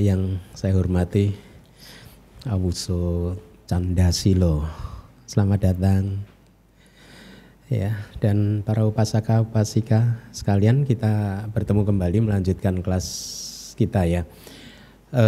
[0.00, 1.36] yang saya hormati
[2.48, 3.36] Awuso
[3.68, 4.64] Candasilo.
[5.28, 6.24] Selamat datang.
[7.70, 13.06] Ya dan para upasaka upasika sekalian kita bertemu kembali melanjutkan kelas
[13.78, 14.26] kita ya.
[15.14, 15.24] E,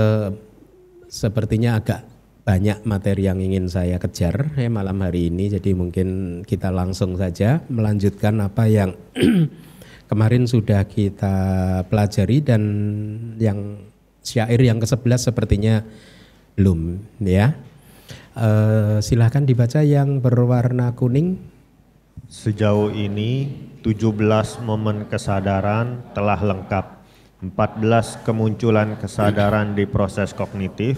[1.07, 2.03] sepertinya agak
[2.43, 7.63] banyak materi yang ingin saya kejar ya malam hari ini jadi mungkin kita langsung saja
[7.71, 8.91] melanjutkan apa yang
[10.11, 11.37] kemarin sudah kita
[11.87, 12.63] pelajari dan
[13.39, 13.92] yang
[14.23, 15.83] syair yang ke-11 sepertinya
[16.57, 17.59] belum ya
[18.39, 18.49] e,
[19.03, 21.53] silahkan dibaca yang berwarna kuning
[22.33, 23.45] Sejauh ini
[23.85, 27.05] 17 momen kesadaran telah lengkap.
[27.45, 30.97] 14 kemunculan kesadaran di proses kognitif,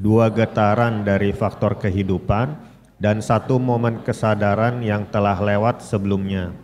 [0.00, 2.56] dua getaran dari faktor kehidupan,
[2.96, 6.56] dan satu momen kesadaran yang telah lewat sebelumnya.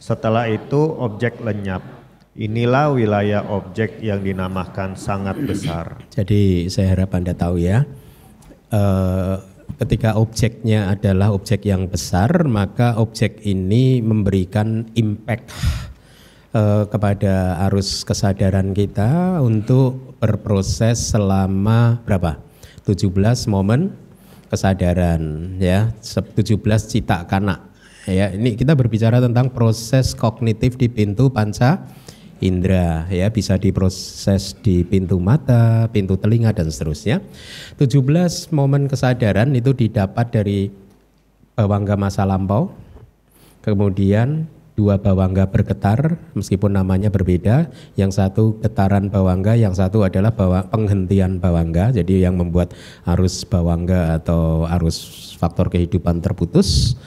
[0.00, 2.01] Setelah itu objek lenyap.
[2.32, 6.00] Inilah wilayah objek yang dinamakan sangat besar.
[6.08, 7.84] Jadi saya harap Anda tahu ya,
[8.72, 9.36] uh,
[9.76, 15.52] ketika objeknya adalah objek yang besar, maka objek ini memberikan impact
[16.56, 22.40] uh, kepada arus kesadaran kita untuk berproses selama berapa?
[22.88, 23.12] 17
[23.52, 23.92] momen
[24.48, 26.56] kesadaran ya, 17
[26.88, 27.60] cita kanak.
[28.08, 31.86] Ya, ini kita berbicara tentang proses kognitif di pintu panca
[32.42, 37.22] indera ya bisa diproses di pintu mata, pintu telinga dan seterusnya.
[37.78, 40.68] 17 momen kesadaran itu didapat dari
[41.54, 42.74] bawangga masa lampau.
[43.62, 47.70] Kemudian dua bawangga bergetar meskipun namanya berbeda.
[47.94, 51.94] Yang satu getaran bawangga, yang satu adalah bawa, penghentian bawangga.
[51.94, 52.74] Jadi yang membuat
[53.06, 56.98] arus bawangga atau arus faktor kehidupan terputus.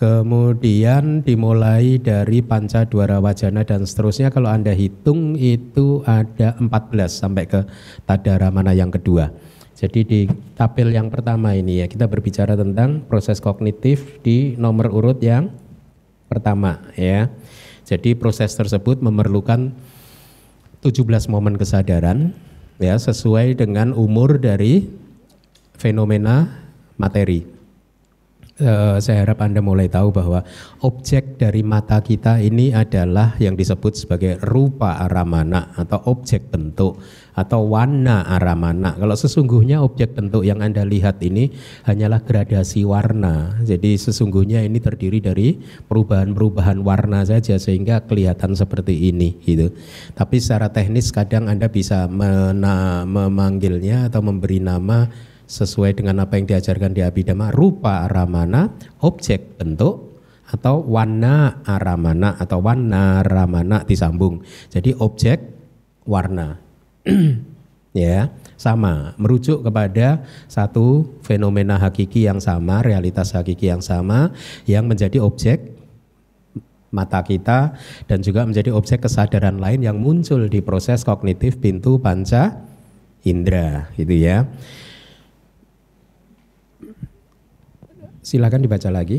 [0.00, 6.72] Kemudian dimulai dari panca dwara wajana dan seterusnya kalau Anda hitung itu ada 14
[7.04, 7.68] sampai ke
[8.08, 9.28] tadara mana yang kedua.
[9.76, 10.20] Jadi di
[10.56, 15.52] tabel yang pertama ini ya kita berbicara tentang proses kognitif di nomor urut yang
[16.32, 17.28] pertama ya.
[17.84, 19.68] Jadi proses tersebut memerlukan
[20.80, 22.32] 17 momen kesadaran
[22.80, 24.88] ya sesuai dengan umur dari
[25.76, 26.48] fenomena
[26.96, 27.59] materi
[28.60, 30.44] uh, saya harap Anda mulai tahu bahwa
[30.84, 37.00] objek dari mata kita ini adalah yang disebut sebagai rupa aramana atau objek bentuk
[37.34, 38.96] atau warna aramana.
[39.00, 41.48] Kalau sesungguhnya objek bentuk yang Anda lihat ini
[41.88, 43.56] hanyalah gradasi warna.
[43.64, 45.56] Jadi sesungguhnya ini terdiri dari
[45.88, 49.72] perubahan-perubahan warna saja sehingga kelihatan seperti ini gitu.
[50.12, 52.04] Tapi secara teknis kadang Anda bisa
[53.06, 55.08] memanggilnya atau memberi nama
[55.50, 58.70] sesuai dengan apa yang diajarkan di Abhidhamma rupa aramana
[59.02, 64.46] objek bentuk atau warna aramana atau warna ramana disambung.
[64.70, 65.42] Jadi objek
[66.06, 66.62] warna.
[67.90, 69.18] Ya sama.
[69.18, 74.30] Merujuk kepada satu fenomena hakiki yang sama realitas hakiki yang sama
[74.62, 75.74] yang menjadi objek
[76.94, 77.74] mata kita
[78.06, 82.62] dan juga menjadi objek kesadaran lain yang muncul di proses kognitif pintu panca
[83.26, 84.46] indera gitu ya
[88.30, 89.18] Silakan dibaca lagi.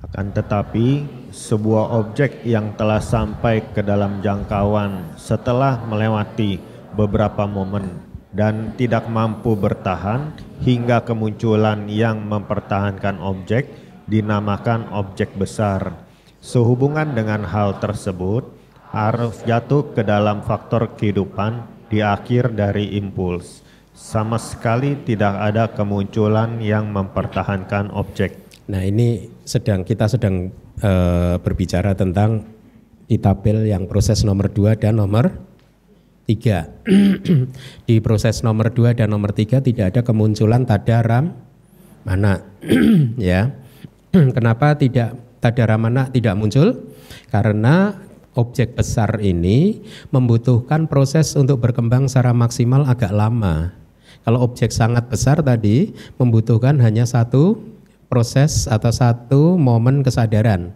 [0.00, 6.56] Akan tetapi sebuah objek yang telah sampai ke dalam jangkauan setelah melewati
[6.96, 7.92] beberapa momen
[8.32, 10.32] dan tidak mampu bertahan
[10.64, 13.68] hingga kemunculan yang mempertahankan objek
[14.08, 15.92] dinamakan objek besar.
[16.40, 18.48] Sehubungan dengan hal tersebut,
[18.96, 23.60] harus jatuh ke dalam faktor kehidupan di akhir dari impuls
[23.92, 28.40] sama sekali tidak ada kemunculan yang mempertahankan objek.
[28.72, 30.48] Nah ini sedang kita sedang
[30.80, 32.48] uh, berbicara tentang
[33.04, 35.28] di tabel yang proses nomor 2 dan nomor
[36.24, 36.32] 3.
[37.88, 41.36] di proses nomor 2 dan nomor 3 tidak ada kemunculan tadaram
[42.08, 42.40] mana
[43.20, 43.52] ya.
[44.36, 46.88] Kenapa tidak tadaram mana tidak muncul?
[47.28, 47.92] Karena
[48.32, 53.81] objek besar ini membutuhkan proses untuk berkembang secara maksimal agak lama
[54.22, 57.58] Kalau objek sangat besar tadi membutuhkan hanya satu
[58.06, 60.70] proses atau satu momen kesadaran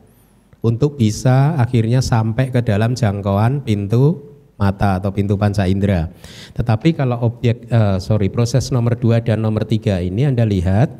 [0.64, 4.18] untuk bisa akhirnya sampai ke dalam jangkauan pintu
[4.56, 6.08] mata atau pintu panca indera.
[6.56, 10.96] Tetapi kalau objek uh, sorry proses nomor dua dan nomor tiga ini Anda lihat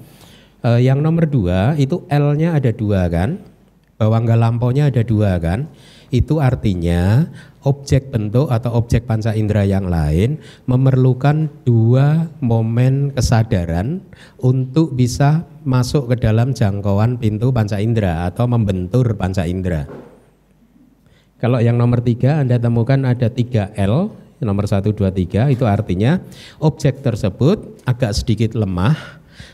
[0.62, 3.40] uh, yang nomor dua itu L-nya ada dua kan,
[3.96, 5.66] bawang lampaunya ada dua kan.
[6.14, 7.26] Itu artinya
[7.66, 10.38] objek bentuk atau objek panca indera yang lain
[10.70, 13.98] memerlukan dua momen kesadaran
[14.38, 19.90] untuk bisa masuk ke dalam jangkauan pintu panca indera atau membentur panca indera.
[21.36, 24.08] Kalau yang nomor tiga Anda temukan ada tiga L,
[24.40, 26.22] nomor satu, dua, tiga, itu artinya
[26.62, 28.96] objek tersebut agak sedikit lemah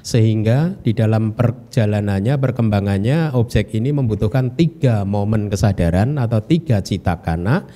[0.02, 7.66] sehingga di dalam perjalanannya, perkembangannya objek ini membutuhkan tiga momen kesadaran atau tiga cita kana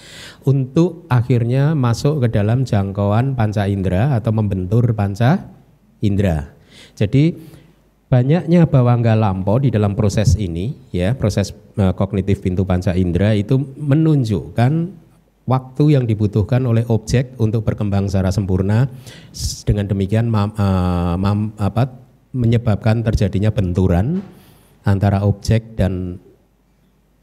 [0.47, 5.51] untuk akhirnya masuk ke dalam jangkauan panca indera atau membentur panca
[6.03, 6.53] indera.
[6.97, 7.37] Jadi
[8.07, 13.59] banyaknya bawangga lampau di dalam proses ini ya proses uh, kognitif pintu panca indera itu
[13.59, 14.73] menunjukkan
[15.47, 18.91] waktu yang dibutuhkan oleh objek untuk berkembang secara sempurna
[19.63, 21.89] dengan demikian mam, uh, mam, apa,
[22.35, 24.21] menyebabkan terjadinya benturan
[24.83, 26.19] antara objek dan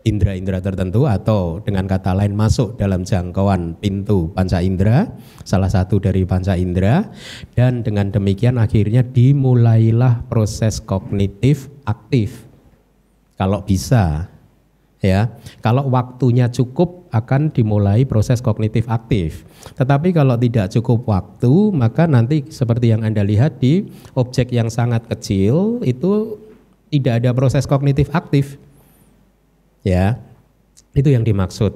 [0.03, 5.08] indera-indera tertentu atau dengan kata lain masuk dalam jangkauan pintu panca indera,
[5.48, 7.08] salah satu dari panca indera
[7.56, 12.51] dan dengan demikian akhirnya dimulailah proses kognitif aktif.
[13.39, 14.33] Kalau bisa
[15.03, 15.36] ya.
[15.60, 19.43] Kalau waktunya cukup akan dimulai proses kognitif aktif.
[19.75, 25.05] Tetapi kalau tidak cukup waktu, maka nanti seperti yang Anda lihat di objek yang sangat
[25.12, 26.39] kecil itu
[26.89, 28.57] tidak ada proses kognitif aktif
[29.83, 30.17] ya
[30.95, 31.75] itu yang dimaksud.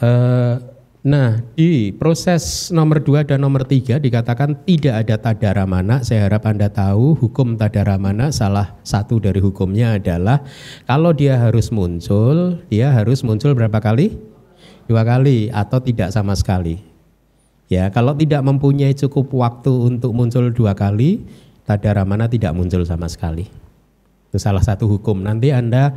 [0.00, 0.56] Uh,
[1.02, 5.98] nah di proses nomor dua dan nomor tiga dikatakan tidak ada tadaramana.
[6.06, 10.46] Saya harap anda tahu hukum tadaramana salah satu dari hukumnya adalah
[10.86, 14.14] kalau dia harus muncul, dia harus muncul berapa kali?
[14.86, 16.92] Dua kali atau tidak sama sekali.
[17.72, 21.24] Ya, kalau tidak mempunyai cukup waktu untuk muncul dua kali,
[21.64, 23.48] tadaramana tidak muncul sama sekali.
[24.28, 25.24] Itu salah satu hukum.
[25.24, 25.96] Nanti Anda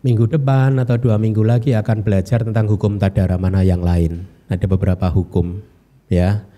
[0.00, 4.24] minggu depan atau dua minggu lagi akan belajar tentang hukum tadara mana yang lain.
[4.48, 5.60] Ada beberapa hukum,
[6.08, 6.48] ya.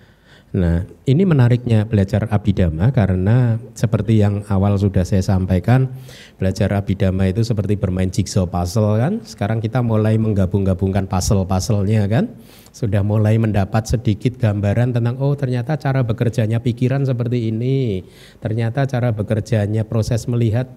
[0.52, 5.88] Nah, ini menariknya belajar abidama karena seperti yang awal sudah saya sampaikan,
[6.36, 9.24] belajar abidama itu seperti bermain jigsaw puzzle kan.
[9.24, 12.36] Sekarang kita mulai menggabung-gabungkan puzzle-puzzlenya kan.
[12.68, 18.04] Sudah mulai mendapat sedikit gambaran tentang oh ternyata cara bekerjanya pikiran seperti ini.
[18.44, 20.68] Ternyata cara bekerjanya proses melihat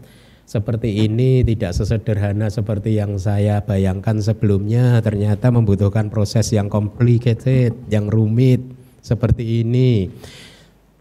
[0.46, 5.02] seperti ini tidak sesederhana seperti yang saya bayangkan sebelumnya.
[5.02, 8.62] Ternyata membutuhkan proses yang complicated yang rumit
[9.02, 10.06] seperti ini.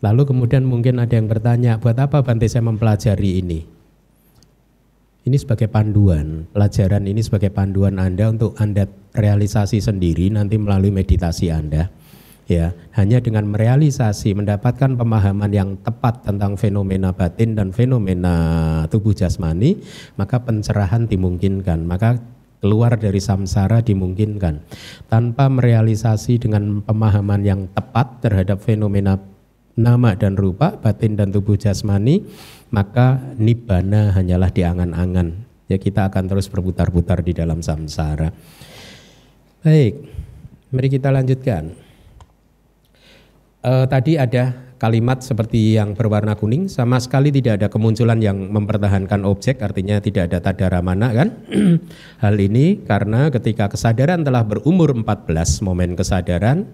[0.00, 3.60] Lalu kemudian mungkin ada yang bertanya buat apa Bante saya mempelajari ini?
[5.24, 6.48] Ini sebagai panduan.
[6.52, 8.84] Pelajaran ini sebagai panduan Anda untuk Anda
[9.16, 12.03] realisasi sendiri nanti melalui meditasi Anda
[12.44, 18.34] ya hanya dengan merealisasi mendapatkan pemahaman yang tepat tentang fenomena batin dan fenomena
[18.92, 19.80] tubuh jasmani
[20.20, 22.20] maka pencerahan dimungkinkan maka
[22.64, 24.64] keluar dari samsara dimungkinkan.
[25.12, 29.20] Tanpa merealisasi dengan pemahaman yang tepat terhadap fenomena
[29.76, 32.24] nama dan rupa batin dan tubuh jasmani
[32.72, 38.32] maka nibbana hanyalah di angan-angan ya kita akan terus berputar-putar di dalam samsara.
[39.60, 40.00] Baik
[40.72, 41.83] mari kita lanjutkan
[43.64, 49.24] uh, tadi ada kalimat seperti yang berwarna kuning sama sekali tidak ada kemunculan yang mempertahankan
[49.24, 51.28] objek artinya tidak ada tadara mana kan?
[52.22, 56.68] Hal ini karena ketika kesadaran telah berumur 14 momen kesadaran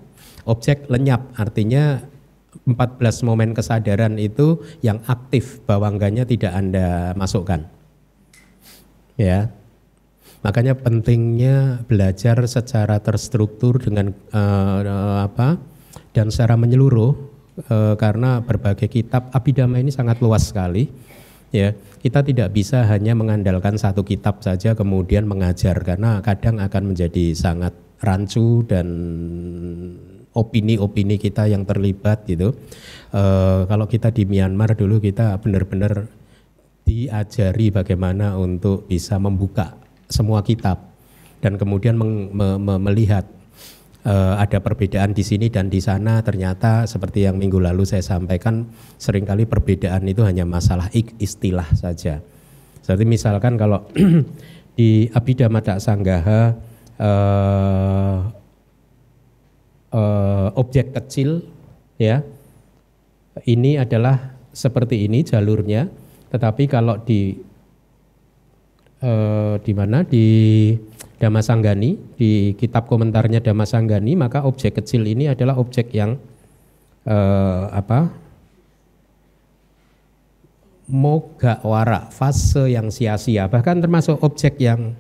[0.49, 1.31] objek lenyap.
[1.39, 2.03] Artinya
[2.67, 7.71] 14 momen kesadaran itu yang aktif bawangganya tidak Anda masukkan.
[9.15, 9.55] Ya.
[10.41, 15.61] Makanya pentingnya belajar secara terstruktur dengan uh, apa
[16.11, 17.13] dan secara menyeluruh
[17.67, 20.91] e, karena berbagai kitab abidama ini sangat luas sekali
[21.55, 21.75] ya.
[22.01, 27.77] Kita tidak bisa hanya mengandalkan satu kitab saja kemudian mengajar karena kadang akan menjadi sangat
[28.01, 28.89] rancu dan
[30.33, 32.57] opini-opini kita yang terlibat gitu.
[33.13, 33.23] E,
[33.69, 36.09] kalau kita di Myanmar dulu kita benar-benar
[36.89, 39.79] diajari bagaimana untuk bisa membuka
[40.11, 40.91] semua kitab
[41.39, 43.25] dan kemudian meng, me, me, melihat
[44.07, 46.21] uh, ada perbedaan di sini dan di sana.
[46.21, 48.69] Ternyata seperti yang minggu lalu saya sampaikan
[49.01, 50.89] sering kali perbedaan itu hanya masalah
[51.19, 52.21] istilah saja.
[52.81, 53.87] Seperti misalkan kalau
[54.79, 56.57] di Abhidhamma Sanggaha
[57.01, 58.17] uh,
[59.93, 61.45] uh, objek kecil
[62.01, 62.25] ya
[63.47, 65.87] ini adalah seperti ini jalurnya,
[66.35, 67.39] tetapi kalau di
[69.01, 70.03] eh, di mana?
[70.03, 70.27] Di
[71.21, 76.17] Damasanggani di kitab komentarnya Damasanggani maka objek kecil ini adalah objek yang
[77.05, 78.09] eh, apa
[80.89, 84.97] moga wara fase yang sia-sia bahkan termasuk objek yang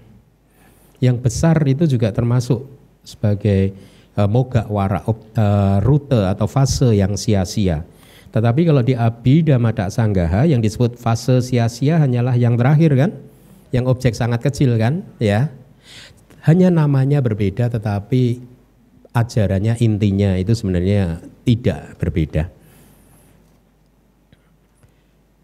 [1.00, 2.69] yang besar itu juga termasuk
[3.03, 3.73] sebagai
[4.21, 7.83] uh, moga wara uh, rute atau fase yang sia-sia.
[8.31, 13.11] Tetapi kalau di Abhidhamma Sanggaha yang disebut fase sia-sia hanyalah yang terakhir kan?
[13.75, 15.03] Yang objek sangat kecil kan?
[15.19, 15.50] Ya.
[16.47, 18.41] Hanya namanya berbeda tetapi
[19.13, 22.49] ajarannya intinya itu sebenarnya tidak berbeda.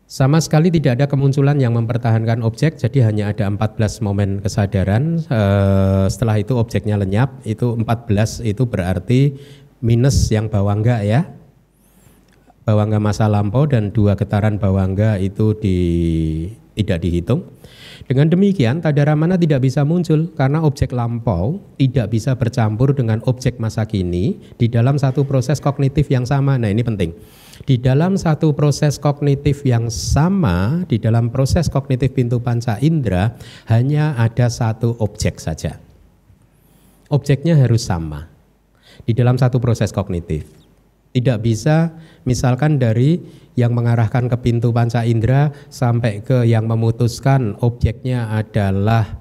[0.06, 5.18] Sama sekali tidak ada kemunculan yang mempertahankan objek, jadi hanya ada 14 momen kesadaran.
[5.18, 9.34] Eh, setelah itu objeknya lenyap, itu 14 itu berarti
[9.82, 11.26] minus yang bawangga ya.
[12.62, 15.78] Bawangga masa lampau dan dua getaran bawangga itu di,
[16.76, 17.48] tidak dihitung.
[18.06, 23.56] Dengan demikian, tadara mana tidak bisa muncul karena objek lampau tidak bisa bercampur dengan objek
[23.58, 26.60] masa kini di dalam satu proses kognitif yang sama.
[26.60, 27.16] Nah, ini penting.
[27.64, 33.32] Di dalam satu proses kognitif yang sama, di dalam proses kognitif pintu panca indera,
[33.72, 35.80] hanya ada satu objek saja.
[37.08, 38.28] Objeknya harus sama
[39.08, 40.44] di dalam satu proses kognitif.
[41.16, 41.96] Tidak bisa
[42.28, 43.24] misalkan dari
[43.56, 49.16] yang mengarahkan ke pintu panca indera sampai ke yang memutuskan objeknya adalah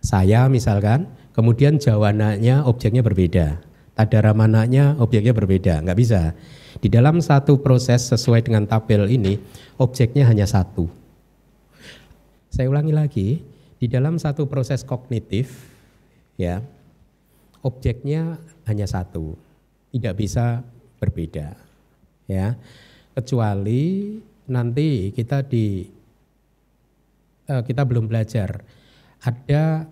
[0.00, 3.60] saya misalkan, kemudian jawananya objeknya berbeda.
[3.92, 6.32] Tadara mananya objeknya berbeda, nggak bisa.
[6.80, 9.36] Di dalam satu proses sesuai dengan tabel ini,
[9.76, 10.88] objeknya hanya satu.
[12.48, 13.28] Saya ulangi lagi,
[13.76, 15.68] di dalam satu proses kognitif,
[16.40, 16.64] ya,
[17.60, 19.36] objeknya hanya satu,
[19.92, 20.64] tidak bisa
[20.96, 21.52] berbeda,
[22.24, 22.56] ya,
[23.20, 24.16] kecuali
[24.50, 25.84] nanti kita di
[27.46, 28.64] uh, kita belum belajar
[29.22, 29.86] ada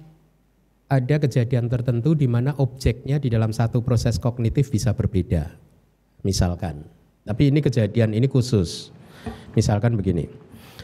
[0.88, 5.52] ada kejadian tertentu di mana objeknya di dalam satu proses kognitif bisa berbeda
[6.24, 6.82] misalkan.
[7.28, 8.88] Tapi ini kejadian ini khusus.
[9.52, 10.24] Misalkan begini.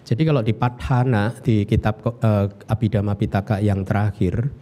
[0.04, 4.52] Jadi kalau di Padhana di kitab uh, Abhidhamma Pitaka yang terakhir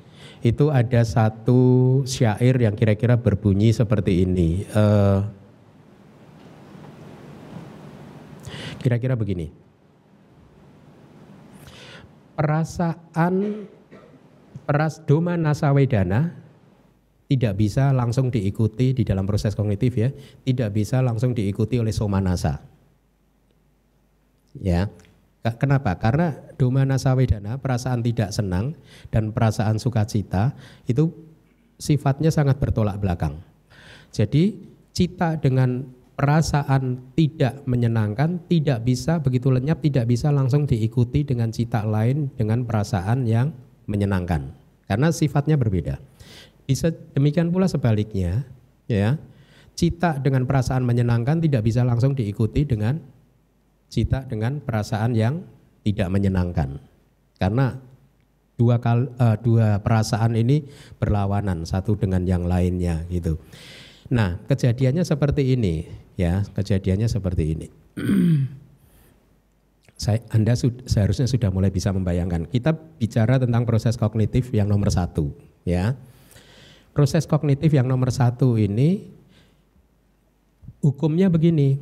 [0.47, 4.63] itu ada satu syair yang kira-kira berbunyi seperti ini.
[4.71, 5.27] Uh,
[8.83, 9.55] kira-kira begini.
[12.35, 13.65] Perasaan
[14.67, 16.43] peras doma nasawedana
[17.33, 20.13] tidak bisa langsung diikuti di dalam proses kognitif ya,
[20.45, 22.61] tidak bisa langsung diikuti oleh somanasa.
[24.61, 24.93] Ya.
[25.43, 25.99] Kenapa?
[25.99, 26.39] Karena
[26.87, 28.79] nasa wedana, perasaan tidak senang
[29.11, 30.55] dan perasaan sukacita
[30.87, 31.11] itu
[31.83, 33.43] sifatnya sangat bertolak belakang.
[34.15, 34.63] Jadi
[34.95, 35.83] cita dengan
[36.23, 42.63] perasaan tidak menyenangkan tidak bisa begitu lenyap tidak bisa langsung diikuti dengan cita lain dengan
[42.63, 43.51] perasaan yang
[43.91, 44.63] menyenangkan
[44.93, 45.99] karena sifatnya berbeda.
[46.69, 48.45] Bisa demikian pula sebaliknya,
[48.87, 49.17] ya.
[49.73, 53.01] Cita dengan perasaan menyenangkan tidak bisa langsung diikuti dengan
[53.89, 55.49] cita dengan perasaan yang
[55.81, 56.77] tidak menyenangkan.
[57.41, 57.73] Karena
[58.61, 60.69] dua kal, uh, dua perasaan ini
[61.01, 63.41] berlawanan satu dengan yang lainnya gitu.
[64.13, 65.89] Nah, kejadiannya seperti ini,
[66.19, 67.67] ya, kejadiannya seperti ini.
[70.03, 72.51] Saya, anda sud, seharusnya sudah mulai bisa membayangkan.
[72.51, 75.31] Kita bicara tentang proses kognitif yang nomor satu,
[75.63, 75.95] ya
[76.93, 79.09] proses kognitif yang nomor satu ini
[80.85, 81.81] hukumnya begini.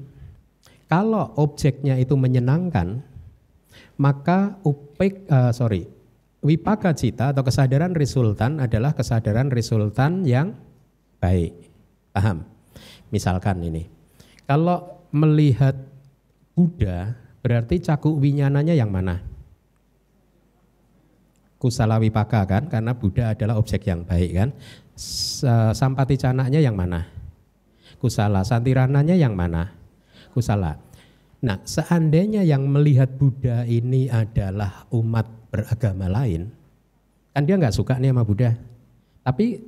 [0.91, 2.99] Kalau objeknya itu menyenangkan,
[3.95, 5.87] maka upek uh, sorry
[6.43, 10.59] wipaka cita atau kesadaran resultan adalah kesadaran resultan yang
[11.23, 11.55] baik.
[12.11, 12.43] Paham?
[13.15, 13.87] Misalkan ini,
[14.51, 15.79] kalau melihat
[16.59, 19.23] Buddha berarti cakup winyananya yang mana?
[21.55, 24.51] Kusala wipaka kan, karena Buddha adalah objek yang baik kan.
[25.71, 27.07] Sampati canaknya yang mana?
[28.03, 28.43] Kusala.
[28.43, 29.71] Santirananya yang mana?
[30.35, 30.83] Kusala.
[31.47, 36.51] Nah, seandainya yang melihat Buddha ini adalah umat beragama lain,
[37.31, 38.51] kan dia nggak suka nih sama Buddha.
[39.23, 39.63] Tapi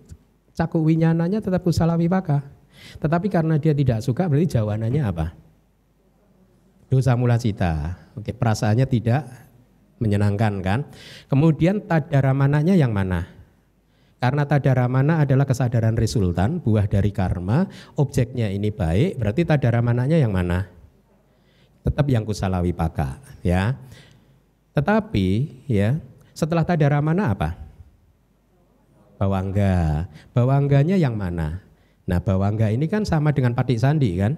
[0.58, 2.42] caku winyananya tetap kusala wipaka.
[3.00, 5.26] Tetapi karena dia tidak suka berarti jawabannya apa?
[6.92, 7.96] Dosa mula cita.
[8.12, 9.24] Oke, perasaannya tidak
[10.02, 10.80] menyenangkan kan.
[11.30, 13.30] Kemudian tadaramananya yang mana?
[14.22, 17.66] Karena tadaramana adalah kesadaran resultan, buah dari karma,
[17.98, 20.70] objeknya ini baik, berarti tadaramananya yang mana?
[21.82, 23.74] Tetap yang kusala wipaka, ya.
[24.78, 25.26] Tetapi
[25.66, 25.98] ya,
[26.30, 27.58] setelah tadaramana apa?
[29.18, 30.06] Bawangga.
[30.30, 31.58] Bawangganya yang mana?
[32.06, 34.34] Nah, bawangga ini kan sama dengan patik sandi kan?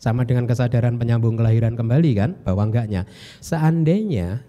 [0.00, 3.04] Sama dengan kesadaran penyambung kelahiran kembali kan, bahwa enggaknya.
[3.38, 4.42] Seandainya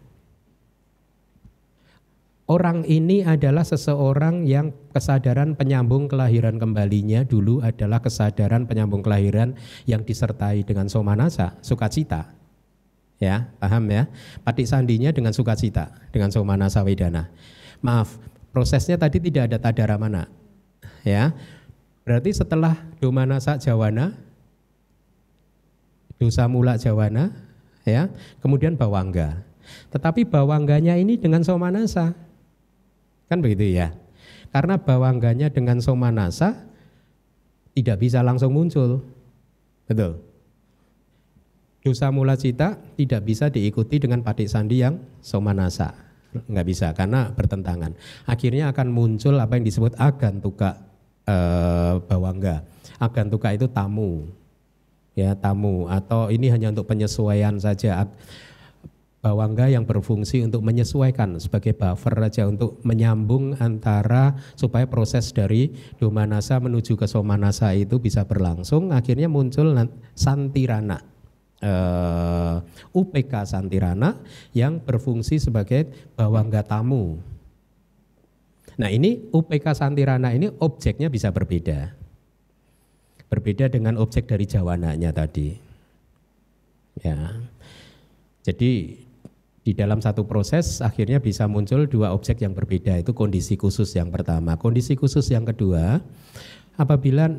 [2.49, 9.54] orang ini adalah seseorang yang kesadaran penyambung kelahiran kembalinya dulu adalah kesadaran penyambung kelahiran
[9.86, 12.34] yang disertai dengan somanasa, sukacita.
[13.19, 14.08] Ya, paham ya?
[14.47, 17.28] Patik sandinya dengan sukacita, dengan somanasa wedana.
[17.84, 18.15] Maaf,
[18.56, 20.32] prosesnya tadi tidak ada tadara mana.
[21.04, 21.36] Ya.
[22.10, 24.17] Berarti setelah domanasa jawana
[26.19, 27.32] dosa mula jawana,
[27.88, 28.12] ya,
[28.43, 29.45] kemudian bawangga.
[29.93, 32.12] Tetapi bawangganya ini dengan somanasa,
[33.32, 33.95] kan begitu ya?
[34.52, 36.67] Karena bawangganya dengan somanasa
[37.78, 39.06] tidak bisa langsung muncul,
[39.88, 40.19] betul.
[41.80, 45.95] Dosa mula cita tidak bisa diikuti dengan patik sandi yang somanasa,
[46.36, 47.95] nggak bisa karena bertentangan.
[48.28, 50.88] Akhirnya akan muncul apa yang disebut agantuka
[51.30, 52.65] eh, bawangga.
[53.00, 54.28] Agantuka itu tamu,
[55.15, 55.88] ya tamu.
[55.88, 58.10] Atau ini hanya untuk penyesuaian saja.
[59.20, 66.56] Bawangga yang berfungsi untuk menyesuaikan sebagai buffer saja untuk menyambung antara supaya proses dari domanasa
[66.63, 68.96] menuju ke somanasa itu bisa berlangsung.
[68.96, 69.76] Akhirnya muncul
[70.15, 71.04] santirana.
[71.60, 72.56] Uh, eh,
[72.96, 74.15] UPK santirana
[74.56, 77.20] yang berfungsi sebagai bawangga tamu
[78.80, 82.00] nah ini UPK santirana ini objeknya bisa berbeda
[83.30, 85.54] Berbeda dengan objek dari jawananya tadi.
[86.98, 87.38] Ya.
[88.42, 88.98] Jadi
[89.62, 94.10] di dalam satu proses akhirnya bisa muncul dua objek yang berbeda itu kondisi khusus yang
[94.10, 94.58] pertama.
[94.58, 96.02] Kondisi khusus yang kedua
[96.76, 97.30] apabila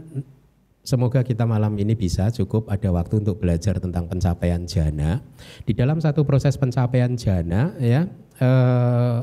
[0.80, 5.20] Semoga kita malam ini bisa cukup ada waktu untuk belajar tentang pencapaian jana.
[5.68, 8.08] Di dalam satu proses pencapaian jana ya
[8.40, 9.18] eh,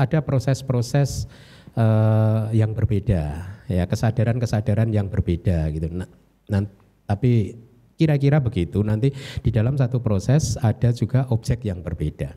[0.00, 1.28] ada proses-proses
[1.76, 5.92] uh, yang berbeda ya kesadaran-kesadaran yang berbeda gitu.
[5.92, 6.08] Nah,
[6.48, 6.64] nah
[7.04, 7.54] tapi
[8.00, 9.12] kira-kira begitu nanti
[9.44, 12.32] di dalam satu proses ada juga objek yang berbeda.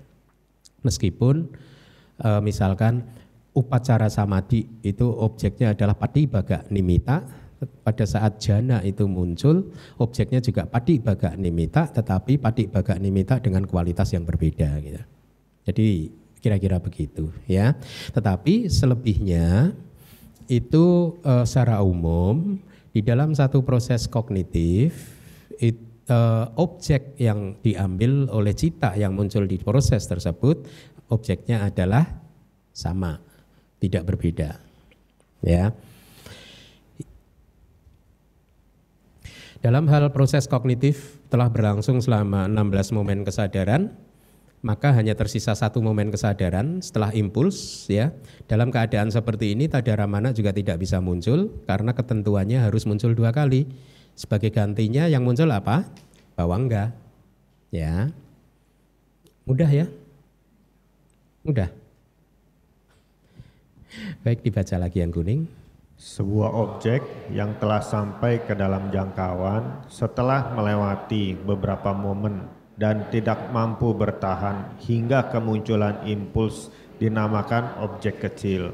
[0.84, 1.48] Meskipun
[2.20, 3.08] uh, misalkan
[3.56, 7.24] upacara samadhi itu objeknya adalah pati baga nimita
[7.64, 13.64] pada saat jana itu muncul objeknya juga pati baga nimita tetapi pati baga nimita dengan
[13.64, 15.02] kualitas yang berbeda gitu.
[15.64, 16.12] Jadi
[16.44, 17.80] Kira-kira begitu ya.
[18.12, 19.72] Tetapi selebihnya
[20.52, 22.60] itu uh, secara umum
[22.92, 25.16] di dalam satu proses kognitif
[25.56, 25.80] it,
[26.12, 30.68] uh, objek yang diambil oleh cita yang muncul di proses tersebut
[31.08, 32.04] objeknya adalah
[32.74, 33.22] sama,
[33.80, 34.60] tidak berbeda.
[35.46, 35.72] Ya.
[39.64, 43.96] Dalam hal proses kognitif telah berlangsung selama 16 momen kesadaran
[44.64, 48.16] maka hanya tersisa satu momen kesadaran setelah impuls ya.
[48.48, 53.36] Dalam keadaan seperti ini tadara mana juga tidak bisa muncul karena ketentuannya harus muncul dua
[53.36, 53.68] kali.
[54.16, 55.84] Sebagai gantinya yang muncul apa?
[56.40, 56.96] Bawangga.
[57.76, 58.08] Ya.
[59.44, 59.92] Mudah ya?
[61.44, 61.68] Mudah.
[64.24, 65.44] Baik dibaca lagi yang kuning.
[66.00, 67.04] Sebuah objek
[67.36, 75.30] yang telah sampai ke dalam jangkauan setelah melewati beberapa momen dan tidak mampu bertahan hingga
[75.30, 78.74] kemunculan impuls dinamakan objek kecil.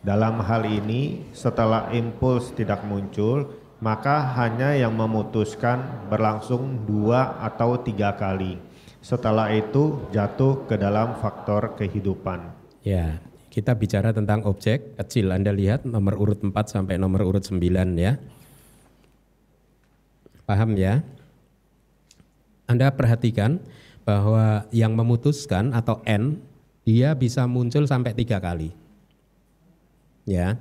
[0.00, 3.52] Dalam hal ini, setelah impuls tidak muncul,
[3.84, 8.56] maka hanya yang memutuskan berlangsung dua atau tiga kali.
[9.00, 12.52] Setelah itu jatuh ke dalam faktor kehidupan.
[12.84, 15.32] Ya, kita bicara tentang objek kecil.
[15.32, 17.60] Anda lihat nomor urut 4 sampai nomor urut 9
[17.96, 18.20] ya.
[20.44, 21.00] Paham ya?
[22.70, 23.58] Anda perhatikan
[24.06, 26.38] bahwa yang memutuskan atau N
[26.86, 28.70] dia bisa muncul sampai tiga kali.
[30.22, 30.54] Ya,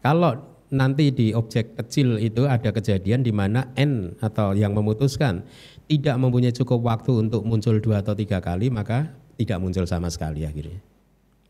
[0.00, 0.40] kalau
[0.72, 5.44] nanti di objek kecil itu ada kejadian di mana N atau yang memutuskan
[5.84, 10.48] tidak mempunyai cukup waktu untuk muncul dua atau tiga kali, maka tidak muncul sama sekali
[10.48, 10.80] akhirnya.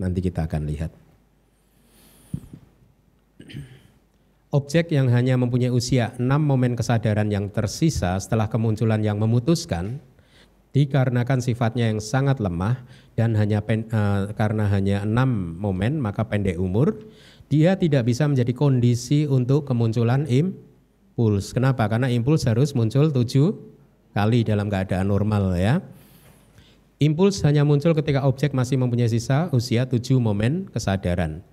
[0.01, 0.91] Nanti kita akan lihat.
[4.51, 10.03] Objek yang hanya mempunyai usia 6 momen kesadaran yang tersisa setelah kemunculan yang memutuskan
[10.75, 12.83] dikarenakan sifatnya yang sangat lemah
[13.15, 15.15] dan hanya pen, uh, karena hanya 6
[15.55, 16.99] momen maka pendek umur
[17.47, 21.55] dia tidak bisa menjadi kondisi untuk kemunculan impuls.
[21.55, 21.87] Kenapa?
[21.87, 23.55] Karena impuls harus muncul tujuh
[24.19, 25.79] kali dalam keadaan normal ya.
[26.99, 31.47] Impuls hanya muncul ketika objek masih mempunyai sisa usia tujuh momen kesadaran.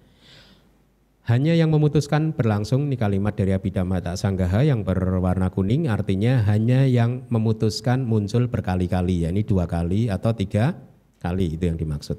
[1.28, 7.28] Hanya yang memutuskan berlangsung ini kalimat dari Abhidhamma Sanggaha yang berwarna kuning artinya hanya yang
[7.28, 10.80] memutuskan muncul berkali-kali ya ini dua kali atau tiga
[11.20, 12.16] kali itu yang dimaksud.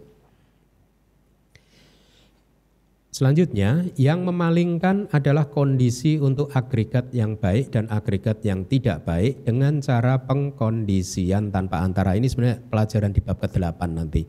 [3.08, 9.80] Selanjutnya, yang memalingkan adalah kondisi untuk agregat yang baik dan agregat yang tidak baik dengan
[9.80, 12.12] cara pengkondisian tanpa antara.
[12.12, 14.22] Ini sebenarnya pelajaran di bab ke-8 nanti.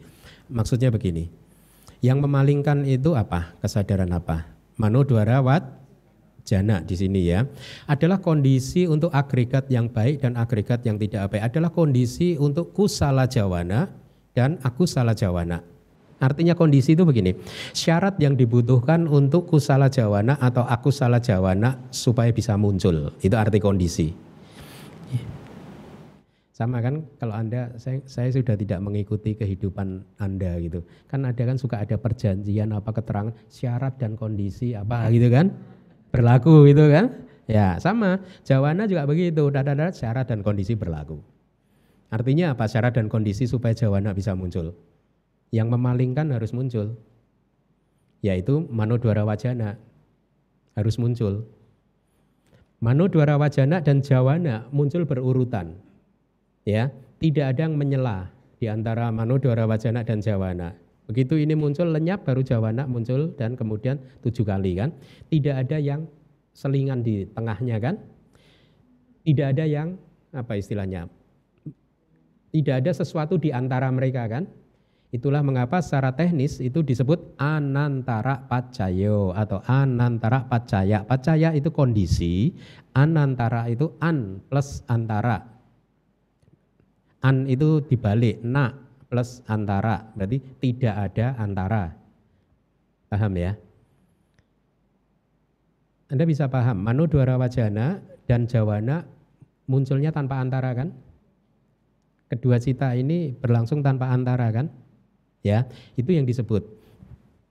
[0.48, 1.28] Maksudnya begini.
[2.00, 3.60] Yang memalingkan itu apa?
[3.60, 4.59] Kesadaran apa?
[4.80, 5.80] Mano dwara wat
[6.48, 7.44] jana di sini ya.
[7.86, 11.44] Adalah kondisi untuk agregat yang baik dan agregat yang tidak baik.
[11.52, 13.92] Adalah kondisi untuk kusala jawana
[14.32, 15.60] dan aku salah jawana.
[16.20, 17.32] Artinya kondisi itu begini,
[17.72, 23.56] syarat yang dibutuhkan untuk kusala jawana atau aku salah jawana supaya bisa muncul, itu arti
[23.64, 24.29] kondisi.
[26.60, 30.84] Sama kan kalau Anda, saya, saya sudah tidak mengikuti kehidupan Anda gitu.
[31.08, 35.56] Kan ada kan suka ada perjanjian apa keterangan syarat dan kondisi apa gitu kan.
[36.12, 37.16] Berlaku gitu kan.
[37.48, 41.24] Ya sama, jawana juga begitu, dada syarat dan kondisi berlaku.
[42.12, 44.76] Artinya apa syarat dan kondisi supaya jawana bisa muncul?
[45.50, 46.98] yang memalingkan harus muncul.
[48.22, 49.80] Yaitu manodwara wajana
[50.78, 51.48] harus muncul.
[52.80, 55.76] Manodwara wajana dan jawana muncul berurutan.
[56.68, 60.76] Ya, tidak ada yang menyela di antara manodwara wajana dan jawana.
[61.10, 64.94] Begitu ini muncul lenyap baru jawana muncul dan kemudian tujuh kali kan.
[65.32, 66.06] Tidak ada yang
[66.54, 67.96] selingan di tengahnya kan.
[69.26, 69.98] Tidak ada yang
[70.30, 71.10] apa istilahnya.
[72.54, 74.46] Tidak ada sesuatu di antara mereka kan.
[75.10, 81.02] Itulah mengapa secara teknis itu disebut anantara pacayo atau anantara pacaya.
[81.02, 82.54] Pacaya itu kondisi,
[82.94, 85.59] anantara itu an plus antara.
[87.20, 88.72] An itu dibalik, na
[89.12, 90.08] plus antara.
[90.16, 91.84] Berarti tidak ada antara.
[93.10, 93.58] Paham ya?
[96.10, 99.06] Anda bisa paham, manu dwara wajana dan jawana
[99.70, 100.90] munculnya tanpa antara kan?
[102.30, 104.70] Kedua cita ini berlangsung tanpa antara kan?
[105.46, 105.64] ya
[105.96, 106.64] itu yang disebut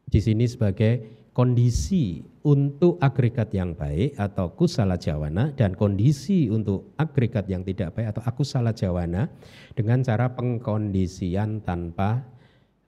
[0.09, 7.45] di sini sebagai kondisi untuk agregat yang baik atau kusala jawana dan kondisi untuk agregat
[7.45, 9.29] yang tidak baik atau akusala jawana
[9.77, 12.25] dengan cara pengkondisian tanpa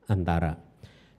[0.09, 0.57] antara.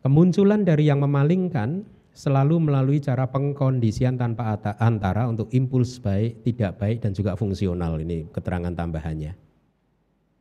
[0.01, 1.85] Kemunculan dari yang memalingkan
[2.17, 8.25] selalu melalui cara pengkondisian tanpa antara untuk impuls baik, tidak baik dan juga fungsional ini
[8.33, 9.37] keterangan tambahannya.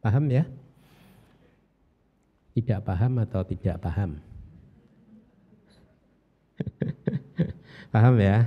[0.00, 0.48] Paham ya?
[2.50, 4.20] tidak paham atau tidak paham?
[7.90, 8.46] paham ya?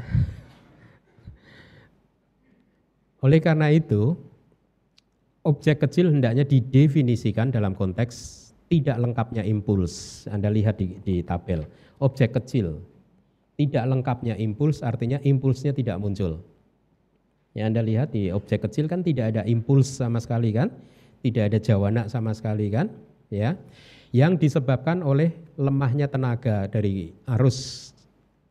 [3.24, 4.20] Oleh karena itu,
[5.48, 10.26] objek kecil hendaknya didefinisikan dalam konteks tidak lengkapnya impuls.
[10.28, 11.64] Anda lihat di, di tabel.
[12.04, 12.84] Objek kecil,
[13.56, 16.42] tidak lengkapnya impuls artinya impulsnya tidak muncul.
[17.54, 20.74] Ya Anda lihat di objek kecil kan tidak ada impuls sama sekali kan?
[21.22, 22.90] Tidak ada jawana sama sekali kan?
[23.30, 23.56] Ya
[24.14, 27.93] yang disebabkan oleh lemahnya tenaga dari arus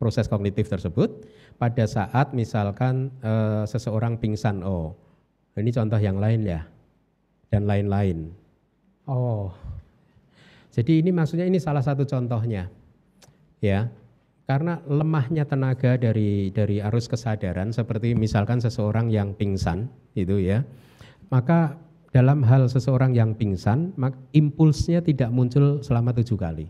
[0.03, 1.23] proses kognitif tersebut
[1.55, 4.91] pada saat misalkan e, seseorang pingsan oh
[5.55, 6.67] ini contoh yang lain ya
[7.47, 8.35] dan lain-lain.
[9.07, 9.55] Oh.
[10.73, 12.67] Jadi ini maksudnya ini salah satu contohnya
[13.63, 13.87] ya.
[14.43, 19.87] Karena lemahnya tenaga dari dari arus kesadaran seperti misalkan seseorang yang pingsan
[20.19, 20.67] itu ya
[21.33, 21.81] maka
[22.13, 23.97] dalam hal seseorang yang pingsan,
[24.37, 26.69] impulsnya tidak muncul selama tujuh kali.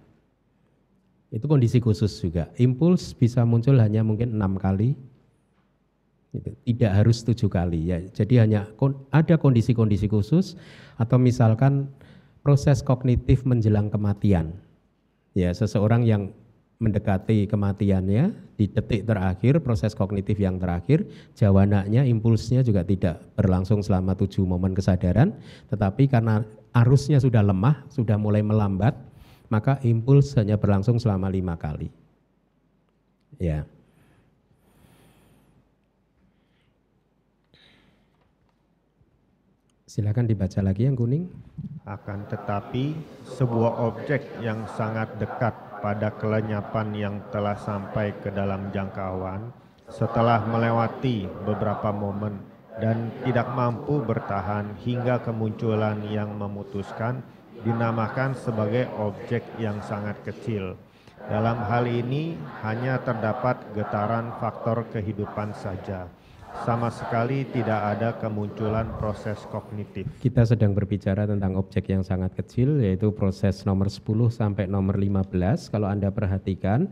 [1.33, 2.53] Itu kondisi khusus juga.
[2.61, 4.93] Impuls bisa muncul hanya mungkin enam kali,
[6.61, 7.89] tidak harus tujuh kali.
[7.89, 8.69] Ya, jadi hanya
[9.09, 10.53] ada kondisi-kondisi khusus
[11.01, 11.89] atau misalkan
[12.45, 14.53] proses kognitif menjelang kematian.
[15.33, 16.29] Ya, seseorang yang
[16.77, 24.19] mendekati kematiannya di detik terakhir proses kognitif yang terakhir jawananya impulsnya juga tidak berlangsung selama
[24.19, 25.31] tujuh momen kesadaran
[25.71, 26.43] tetapi karena
[26.75, 28.99] arusnya sudah lemah sudah mulai melambat
[29.53, 31.93] maka impuls hanya berlangsung selama lima kali
[33.37, 33.61] ya
[39.93, 41.29] Silakan dibaca lagi yang kuning.
[41.85, 42.97] Akan tetapi
[43.29, 45.53] sebuah objek yang sangat dekat
[45.85, 49.53] pada kelenyapan yang telah sampai ke dalam jangkauan
[49.85, 52.41] setelah melewati beberapa momen
[52.81, 57.21] dan tidak mampu bertahan hingga kemunculan yang memutuskan
[57.63, 60.75] dinamakan sebagai objek yang sangat kecil.
[61.23, 66.11] Dalam hal ini hanya terdapat getaran faktor kehidupan saja
[66.61, 70.05] sama sekali tidak ada kemunculan proses kognitif.
[70.21, 75.33] Kita sedang berbicara tentang objek yang sangat kecil yaitu proses nomor 10 sampai nomor 15.
[75.73, 76.87] Kalau Anda perhatikan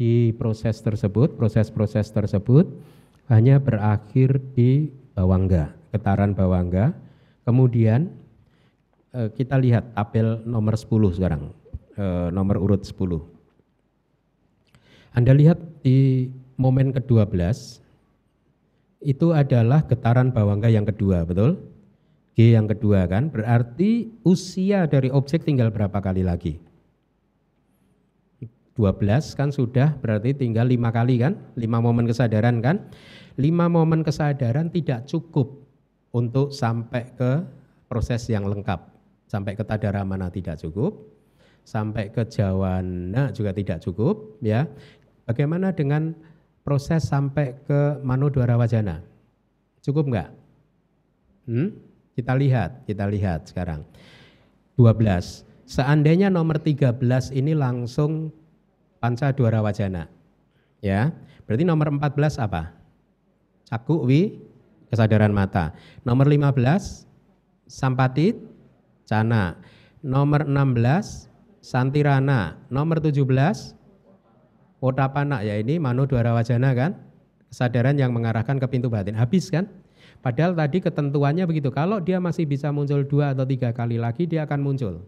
[0.00, 2.66] di proses tersebut, proses-proses tersebut
[3.28, 6.96] hanya berakhir di bawangga, getaran bawangga.
[7.44, 8.10] Kemudian
[9.16, 11.52] eh, kita lihat tabel nomor 10 sekarang,
[11.96, 13.24] eh, nomor urut 10.
[15.12, 17.80] Anda lihat di momen ke-12
[19.02, 21.60] itu adalah getaran bawangga yang kedua, betul?
[22.32, 26.56] G yang kedua kan, berarti usia dari objek tinggal berapa kali lagi?
[28.72, 32.88] 12 kan sudah berarti tinggal lima kali kan, lima momen kesadaran kan.
[33.36, 35.60] Lima momen kesadaran tidak cukup
[36.12, 37.44] untuk sampai ke
[37.88, 38.91] proses yang lengkap.
[39.32, 41.08] Sampai ke tadara mana tidak cukup,
[41.64, 44.68] sampai ke jawana juga tidak cukup ya.
[45.24, 46.12] Bagaimana dengan
[46.60, 49.00] proses sampai ke manodwara wajana?
[49.80, 50.36] Cukup enggak?
[51.48, 51.72] Hmm?
[52.12, 53.88] Kita lihat, kita lihat sekarang.
[54.76, 55.48] 12.
[55.64, 57.00] Seandainya nomor 13
[57.32, 58.36] ini langsung
[59.00, 60.12] panca dwara wajana.
[60.84, 61.08] Ya.
[61.48, 62.76] Berarti nomor 14 apa?
[63.64, 64.44] Caku wi
[64.92, 65.72] kesadaran mata.
[66.04, 67.08] Nomor 15
[67.64, 68.51] sampatit
[69.12, 69.60] cana.
[70.00, 71.28] Nomor 16
[71.60, 72.56] santirana.
[72.72, 73.76] Nomor 17
[74.80, 76.96] otapana ya ini manu dwara wajana kan?
[77.52, 79.12] Kesadaran yang mengarahkan ke pintu batin.
[79.12, 79.68] Habis kan?
[80.24, 81.68] Padahal tadi ketentuannya begitu.
[81.68, 85.04] Kalau dia masih bisa muncul dua atau tiga kali lagi, dia akan muncul.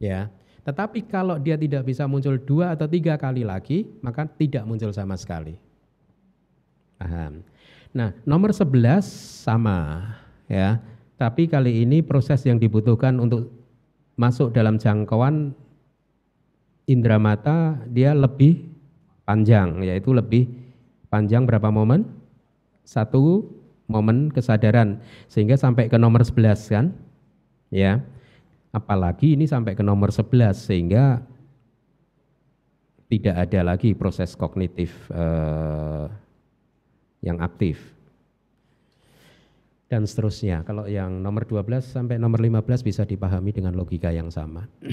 [0.00, 0.32] Ya,
[0.64, 5.18] tetapi kalau dia tidak bisa muncul dua atau tiga kali lagi, maka tidak muncul sama
[5.18, 5.60] sekali.
[6.96, 7.44] Paham?
[7.90, 9.08] Nah, nomor sebelas
[9.44, 10.08] sama
[10.46, 10.78] ya.
[11.20, 13.52] Tapi kali ini proses yang dibutuhkan untuk
[14.16, 15.52] masuk dalam jangkauan
[16.88, 18.64] indera mata dia lebih
[19.28, 20.48] panjang, yaitu lebih
[21.12, 22.08] panjang berapa momen?
[22.88, 23.52] Satu
[23.84, 26.96] momen kesadaran sehingga sampai ke nomor sebelas kan?
[27.68, 28.00] Ya.
[28.72, 31.20] Apalagi ini sampai ke nomor 11 sehingga
[33.10, 36.06] tidak ada lagi proses kognitif eh,
[37.20, 37.99] yang aktif.
[39.90, 44.70] Dan seterusnya, kalau yang nomor 12 sampai nomor 15 bisa dipahami dengan logika yang sama.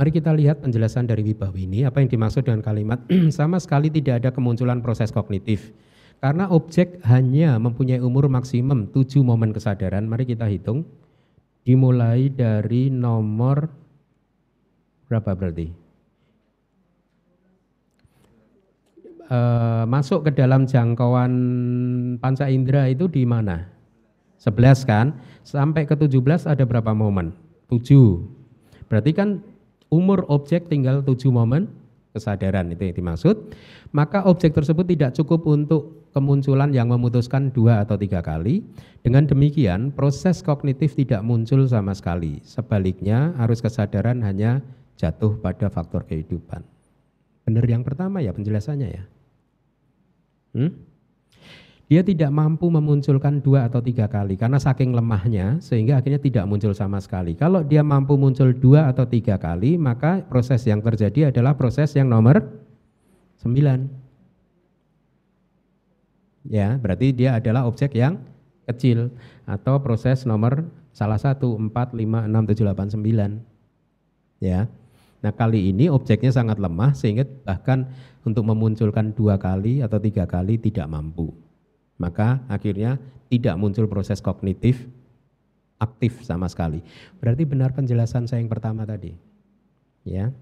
[0.00, 3.04] Mari kita lihat penjelasan dari Wibawi ini, apa yang dimaksud dengan kalimat
[3.36, 5.68] sama sekali tidak ada kemunculan proses kognitif
[6.20, 10.84] karena objek hanya mempunyai umur maksimum 7 momen kesadaran, mari kita hitung.
[11.64, 13.72] Dimulai dari nomor
[15.08, 15.72] berapa berarti?
[19.30, 19.38] E,
[19.86, 21.32] masuk ke dalam jangkauan
[22.18, 23.70] panca indera itu di mana?
[24.42, 25.06] 11 kan?
[25.46, 27.30] Sampai ke 17 ada berapa momen?
[27.70, 27.86] 7.
[28.90, 29.38] Berarti kan
[29.86, 31.70] umur objek tinggal 7 momen
[32.10, 33.54] kesadaran itu yang dimaksud.
[33.94, 38.66] Maka objek tersebut tidak cukup untuk kemunculan yang memutuskan dua atau tiga kali.
[39.00, 42.42] Dengan demikian, proses kognitif tidak muncul sama sekali.
[42.42, 44.60] Sebaliknya, arus kesadaran hanya
[44.98, 46.60] jatuh pada faktor kehidupan.
[47.46, 49.04] Benar yang pertama ya penjelasannya ya.
[50.56, 50.72] Hmm?
[51.90, 56.70] Dia tidak mampu memunculkan dua atau tiga kali karena saking lemahnya sehingga akhirnya tidak muncul
[56.70, 57.34] sama sekali.
[57.34, 62.06] Kalau dia mampu muncul dua atau tiga kali maka proses yang terjadi adalah proses yang
[62.06, 62.46] nomor
[63.42, 63.90] sembilan.
[66.46, 68.22] Ya, berarti dia adalah objek yang
[68.70, 69.10] kecil
[69.50, 73.30] atau proses nomor salah satu empat lima enam tujuh delapan sembilan.
[74.38, 74.70] Ya.
[75.20, 77.92] Nah, kali ini objeknya sangat lemah sehingga bahkan
[78.26, 81.32] untuk memunculkan dua kali atau tiga kali tidak mampu.
[82.00, 82.96] Maka akhirnya
[83.28, 84.88] tidak muncul proses kognitif
[85.80, 86.84] aktif sama sekali.
[87.20, 89.16] Berarti benar penjelasan saya yang pertama tadi.
[90.04, 90.32] Ya.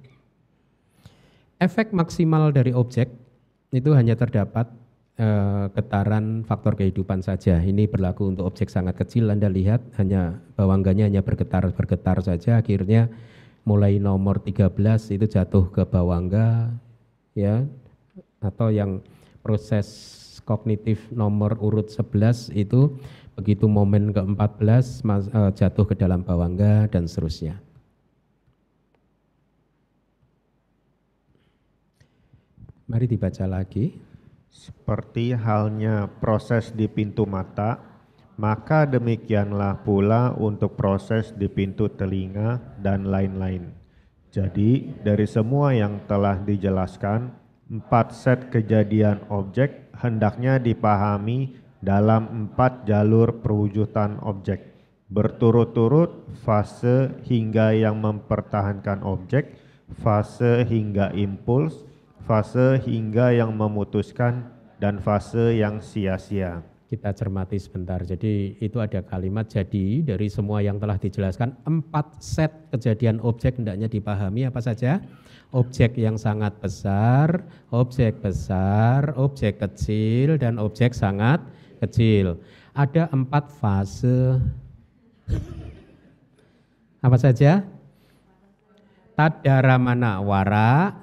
[1.58, 3.10] Efek maksimal dari objek
[3.74, 4.70] itu hanya terdapat
[5.18, 7.58] Eh, getaran faktor kehidupan saja.
[7.58, 9.26] Ini berlaku untuk objek sangat kecil.
[9.34, 12.62] Anda lihat hanya bawangganya hanya bergetar-bergetar saja.
[12.62, 13.10] Akhirnya
[13.66, 14.70] mulai nomor 13
[15.10, 16.70] itu jatuh ke bawangga
[17.38, 17.62] ya
[18.42, 18.98] atau yang
[19.46, 19.86] proses
[20.42, 22.98] kognitif nomor urut 11 itu
[23.38, 27.62] begitu momen ke-14 uh, jatuh ke dalam bawangga dan seterusnya.
[32.90, 33.94] Mari dibaca lagi.
[34.48, 37.78] Seperti halnya proses di pintu mata,
[38.40, 43.77] maka demikianlah pula untuk proses di pintu telinga dan lain-lain.
[44.28, 47.32] Jadi, dari semua yang telah dijelaskan,
[47.68, 54.74] empat set kejadian objek hendaknya dipahami dalam empat jalur perwujudan objek,
[55.08, 59.56] berturut-turut fase hingga yang mempertahankan objek,
[60.00, 61.88] fase hingga impuls,
[62.28, 66.60] fase hingga yang memutuskan dan fase yang sia-sia.
[66.88, 68.00] Kita cermati sebentar.
[68.00, 73.92] Jadi itu ada kalimat jadi dari semua yang telah dijelaskan empat set kejadian objek hendaknya
[73.92, 75.04] dipahami apa saja?
[75.52, 81.44] Objek yang sangat besar, objek besar, objek kecil dan objek sangat
[81.84, 82.40] kecil.
[82.72, 84.40] Ada empat fase.
[87.04, 87.68] Apa saja?
[89.12, 90.96] Tadaramana wara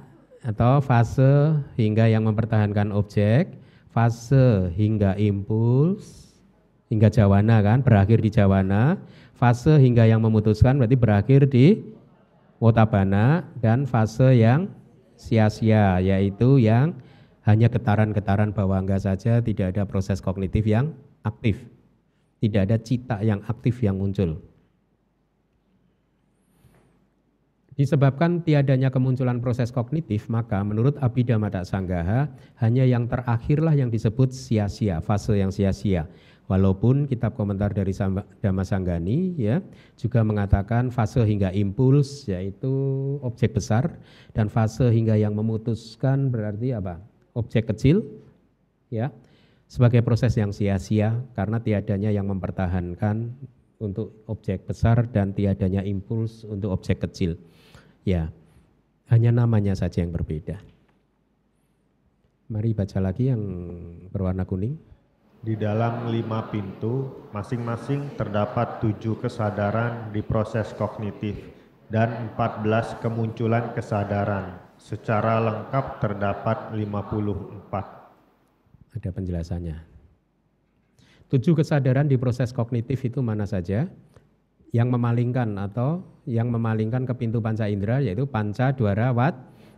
[0.45, 3.54] atau fase hingga yang mempertahankan objek,
[3.95, 6.36] fase hingga impuls,
[6.91, 8.99] hingga jawana kan, berakhir di jawana,
[9.39, 11.79] fase hingga yang memutuskan berarti berakhir di
[12.60, 14.67] wotabana dan fase yang
[15.15, 16.99] sia-sia yaitu yang
[17.47, 20.91] hanya getaran-getaran bawangga saja tidak ada proses kognitif yang
[21.23, 21.63] aktif.
[22.43, 24.43] Tidak ada cita yang aktif yang muncul.
[27.76, 32.32] Disebabkan tiadanya kemunculan proses kognitif, maka menurut Abhidhamma Sanggaha,
[32.64, 36.08] hanya yang terakhirlah yang disebut sia-sia, fase yang sia-sia.
[36.46, 39.66] Walaupun kitab komentar dari Dhamma Sanggani ya
[39.98, 42.70] juga mengatakan fase hingga impuls yaitu
[43.26, 43.98] objek besar
[44.38, 47.02] dan fase hingga yang memutuskan berarti apa?
[47.34, 48.06] Objek kecil
[48.94, 49.10] ya
[49.66, 53.34] sebagai proses yang sia-sia karena tiadanya yang mempertahankan
[53.82, 57.42] untuk objek besar dan tiadanya impuls untuk objek kecil.
[58.06, 58.30] Ya,
[59.10, 60.62] hanya namanya saja yang berbeda.
[62.54, 63.41] Mari baca lagi yang
[64.13, 64.78] berwarna kuning.
[65.41, 71.34] Di dalam lima pintu, masing-masing terdapat tujuh kesadaran di proses kognitif
[71.89, 74.62] dan empat belas kemunculan kesadaran.
[74.78, 77.86] Secara lengkap terdapat lima puluh empat.
[78.94, 79.82] Ada penjelasannya.
[81.26, 83.89] Tujuh kesadaran di proses kognitif itu mana saja?
[84.76, 89.32] Yang memalingkan atau yang memalingkan ke pintu panca indera yaitu panca dwara wat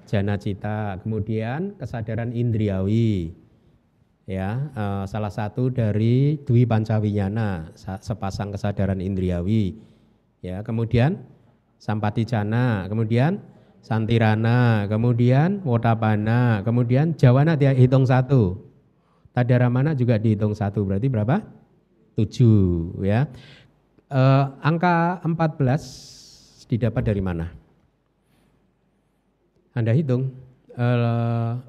[0.09, 0.97] jana cita.
[1.05, 3.29] Kemudian kesadaran indriawi
[4.25, 9.77] ya uh, salah satu dari dwi panca winyana sepasang kesadaran indriawi
[10.41, 10.65] ya.
[10.65, 11.21] Kemudian
[11.77, 13.37] sampati jana kemudian
[13.85, 18.65] santirana kemudian wotapana kemudian jawana dia hitung satu.
[19.37, 21.45] Tadaramana juga dihitung satu berarti berapa?
[22.17, 23.29] Tujuh ya
[24.07, 27.51] Uh, angka 14 didapat dari mana?
[29.75, 30.31] Anda hitung,
[30.79, 31.59] uh,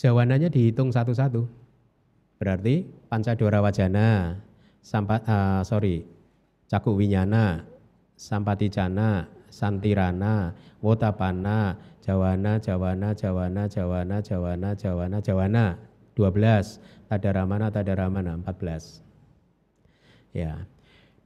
[0.00, 1.44] jawananya dihitung satu-satu.
[2.40, 4.40] Berarti Pancadora Wajana,
[4.80, 6.08] sampat, uh, sorry,
[6.72, 7.68] Caku Winyana,
[8.16, 15.64] Sampaticana, Santirana, Wotapana, Jawana, Jawana, Jawana, Jawana, Jawana, Jawana, Jawana,
[16.16, 16.80] 12,
[17.12, 19.04] Tadaramana, Tadaramana, 14.
[20.32, 20.64] Ya,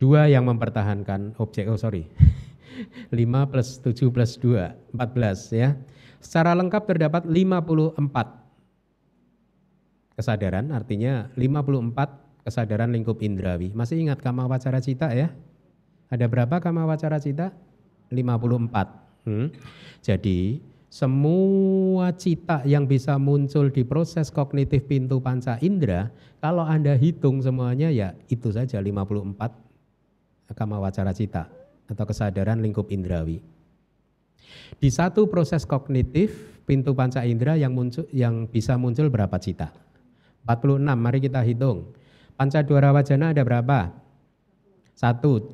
[0.01, 2.09] Dua yang mempertahankan objek, oh sorry,
[3.12, 5.76] 5 plus 7 plus 2, 14 ya.
[6.24, 8.01] Secara lengkap terdapat 54
[10.16, 13.76] kesadaran, artinya 54 kesadaran lingkup indrawi.
[13.76, 15.36] Masih ingat kama wacara cita ya?
[16.09, 17.53] Ada berapa kama wacara cita?
[18.09, 19.28] 54.
[19.28, 19.53] Hmm.
[20.01, 26.09] Jadi semua cita yang bisa muncul di proses kognitif pintu panca indera,
[26.40, 29.69] kalau Anda hitung semuanya ya itu saja 54
[30.53, 31.48] kama wacara cita
[31.90, 33.42] atau kesadaran lingkup indrawi.
[34.78, 39.74] Di satu proses kognitif pintu panca indera yang muncul yang bisa muncul berapa cita?
[40.46, 40.80] 46.
[40.82, 41.90] Mari kita hitung.
[42.38, 43.92] Panca dua wajana ada berapa?
[44.96, 45.53] Satu.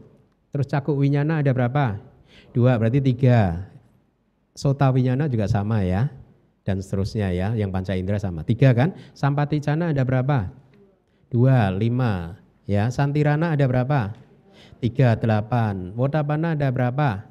[0.55, 1.99] Terus cakuk winyana ada berapa?
[2.55, 3.67] Dua, berarti tiga.
[4.57, 6.09] Sota winyana juga sama ya.
[6.63, 8.43] Dan seterusnya ya, yang panca indera sama.
[8.43, 8.95] Tiga kan?
[9.15, 10.51] Sampati cana ada berapa?
[11.31, 12.39] Dua, lima.
[12.67, 14.15] Ya, santirana ada berapa?
[14.81, 15.93] Tiga delapan.
[15.97, 17.25] Wotapana ada berapa?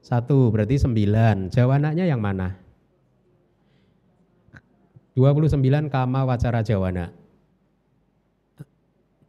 [0.00, 1.52] Satu, berarti sembilan.
[1.52, 2.56] Jawananya yang mana?
[5.12, 5.60] 29
[5.92, 7.12] kama wacara jawana.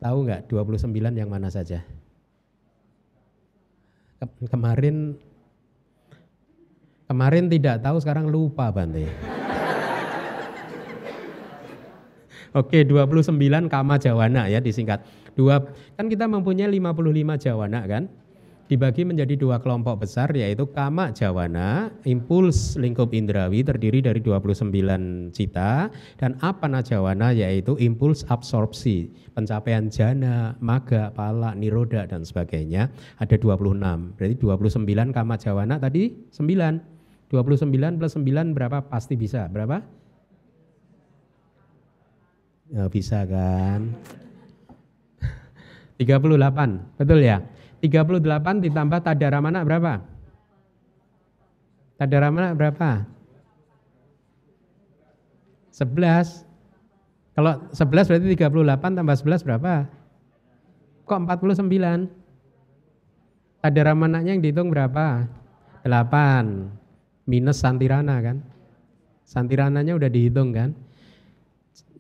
[0.02, 1.84] Tahu nggak 29 yang mana saja?
[4.50, 5.18] Kemarin
[7.10, 9.06] kemarin tidak tahu sekarang lupa Bante.
[12.60, 15.04] Oke, 29 kama jawana ya disingkat.
[15.36, 15.64] Dua
[15.96, 18.06] kan kita mempunyai 55 jawana kan?
[18.72, 24.72] Dibagi menjadi dua kelompok besar yaitu kama jawana, impuls lingkup indrawi terdiri dari 29
[25.36, 32.88] cita dan apana jawana yaitu impuls absorpsi, pencapaian jana, maga, pala, niroda dan sebagainya
[33.20, 34.16] ada 26.
[34.16, 36.80] Berarti 29 kama jawana tadi 9.
[37.28, 38.88] 29 plus 9 berapa?
[38.88, 39.52] Pasti bisa.
[39.52, 39.84] Berapa?
[42.72, 44.00] Ya, bisa kan?
[46.02, 47.46] 38, betul ya?
[47.86, 50.02] 38 ditambah tadara mana berapa?
[52.02, 53.06] Tadara mana berapa?
[55.70, 56.42] 11.
[57.38, 59.74] Kalau 11 berarti 38 tambah 11 berapa?
[61.06, 62.10] Kok 49?
[63.62, 65.30] Tadara mananya yang dihitung berapa?
[65.86, 67.30] 8.
[67.30, 68.42] Minus santirana kan?
[69.30, 70.74] Santirananya udah dihitung kan?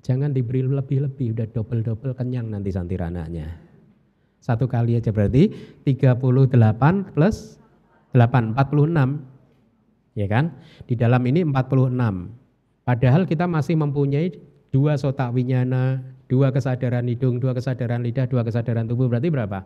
[0.01, 3.70] Jangan diberi lebih-lebih, udah double-double kenyang nanti santirananya.
[4.41, 5.53] Satu kali aja berarti
[5.85, 7.61] 38 plus
[8.17, 10.17] 8, 46.
[10.17, 10.57] Ya kan?
[10.89, 11.93] Di dalam ini 46.
[12.83, 14.33] Padahal kita masih mempunyai
[14.73, 19.07] dua sotak winyana, dua kesadaran hidung, dua kesadaran lidah, dua kesadaran tubuh.
[19.07, 19.63] Berarti berapa?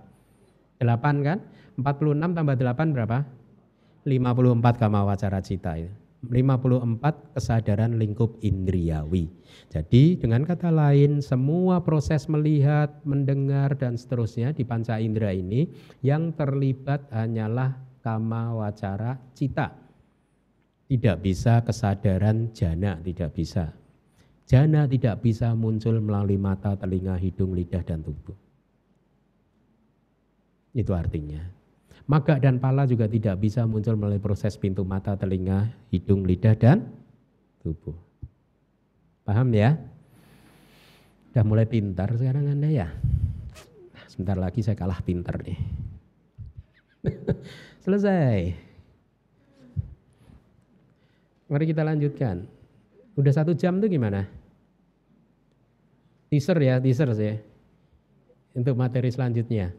[0.83, 1.39] 8 kan?
[1.79, 3.17] 46 tambah 8 berapa?
[4.03, 6.04] 54 kama wacara cita itu.
[6.27, 9.29] 54 kesadaran lingkup indriawi.
[9.69, 15.69] Jadi dengan kata lain semua proses melihat, mendengar dan seterusnya di panca indera ini
[16.03, 19.73] yang terlibat hanyalah kama wacara cita.
[20.85, 23.73] Tidak bisa kesadaran jana, tidak bisa.
[24.45, 28.37] Jana tidak bisa muncul melalui mata, telinga, hidung, lidah dan tubuh.
[30.77, 31.54] Itu artinya.
[32.05, 36.85] Maga dan pala juga tidak bisa muncul melalui proses pintu mata, telinga, hidung, lidah, dan
[37.65, 37.97] tubuh.
[39.25, 39.73] Paham ya?
[41.33, 42.87] Udah mulai pintar sekarang Anda ya?
[44.05, 45.57] Sebentar lagi saya kalah pintar nih.
[47.83, 48.53] Selesai.
[51.49, 52.45] Mari kita lanjutkan.
[53.17, 54.29] Udah satu jam tuh gimana?
[56.29, 57.35] Teaser ya, teaser sih.
[58.53, 59.73] Untuk materi selanjutnya.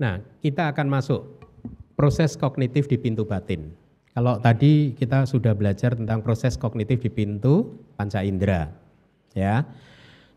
[0.00, 1.44] Nah, kita akan masuk
[1.92, 3.76] proses kognitif di pintu batin.
[4.16, 8.72] Kalau tadi kita sudah belajar tentang proses kognitif di pintu panca indera,
[9.36, 9.62] ya.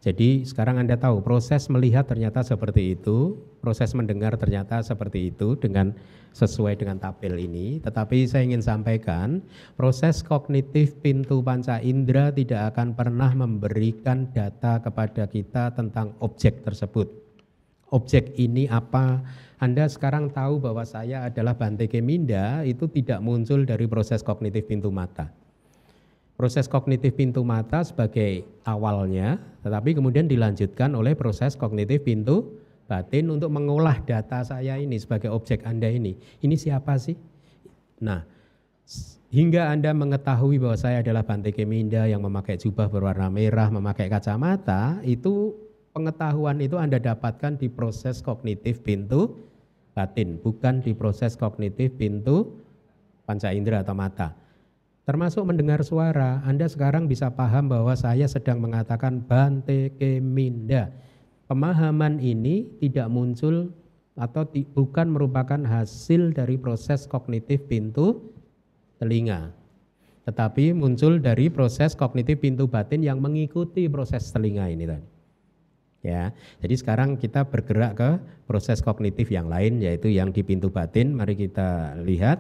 [0.04, 5.96] Jadi sekarang Anda tahu proses melihat ternyata seperti itu, proses mendengar ternyata seperti itu dengan
[6.36, 7.80] sesuai dengan tabel ini.
[7.80, 9.40] Tetapi saya ingin sampaikan,
[9.80, 17.08] proses kognitif pintu panca indera tidak akan pernah memberikan data kepada kita tentang objek tersebut.
[17.96, 19.24] Objek ini apa,
[19.64, 24.92] anda sekarang tahu bahwa saya adalah Bante Keminda itu tidak muncul dari proses kognitif pintu
[24.92, 25.32] mata.
[26.36, 32.60] Proses kognitif pintu mata sebagai awalnya, tetapi kemudian dilanjutkan oleh proses kognitif pintu
[32.92, 36.20] batin untuk mengolah data saya ini sebagai objek Anda ini.
[36.44, 37.16] Ini siapa sih?
[38.04, 38.20] Nah,
[39.32, 45.00] hingga Anda mengetahui bahwa saya adalah Bante Keminda yang memakai jubah berwarna merah, memakai kacamata,
[45.08, 45.56] itu
[45.96, 49.53] pengetahuan itu Anda dapatkan di proses kognitif pintu
[49.94, 52.60] batin, bukan di proses kognitif pintu
[53.24, 54.36] panca indera atau mata.
[55.04, 60.90] Termasuk mendengar suara, Anda sekarang bisa paham bahwa saya sedang mengatakan Bante Keminda.
[61.46, 63.70] Pemahaman ini tidak muncul
[64.16, 68.32] atau bukan merupakan hasil dari proses kognitif pintu
[68.96, 69.52] telinga.
[70.24, 75.14] Tetapi muncul dari proses kognitif pintu batin yang mengikuti proses telinga ini tadi
[76.04, 76.30] ya.
[76.60, 78.10] Jadi sekarang kita bergerak ke
[78.54, 81.18] proses kognitif yang lain yaitu yang di pintu batin.
[81.18, 82.38] Mari kita lihat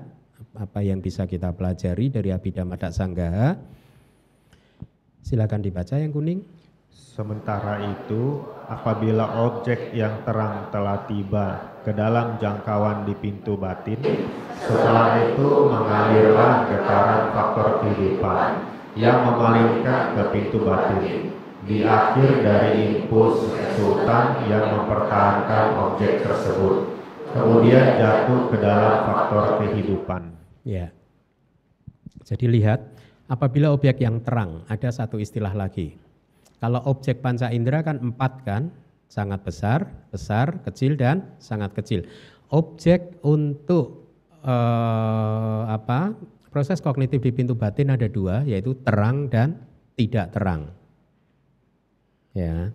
[0.53, 3.57] apa yang bisa kita pelajari dari Abhidhamma Sanggaha.
[5.25, 6.45] Silakan dibaca yang kuning.
[6.93, 13.97] Sementara itu, apabila objek yang terang telah tiba ke dalam jangkauan di pintu batin,
[14.61, 21.32] setelah itu mengalirlah getaran faktor kehidupan yang memalingkan ke pintu batin
[21.63, 23.47] di akhir dari impuls
[23.79, 26.91] sultan yang mempertahankan objek tersebut,
[27.31, 30.35] kemudian jatuh ke dalam faktor kehidupan.
[30.67, 30.91] Ya.
[32.23, 32.83] Jadi lihat,
[33.31, 35.95] apabila objek yang terang, ada satu istilah lagi.
[36.59, 38.71] Kalau objek panca indera kan empat kan,
[39.11, 42.07] sangat besar, besar, kecil dan sangat kecil.
[42.51, 44.07] Objek untuk
[44.43, 46.15] eh, apa?
[46.53, 49.57] Proses kognitif di pintu batin ada dua, yaitu terang dan
[49.97, 50.82] tidak terang.
[52.33, 52.73] Ya.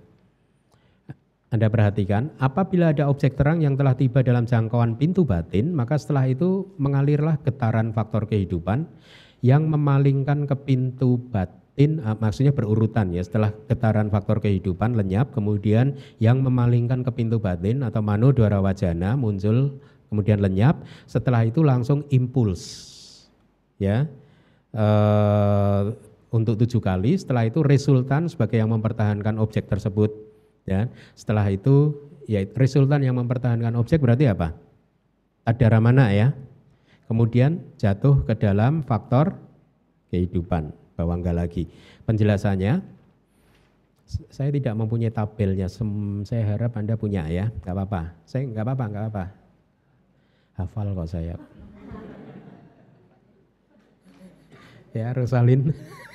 [1.49, 6.29] Anda perhatikan, apabila ada objek terang yang telah tiba dalam jangkauan pintu batin, maka setelah
[6.29, 8.85] itu mengalirlah getaran faktor kehidupan
[9.41, 15.97] yang memalingkan ke pintu batin, ah, maksudnya berurutan ya, setelah getaran faktor kehidupan lenyap, kemudian
[16.21, 19.81] yang memalingkan ke pintu batin atau mano dwara wajana muncul,
[20.13, 22.85] kemudian lenyap, setelah itu langsung impuls.
[23.81, 24.05] Ya,
[24.77, 25.83] eh,
[26.29, 27.17] untuk tujuh kali.
[27.17, 30.13] Setelah itu resultan sebagai yang mempertahankan objek tersebut.
[30.69, 31.97] Ya, setelah itu
[32.29, 34.53] ya resultan yang mempertahankan objek berarti apa?
[35.49, 36.37] Ada mana ya?
[37.09, 39.33] Kemudian jatuh ke dalam faktor
[40.13, 40.77] kehidupan.
[40.93, 41.65] Bawa enggak lagi.
[42.05, 42.85] Penjelasannya,
[44.29, 45.73] saya tidak mempunyai tabelnya.
[46.29, 47.49] Saya harap Anda punya ya.
[47.49, 48.03] Enggak apa-apa.
[48.29, 49.25] Saya enggak apa-apa, enggak apa.
[50.61, 51.37] Hafal kok saya.
[54.93, 55.73] ya, Rosalin.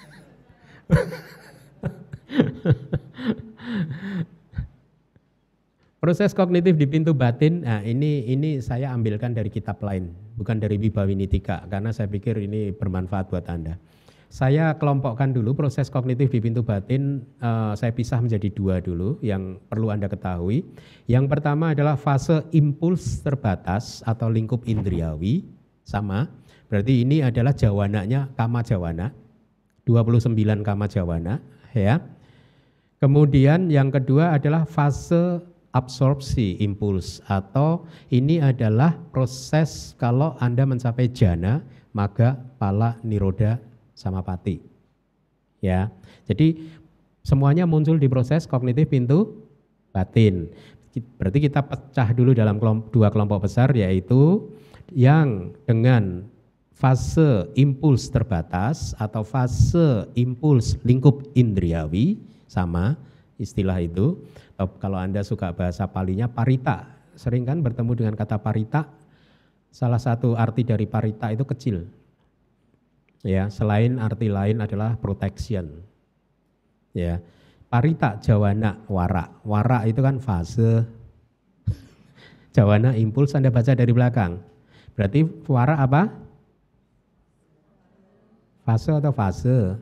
[6.04, 10.76] Proses kognitif di pintu batin, nah ini ini saya ambilkan dari kitab lain, bukan dari
[10.76, 13.80] Wibawinitika, karena saya pikir ini bermanfaat buat Anda.
[14.28, 19.64] Saya kelompokkan dulu proses kognitif di pintu batin, uh, saya pisah menjadi dua dulu yang
[19.72, 20.68] perlu Anda ketahui.
[21.08, 25.48] Yang pertama adalah fase impuls terbatas atau lingkup indriawi,
[25.88, 26.28] sama.
[26.68, 29.14] Berarti ini adalah jawananya kama jawana,
[29.86, 31.44] 29 kama jawana,
[31.76, 32.00] ya.
[33.04, 41.66] Kemudian yang kedua adalah fase absorpsi impuls atau ini adalah proses kalau Anda mencapai jana,
[41.92, 43.60] maka pala niroda
[43.92, 44.62] sama pati.
[45.60, 45.92] Ya.
[46.30, 46.64] Jadi
[47.26, 49.44] semuanya muncul di proses kognitif pintu
[49.92, 50.48] batin.
[51.18, 52.62] Berarti kita pecah dulu dalam
[52.94, 54.46] dua kelompok besar yaitu
[54.94, 56.30] yang dengan
[56.74, 62.20] fase impuls terbatas atau fase impuls lingkup indriawi
[62.50, 62.98] sama
[63.40, 64.20] istilah itu.
[64.80, 68.86] Kalau Anda suka bahasa palinya parita, sering kan bertemu dengan kata parita.
[69.74, 71.82] Salah satu arti dari parita itu kecil,
[73.24, 75.80] Ya, selain arti lain adalah protection.
[76.92, 77.24] Ya.
[77.72, 79.32] Parita jawana wara.
[79.48, 80.84] Wara itu kan fase.
[82.56, 84.44] jawana impuls Anda baca dari belakang.
[84.94, 86.12] Berarti wara apa?
[88.64, 89.76] Fase atau fase?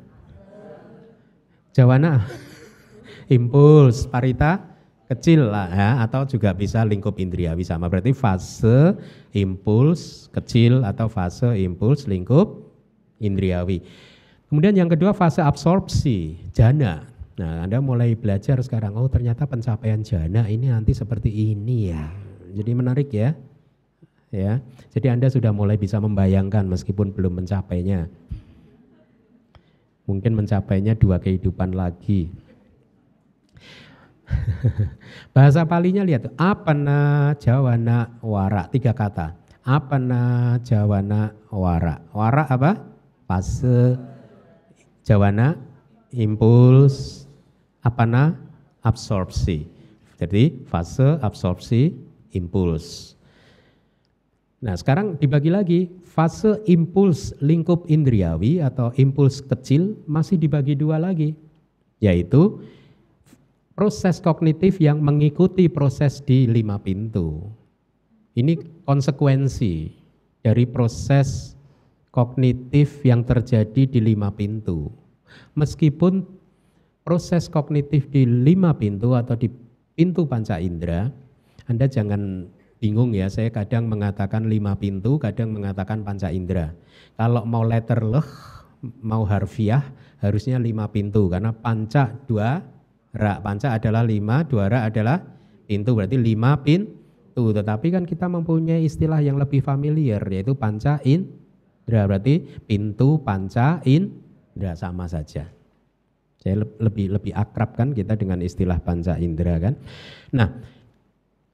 [1.71, 2.25] Jawana
[3.37, 4.71] impuls, parita
[5.11, 7.91] kecil lah ya atau juga bisa lingkup indriawi sama.
[7.91, 8.95] Berarti fase
[9.35, 12.71] impuls kecil atau fase impuls lingkup
[13.21, 13.85] indriawi.
[14.47, 17.07] Kemudian yang kedua fase absorpsi, jana.
[17.39, 22.11] Nah, Anda mulai belajar sekarang, oh ternyata pencapaian jana ini nanti seperti ini ya.
[22.51, 23.31] Jadi menarik ya.
[24.31, 24.59] Ya.
[24.91, 28.11] Jadi Anda sudah mulai bisa membayangkan meskipun belum mencapainya.
[30.11, 32.27] Mungkin mencapainya dua kehidupan lagi.
[35.35, 39.39] Bahasa palinya lihat, apana jawana wara, tiga kata.
[39.63, 42.03] Apana jawana wara.
[42.11, 42.91] Wara apa?
[43.31, 43.95] fase
[45.07, 45.55] jawana
[46.11, 47.23] impuls
[47.79, 48.35] apana
[48.83, 49.63] absorpsi.
[50.19, 51.95] Jadi fase absorpsi
[52.35, 53.15] impuls.
[54.59, 55.81] Nah, sekarang dibagi lagi
[56.11, 61.31] fase impuls lingkup indriawi atau impuls kecil masih dibagi dua lagi,
[62.03, 62.59] yaitu
[63.71, 67.47] proses kognitif yang mengikuti proses di lima pintu.
[68.35, 69.87] Ini konsekuensi
[70.43, 71.55] dari proses
[72.11, 74.91] kognitif yang terjadi di lima pintu.
[75.55, 76.27] Meskipun
[77.07, 79.47] proses kognitif di lima pintu atau di
[79.95, 81.07] pintu panca indera,
[81.71, 82.51] Anda jangan
[82.81, 86.73] bingung ya, saya kadang mengatakan lima pintu, kadang mengatakan panca indera.
[87.13, 88.27] Kalau mau letter leh,
[89.05, 89.85] mau harfiah,
[90.17, 92.65] harusnya lima pintu, karena panca dua,
[93.13, 95.21] rak panca adalah lima, dua rak adalah
[95.69, 97.53] pintu, berarti lima pintu.
[97.53, 101.29] Tetapi kan kita mempunyai istilah yang lebih familiar, yaitu panca in,
[101.85, 105.43] indera berarti pintu panca indera sama saja.
[106.41, 109.77] Saya lebih lebih akrab kan kita dengan istilah panca indera kan.
[110.33, 110.49] Nah,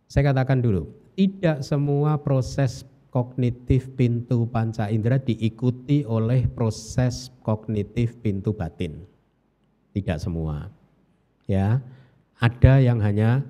[0.07, 0.88] saya katakan dulu,
[1.18, 9.01] tidak semua proses kognitif pintu panca indera diikuti oleh proses kognitif pintu batin.
[9.97, 10.70] Tidak semua.
[11.49, 11.82] Ya.
[12.38, 13.41] Ada yang hanya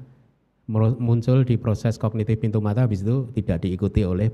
[0.71, 4.31] muncul di proses kognitif pintu mata habis itu tidak diikuti oleh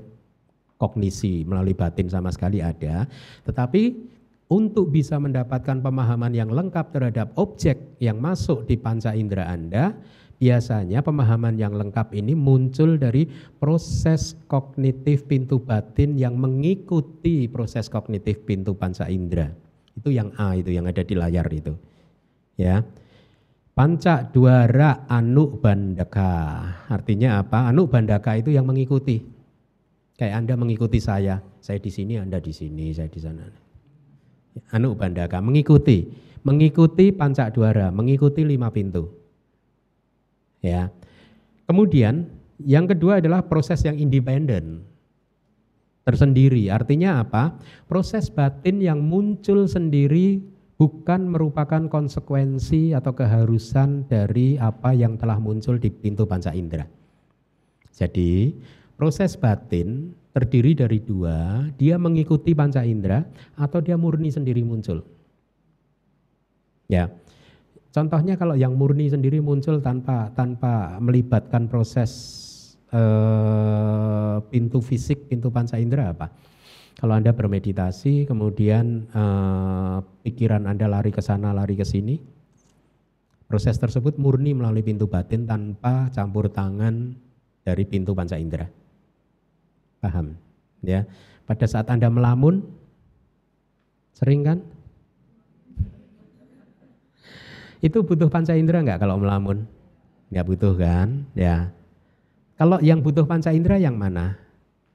[0.78, 3.10] kognisi melalui batin sama sekali ada,
[3.42, 3.98] tetapi
[4.46, 9.90] untuk bisa mendapatkan pemahaman yang lengkap terhadap objek yang masuk di panca indera Anda,
[10.44, 13.24] biasanya pemahaman yang lengkap ini muncul dari
[13.56, 19.48] proses kognitif pintu batin yang mengikuti proses kognitif pintu panca indera.
[19.96, 21.72] Itu yang A itu yang ada di layar itu.
[22.60, 22.84] Ya.
[23.72, 26.60] Panca duara anu bandaka.
[26.92, 27.72] Artinya apa?
[27.72, 29.24] Anu bandaka itu yang mengikuti.
[30.14, 33.48] Kayak Anda mengikuti saya, saya di sini, Anda di sini, saya di sana.
[34.76, 36.06] Anu bandaka, mengikuti,
[36.46, 39.23] mengikuti pancak duara, mengikuti lima pintu.
[40.64, 40.88] Ya.
[41.68, 42.32] Kemudian
[42.64, 44.80] yang kedua adalah proses yang independen,
[46.08, 46.72] tersendiri.
[46.72, 47.60] Artinya apa?
[47.84, 50.40] Proses batin yang muncul sendiri
[50.80, 56.88] bukan merupakan konsekuensi atau keharusan dari apa yang telah muncul di pintu panca indera.
[57.92, 58.56] Jadi
[58.94, 63.26] Proses batin terdiri dari dua, dia mengikuti panca indera
[63.58, 65.02] atau dia murni sendiri muncul.
[66.86, 67.10] Ya.
[67.94, 72.10] Contohnya kalau yang murni sendiri muncul tanpa tanpa melibatkan proses
[72.90, 76.26] eh, pintu fisik, pintu panca indera apa?
[76.98, 82.18] Kalau Anda bermeditasi, kemudian eh, pikiran Anda lari ke sana, lari ke sini,
[83.46, 87.14] proses tersebut murni melalui pintu batin tanpa campur tangan
[87.62, 88.66] dari pintu panca indera.
[90.02, 90.34] Paham?
[90.82, 91.06] Ya.
[91.46, 92.66] Pada saat Anda melamun,
[94.18, 94.73] sering kan?
[97.84, 99.68] Itu butuh panca indera nggak kalau melamun?
[100.32, 101.28] Nggak butuh kan?
[101.36, 101.68] Ya.
[102.56, 104.40] Kalau yang butuh panca indera yang mana?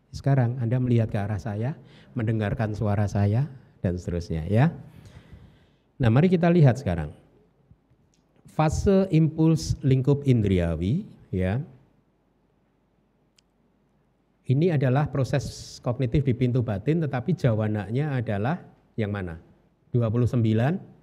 [0.09, 1.77] Sekarang Anda melihat ke arah saya,
[2.17, 3.45] mendengarkan suara saya,
[3.85, 4.73] dan seterusnya ya.
[6.01, 7.13] Nah mari kita lihat sekarang.
[8.49, 11.61] Fase impuls lingkup indriawi ya.
[14.49, 18.57] Ini adalah proses kognitif di pintu batin tetapi jawananya adalah
[18.97, 19.37] yang mana?
[19.93, 20.98] 29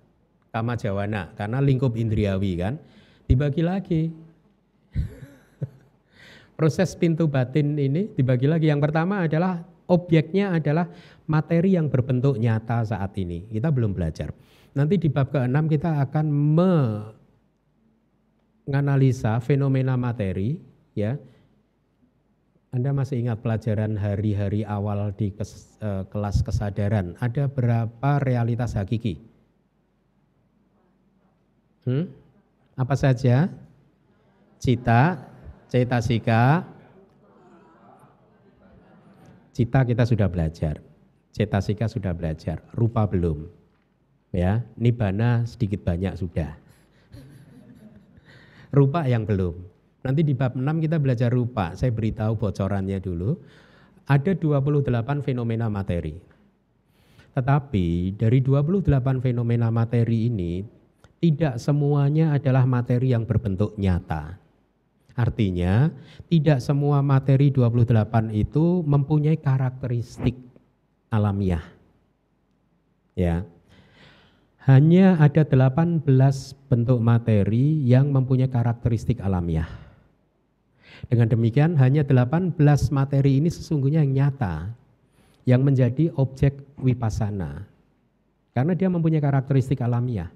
[0.57, 2.81] kama jawana karena lingkup indriawi kan
[3.29, 4.09] dibagi lagi.
[6.57, 8.73] Proses pintu batin ini dibagi lagi.
[8.73, 9.61] Yang pertama adalah
[9.93, 10.89] objeknya adalah
[11.29, 13.45] materi yang berbentuk nyata saat ini.
[13.53, 14.33] Kita belum belajar.
[14.73, 16.27] Nanti di bab ke-6 kita akan
[18.65, 20.57] menganalisa fenomena materi
[20.97, 21.21] ya.
[22.73, 29.36] Anda masih ingat pelajaran hari-hari awal di uh, kelas kesadaran, ada berapa realitas hakiki?
[31.87, 32.11] Hmm?
[32.75, 33.47] Apa saja?
[34.59, 35.23] Cita,
[35.71, 36.67] cetasika,
[39.55, 40.83] cita kita sudah belajar,
[41.31, 43.47] cetasika sudah belajar, rupa belum.
[44.35, 46.59] Ya, nibana sedikit banyak sudah.
[48.77, 49.57] rupa yang belum.
[50.05, 51.73] Nanti di bab 6 kita belajar rupa.
[51.73, 53.41] Saya beritahu bocorannya dulu.
[54.07, 56.15] Ada 28 fenomena materi.
[57.33, 58.87] Tetapi dari 28
[59.25, 60.76] fenomena materi ini
[61.21, 64.37] tidak semuanya adalah materi yang berbentuk nyata.
[65.17, 65.89] Artinya,
[66.29, 70.37] tidak semua materi 28 itu mempunyai karakteristik
[71.09, 71.65] alamiah.
[73.17, 73.49] Ya.
[74.69, 76.05] Hanya ada 18
[76.69, 79.71] bentuk materi yang mempunyai karakteristik alamiah.
[81.09, 82.61] Dengan demikian, hanya 18
[82.93, 84.69] materi ini sesungguhnya yang nyata
[85.49, 87.65] yang menjadi objek wipasana.
[88.53, 90.29] Karena dia mempunyai karakteristik alamiah.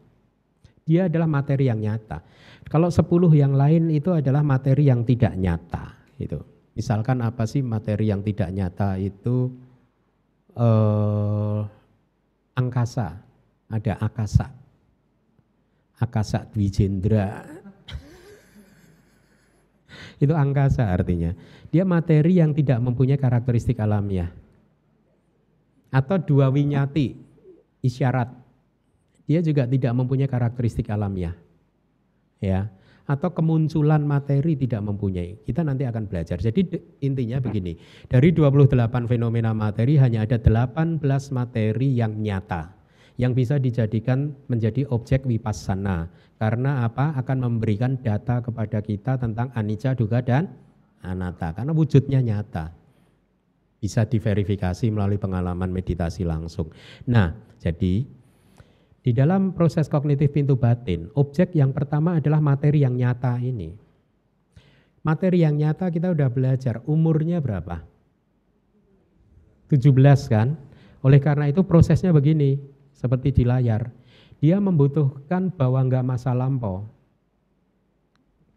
[0.91, 2.18] Dia adalah materi yang nyata.
[2.66, 5.95] Kalau sepuluh yang lain itu adalah materi yang tidak nyata.
[6.18, 6.43] Itu.
[6.74, 9.55] Misalkan apa sih materi yang tidak nyata itu
[10.59, 11.61] eh,
[12.59, 13.22] angkasa,
[13.70, 14.51] ada akasa,
[16.03, 17.47] akasa dwijendra.
[20.26, 21.38] itu angkasa artinya.
[21.70, 24.34] Dia materi yang tidak mempunyai karakteristik alamiah.
[25.95, 27.14] Atau dua winyati,
[27.78, 28.39] isyarat
[29.31, 31.39] dia juga tidak mempunyai karakteristik alamiah.
[32.43, 32.66] Ya,
[33.07, 35.39] atau kemunculan materi tidak mempunyai.
[35.47, 36.43] Kita nanti akan belajar.
[36.43, 36.66] Jadi
[36.99, 37.78] intinya begini,
[38.11, 40.99] dari 28 fenomena materi hanya ada 18
[41.31, 42.74] materi yang nyata
[43.20, 46.09] yang bisa dijadikan menjadi objek vipassana.
[46.41, 47.12] Karena apa?
[47.20, 50.49] Akan memberikan data kepada kita tentang anicca, duga dan
[51.05, 52.72] anatta karena wujudnya nyata.
[53.76, 56.72] Bisa diverifikasi melalui pengalaman meditasi langsung.
[57.09, 58.09] Nah, jadi
[59.01, 63.72] di dalam proses kognitif pintu batin, objek yang pertama adalah materi yang nyata ini.
[65.01, 67.80] Materi yang nyata kita udah belajar, umurnya berapa?
[69.72, 69.88] 17
[70.28, 70.61] kan?
[71.01, 72.61] Oleh karena itu prosesnya begini,
[72.92, 73.88] seperti di layar.
[74.44, 76.84] Dia membutuhkan bahwa enggak masa lampau.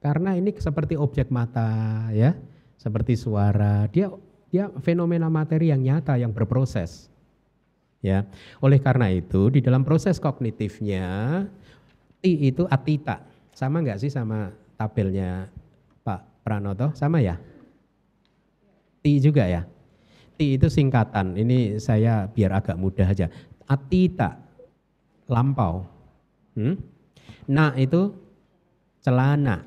[0.04, 2.36] Karena ini seperti objek mata ya,
[2.76, 3.88] seperti suara.
[3.88, 4.12] Dia
[4.52, 7.13] dia fenomena materi yang nyata yang berproses.
[8.04, 8.28] Ya,
[8.60, 11.08] oleh karena itu di dalam proses kognitifnya
[12.20, 13.24] ti itu atita.
[13.56, 15.48] Sama nggak sih sama tabelnya
[16.04, 16.92] Pak Pranoto?
[17.00, 17.40] Sama ya?
[19.00, 19.64] Ti juga ya?
[20.36, 21.40] Ti itu singkatan.
[21.40, 23.32] Ini saya biar agak mudah aja.
[23.72, 24.36] Atita
[25.32, 25.88] lampau.
[26.60, 26.76] Hmm?
[27.48, 28.12] Nah itu
[29.00, 29.64] celana.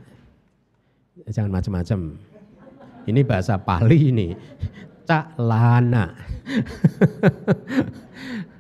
[1.25, 2.21] Jangan macam-macam.
[3.09, 4.29] Ini bahasa Pali ini.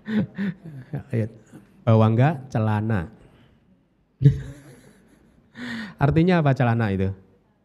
[1.86, 3.10] Bawangga celana.
[6.02, 7.10] Artinya apa celana itu?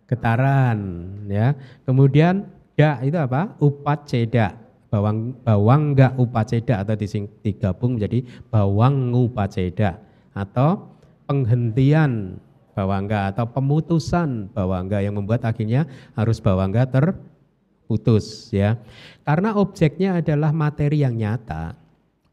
[0.08, 0.80] Getaran
[1.28, 1.56] ya.
[1.88, 3.56] Kemudian ya itu apa?
[3.60, 4.60] Upaceda.
[4.92, 7.00] Bawang bawangga upaceda atau
[7.39, 10.04] digabung menjadi bawang upaceda
[10.36, 10.92] atau
[11.32, 12.36] penghentian
[12.76, 18.84] bawangga atau pemutusan bawangga yang membuat akhirnya harus bawangga terputus ya.
[19.24, 21.72] Karena objeknya adalah materi yang nyata,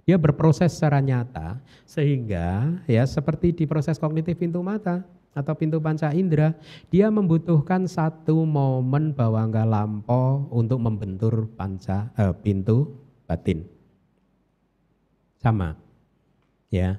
[0.09, 5.05] dia berproses secara nyata sehingga ya seperti di proses kognitif pintu mata
[5.37, 6.57] atau pintu panca indera,
[6.89, 12.89] dia membutuhkan satu momen bawangga lampo untuk membentur panca eh, pintu
[13.29, 13.63] batin.
[15.39, 15.79] Sama.
[16.73, 16.99] Ya.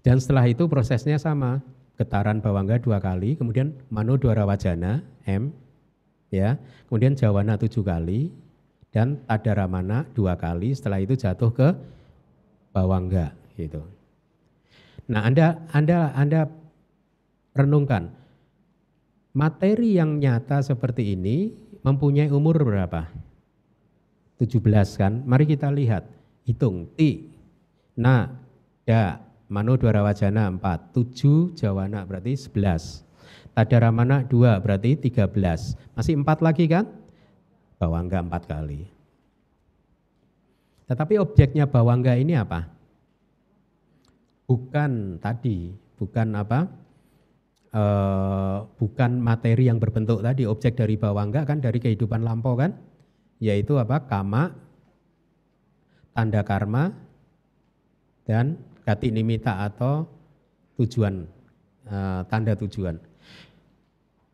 [0.00, 1.60] Dan setelah itu prosesnya sama.
[2.00, 5.52] Getaran bawangga dua kali, kemudian mano dwara wajana, M,
[6.32, 6.56] ya.
[6.88, 8.32] Kemudian jawana tujuh kali,
[8.88, 11.68] dan tadaramana dua kali, setelah itu jatuh ke
[12.72, 13.84] bahwa enggak gitu.
[15.12, 16.40] Nah, Anda Anda Anda
[17.52, 18.12] renungkan.
[19.32, 23.08] Materi yang nyata seperti ini mempunyai umur berapa?
[24.36, 25.24] 17 kan?
[25.24, 26.04] Mari kita lihat.
[26.44, 26.90] Hitung.
[26.98, 27.32] Ti,
[27.96, 28.28] na,
[28.84, 30.92] da, mano dua wajana 4.
[30.92, 33.08] 7 jawana berarti 11.
[33.56, 35.76] Tadaramana 2 berarti 13.
[35.96, 36.84] Masih 4 lagi kan?
[37.80, 39.01] Bawangga 4 kali.
[40.92, 42.68] Tetapi objeknya bawangga ini apa?
[44.44, 46.68] Bukan tadi, bukan apa?
[47.72, 47.84] E,
[48.76, 52.76] bukan materi yang berbentuk tadi, objek dari bawangga kan dari kehidupan lampau kan?
[53.40, 54.04] Yaitu apa?
[54.04, 54.52] Kama,
[56.12, 56.92] tanda karma,
[58.28, 60.04] dan gati nimita atau
[60.76, 61.24] tujuan,
[61.88, 61.96] e,
[62.28, 63.00] tanda tujuan.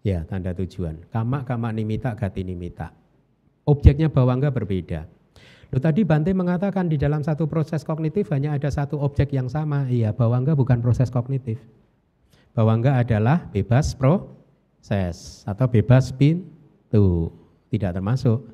[0.03, 1.07] Ya, tanda tujuan.
[1.15, 2.91] Kama, kama nimita, gati nimita.
[3.63, 5.18] Objeknya bawangga berbeda.
[5.69, 9.85] Loh, tadi Bante mengatakan di dalam satu proses kognitif hanya ada satu objek yang sama.
[9.85, 11.61] Iya, bawangga bukan proses kognitif.
[12.57, 17.29] Bawangga adalah bebas proses atau bebas pintu.
[17.69, 18.49] Tidak termasuk.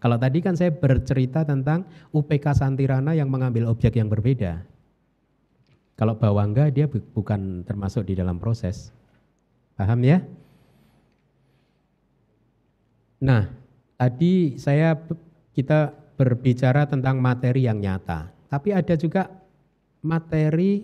[0.00, 1.84] Kalau tadi kan saya bercerita tentang
[2.16, 4.64] UPK Santirana yang mengambil objek yang berbeda.
[6.00, 8.94] Kalau bawangga dia bukan termasuk di dalam proses.
[9.76, 10.24] Paham ya?
[13.20, 13.50] Nah,
[13.98, 14.94] tadi saya
[15.52, 19.30] kita berbicara tentang materi yang nyata, tapi ada juga
[20.02, 20.82] materi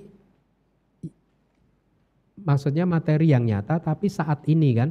[2.39, 4.91] maksudnya materi yang nyata tapi saat ini kan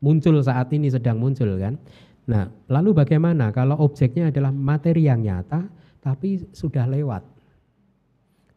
[0.00, 1.80] muncul saat ini sedang muncul kan.
[2.26, 5.64] Nah, lalu bagaimana kalau objeknya adalah materi yang nyata
[6.02, 7.22] tapi sudah lewat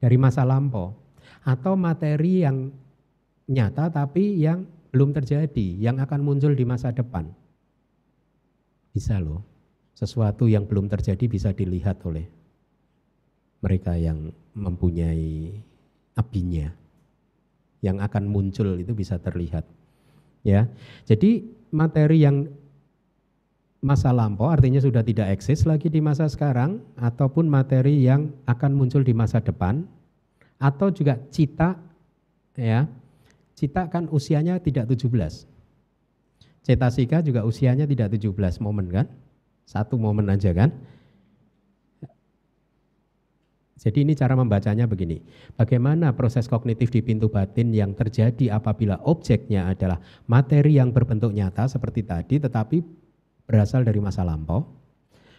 [0.02, 0.96] dari masa lampau
[1.46, 2.74] atau materi yang
[3.50, 7.30] nyata tapi yang belum terjadi, yang akan muncul di masa depan.
[8.90, 9.46] Bisa loh.
[10.00, 12.24] Sesuatu yang belum terjadi bisa dilihat oleh
[13.60, 15.60] mereka yang mempunyai
[16.16, 16.72] apinya.
[17.84, 19.68] Yang akan muncul itu bisa terlihat.
[20.48, 20.72] Ya.
[21.04, 22.48] Jadi materi yang
[23.84, 29.04] masa lampau artinya sudah tidak eksis lagi di masa sekarang ataupun materi yang akan muncul
[29.04, 29.84] di masa depan
[30.64, 31.76] atau juga cita
[32.56, 32.88] ya.
[33.60, 35.12] Cita kan usianya tidak 17
[36.64, 39.08] Cetasika juga usianya tidak 17 momen kan?
[39.70, 40.74] Satu momen aja kan?
[43.80, 45.22] Jadi ini cara membacanya begini.
[45.54, 51.70] Bagaimana proses kognitif di pintu batin yang terjadi apabila objeknya adalah materi yang berbentuk nyata
[51.70, 52.82] seperti tadi tetapi
[53.46, 54.66] berasal dari masa lampau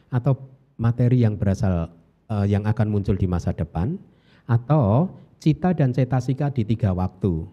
[0.08, 0.38] atau
[0.80, 1.92] materi yang berasal
[2.32, 4.00] uh, yang akan muncul di masa depan
[4.48, 7.44] atau cita dan cetasika di tiga waktu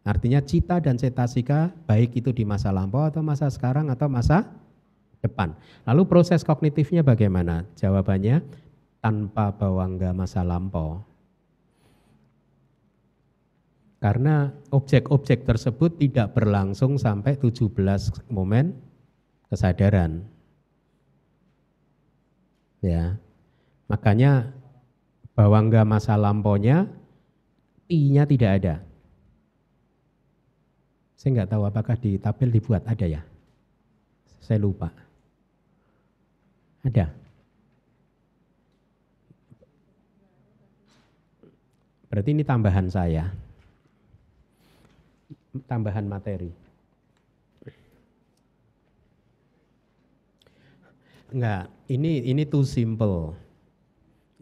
[0.00, 4.48] Artinya cita dan cetasika baik itu di masa lampau atau masa sekarang atau masa
[5.20, 5.56] depan.
[5.84, 7.68] Lalu proses kognitifnya bagaimana?
[7.76, 8.42] Jawabannya
[9.00, 11.04] tanpa bawangga masa lampau.
[14.00, 18.72] Karena objek-objek tersebut tidak berlangsung sampai 17 momen
[19.52, 20.24] kesadaran.
[22.80, 23.20] Ya.
[23.92, 24.56] Makanya
[25.36, 26.88] bawangga masa lampaunya
[27.92, 28.74] i-nya tidak ada.
[31.20, 33.20] Saya nggak tahu apakah di tabel dibuat ada ya.
[34.40, 34.88] Saya lupa.
[36.80, 37.06] Ada.
[42.10, 43.30] Berarti ini tambahan saya.
[45.66, 46.50] Tambahan materi.
[51.30, 53.34] Enggak, ini ini too simple.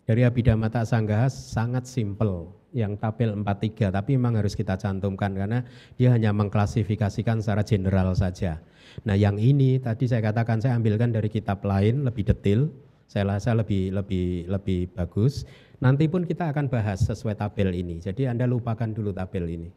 [0.09, 5.65] Dari Abhidhamma Sanggaha sangat simple yang tabel 43 tapi memang harus kita cantumkan karena
[5.97, 8.61] dia hanya mengklasifikasikan secara general saja.
[9.05, 12.69] Nah, yang ini tadi saya katakan saya ambilkan dari kitab lain lebih detail,
[13.09, 15.49] saya rasa lebih lebih lebih bagus.
[15.79, 18.03] Nanti pun kita akan bahas sesuai tabel ini.
[18.03, 19.69] Jadi Anda lupakan dulu tabel ini.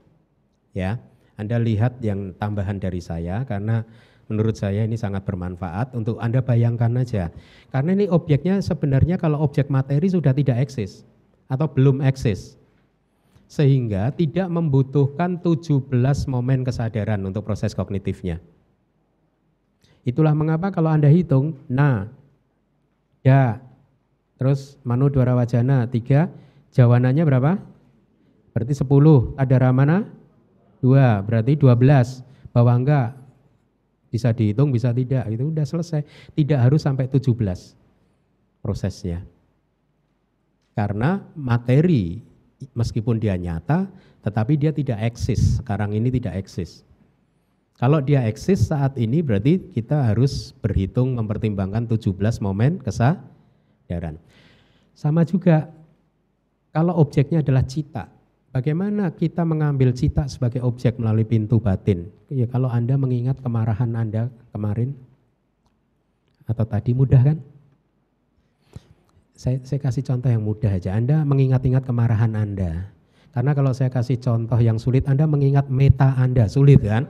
[0.73, 0.97] Ya.
[1.39, 3.81] Anda lihat yang tambahan dari saya karena
[4.29, 7.33] menurut saya ini sangat bermanfaat untuk Anda bayangkan aja.
[7.71, 11.07] Karena ini objeknya sebenarnya kalau objek materi sudah tidak eksis
[11.49, 12.60] atau belum eksis
[13.51, 15.91] sehingga tidak membutuhkan 17
[16.31, 18.39] momen kesadaran untuk proses kognitifnya.
[20.07, 22.07] Itulah mengapa kalau Anda hitung, nah,
[23.27, 23.59] ya,
[24.39, 26.31] terus manu dua wajana, tiga,
[26.71, 27.51] jawanannya berapa?
[28.55, 30.07] Berarti 10, ada ramana?
[30.79, 32.23] Dua, berarti 12.
[32.55, 33.19] Bahwa enggak,
[34.07, 36.07] bisa dihitung, bisa tidak, itu udah selesai.
[36.39, 37.35] Tidak harus sampai 17
[38.63, 39.27] prosesnya.
[40.71, 42.30] Karena materi
[42.73, 43.89] meskipun dia nyata,
[44.21, 45.61] tetapi dia tidak eksis.
[45.61, 46.85] Sekarang ini tidak eksis.
[47.81, 54.21] Kalau dia eksis saat ini berarti kita harus berhitung mempertimbangkan 17 momen kesadaran.
[54.93, 55.65] Sama juga
[56.69, 58.05] kalau objeknya adalah cita.
[58.51, 62.11] Bagaimana kita mengambil cita sebagai objek melalui pintu batin?
[62.29, 64.93] Ya kalau Anda mengingat kemarahan Anda kemarin
[66.45, 67.37] atau tadi mudah kan?
[69.41, 70.93] Saya, saya kasih contoh yang mudah aja.
[70.93, 72.93] Anda mengingat-ingat kemarahan Anda.
[73.33, 76.45] Karena kalau saya kasih contoh yang sulit, Anda mengingat meta Anda.
[76.45, 77.09] Sulit kan?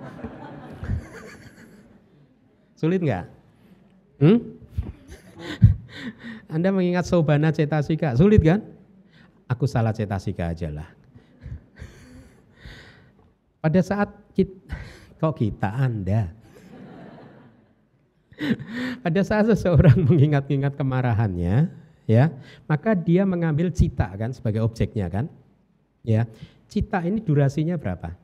[2.79, 3.25] sulit nggak?
[4.23, 4.39] Hmm?
[6.55, 8.15] Anda mengingat sobana cetasika.
[8.15, 8.63] Sulit kan?
[9.51, 10.87] Aku salah cetasika aja lah.
[13.59, 14.79] Pada saat kita,
[15.19, 16.31] kok kita Anda?
[19.03, 21.80] Pada saat seseorang mengingat-ingat kemarahannya,
[22.11, 22.27] ya,
[22.67, 25.31] maka dia mengambil cita kan sebagai objeknya kan?
[26.03, 26.27] Ya.
[26.67, 28.15] Cita ini durasinya berapa?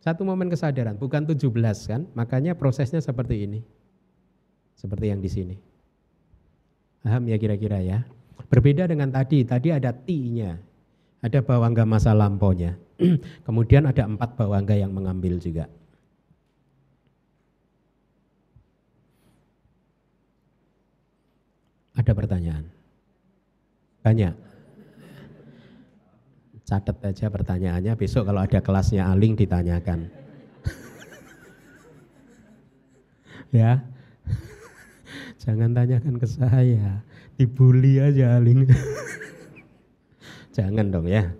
[0.00, 1.44] Satu momen kesadaran, bukan 17
[1.84, 2.04] kan?
[2.16, 3.60] Makanya prosesnya seperti ini.
[4.78, 5.56] Seperti yang di sini.
[7.04, 8.06] Paham ya kira-kira ya?
[8.48, 10.56] Berbeda dengan tadi, tadi ada T-nya,
[11.20, 12.78] ada bawangga masa lampaunya.
[13.46, 15.66] Kemudian ada empat bawangga yang mengambil juga.
[21.98, 22.64] Ada pertanyaan?
[24.06, 24.34] Banyak.
[26.62, 30.06] Catat aja pertanyaannya, besok kalau ada kelasnya Aling ditanyakan.
[33.58, 33.82] ya.
[35.42, 37.02] Jangan tanyakan ke saya,
[37.34, 38.68] dibully aja Aling.
[40.56, 41.34] Jangan dong ya.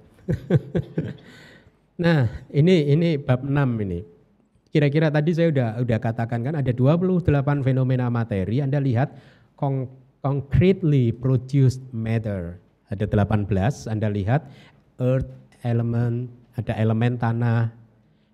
[1.98, 4.00] Nah, ini ini bab 6 ini.
[4.70, 7.26] Kira-kira tadi saya udah udah katakan kan ada 28
[7.66, 8.62] fenomena materi.
[8.62, 9.18] Anda lihat
[9.58, 9.90] con
[10.22, 12.58] concretely produced matter.
[12.88, 14.48] Ada 18, Anda lihat
[14.98, 15.28] earth
[15.62, 17.70] element, ada elemen tanah,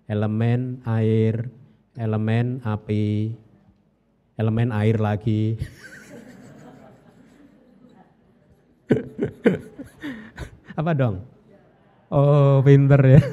[0.07, 1.51] elemen air,
[1.99, 3.35] elemen api,
[4.39, 5.59] elemen air lagi.
[10.79, 11.23] Apa dong?
[12.11, 13.19] Oh, pinter ya.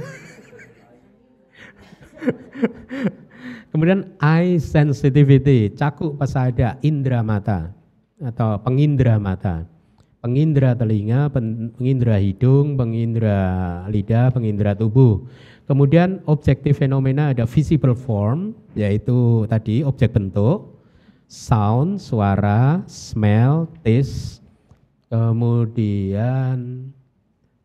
[3.72, 7.81] Kemudian eye sensitivity, cakup pesada, indera mata
[8.22, 9.66] atau pengindra mata.
[10.22, 13.38] Pengindra telinga, pengindra hidung, pengindra
[13.90, 15.26] lidah, pengindra tubuh.
[15.66, 20.78] Kemudian objektif fenomena ada visible form, yaitu tadi objek bentuk,
[21.26, 24.46] sound, suara, smell, taste,
[25.10, 26.86] kemudian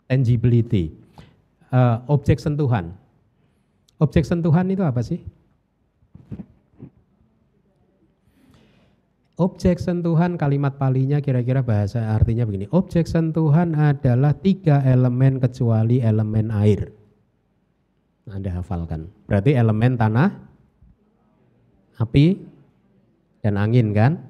[0.10, 0.98] tangibility,
[1.70, 2.96] uh, objek sentuhan.
[4.02, 5.22] Objek sentuhan itu apa sih?
[9.38, 12.66] Objek sentuhan kalimat palinya kira-kira bahasa artinya begini.
[12.74, 16.90] Objek sentuhan adalah tiga elemen kecuali elemen air.
[18.34, 19.14] Anda hafalkan.
[19.30, 20.34] Berarti elemen tanah,
[22.02, 22.34] api,
[23.46, 24.26] dan angin kan?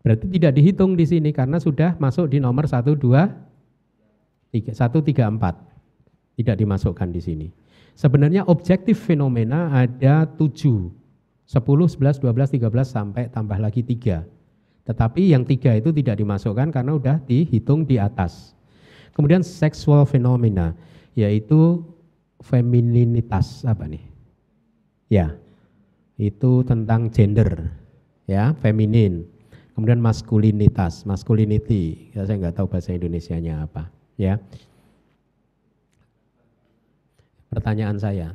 [0.00, 5.36] Berarti tidak dihitung di sini karena sudah masuk di nomor 1, 2, 3, 1, 3,
[5.36, 6.40] 4.
[6.40, 7.46] Tidak dimasukkan di sini.
[7.92, 10.97] Sebenarnya objektif fenomena ada tujuh
[11.48, 14.20] 10, 11, 12, 13 sampai tambah lagi 3.
[14.84, 18.52] Tetapi yang tiga itu tidak dimasukkan karena udah dihitung di atas.
[19.16, 20.76] Kemudian seksual fenomena
[21.16, 21.80] yaitu
[22.44, 24.04] femininitas apa nih?
[25.08, 25.40] Ya,
[26.20, 27.72] itu tentang gender,
[28.28, 29.24] ya feminin.
[29.72, 33.88] Kemudian maskulinitas, masculinity, ya, saya nggak tahu bahasa Indonesia-nya apa,
[34.18, 34.42] ya.
[37.48, 38.34] Pertanyaan saya,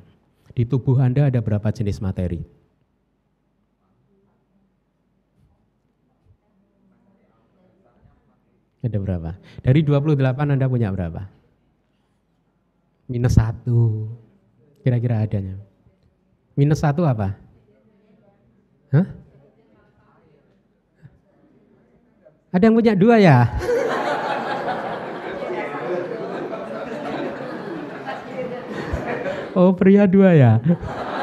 [0.55, 2.62] di tubuh Anda ada berapa jenis materi?
[8.83, 9.31] Ada berapa?
[9.63, 11.23] Dari 28 Anda punya berapa?
[13.07, 14.11] Minus satu.
[14.83, 15.55] Kira-kira adanya.
[16.59, 17.39] Minus satu apa?
[18.91, 19.07] Hah?
[22.53, 23.47] Ada yang punya dua ya?
[29.53, 30.57] Oh pria dua ya?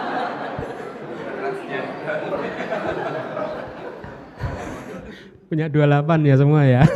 [5.50, 6.86] punya 28 ya semua ya?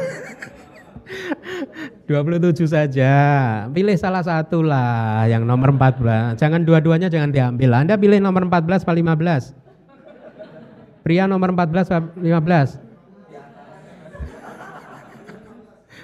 [2.05, 3.12] 27 saja.
[3.72, 6.36] Pilih salah satu lah yang nomor 14.
[6.36, 7.72] Jangan dua-duanya jangan diambil.
[7.72, 9.57] Anda pilih nomor 14 atau 15?
[11.00, 12.80] Pria nomor 14 atau 15?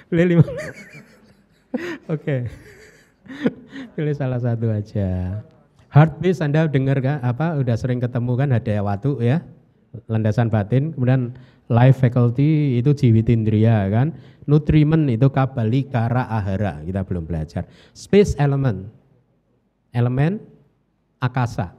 [0.09, 2.11] Pilih 15.
[2.17, 2.49] Oke.
[3.93, 5.39] Pilih salah satu aja.
[5.91, 9.37] Heartbeat Anda dengar kan apa udah sering ketemu kan ada waktu ya
[10.07, 11.35] landasan batin kemudian
[11.71, 14.11] life faculty itu jiwitindria kan?
[14.43, 17.63] Nutriment itu kabali kara ahara kita belum belajar.
[17.95, 18.91] Space element.
[19.95, 20.43] Elemen
[21.23, 21.71] akasa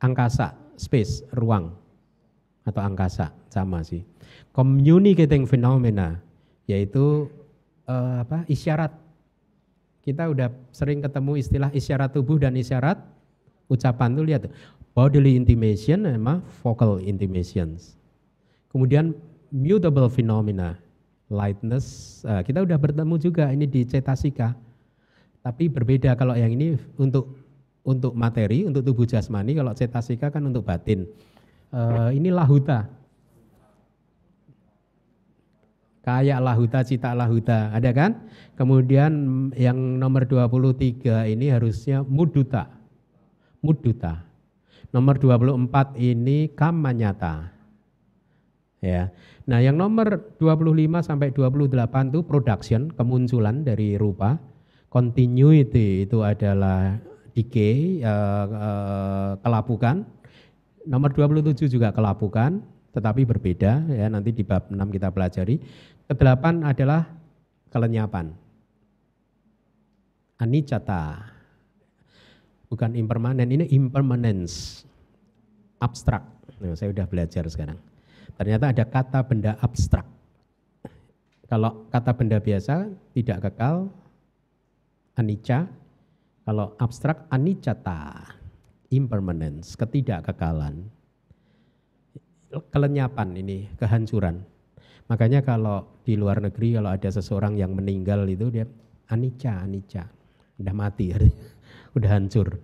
[0.00, 1.76] angkasa space ruang.
[2.64, 4.00] Atau angkasa sama sih.
[4.56, 6.16] Communicating phenomena
[6.64, 7.28] yaitu
[7.84, 8.48] uh, apa?
[8.48, 8.96] Isyarat.
[10.00, 13.00] Kita udah sering ketemu istilah isyarat tubuh dan isyarat
[13.72, 14.42] ucapan tuh lihat
[14.92, 17.96] bodily intimation sama vocal intimations.
[18.74, 19.14] Kemudian
[19.54, 20.74] mutable phenomena,
[21.30, 24.58] lightness, uh, kita udah bertemu juga ini di cetasika.
[25.46, 27.38] Tapi berbeda kalau yang ini untuk
[27.86, 31.06] untuk materi, untuk tubuh jasmani, kalau cetasika kan untuk batin.
[31.70, 32.90] Uh, ini lahuta,
[36.02, 38.26] kayak lahuta cita lahuta ada kan?
[38.58, 39.14] Kemudian
[39.54, 42.74] yang nomor 23 ini harusnya muduta
[43.64, 44.20] muduta
[44.92, 47.53] nomor 24 ini kamanyata
[48.84, 49.08] ya
[49.48, 54.36] nah yang nomor 25 sampai 28 itu production kemunculan dari rupa
[54.92, 57.00] continuity itu adalah
[57.32, 60.04] decay uh, uh, kelapukan
[60.84, 62.60] nomor 27 juga kelapukan
[62.92, 65.58] tetapi berbeda ya nanti di bab 6 kita pelajari
[66.04, 67.08] Kedelapan adalah
[67.72, 68.28] kelenyapan.
[70.36, 71.32] Anicata.
[72.68, 74.84] Bukan impermanen, ini impermanence.
[75.80, 76.28] Abstrak.
[76.60, 77.80] Nah, saya sudah belajar sekarang.
[78.34, 80.06] Ternyata ada kata benda abstrak.
[81.46, 83.92] Kalau kata benda biasa tidak kekal,
[85.14, 85.70] anicca.
[86.44, 88.28] Kalau abstrak, anicata.
[88.92, 90.86] Impermanence, ketidakkekalan.
[92.70, 94.44] Kelenyapan ini, kehancuran.
[95.10, 98.64] Makanya kalau di luar negeri kalau ada seseorang yang meninggal itu dia
[99.10, 100.04] anicca, anicca.
[100.60, 101.10] Udah mati,
[101.96, 102.60] udah hancur.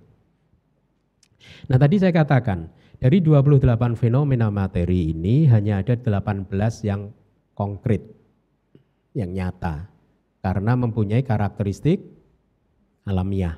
[1.69, 2.69] Nah tadi saya katakan,
[3.01, 6.45] dari 28 fenomena materi ini hanya ada 18
[6.85, 7.09] yang
[7.57, 8.05] konkret,
[9.17, 9.89] yang nyata.
[10.45, 12.05] Karena mempunyai karakteristik
[13.09, 13.57] alamiah.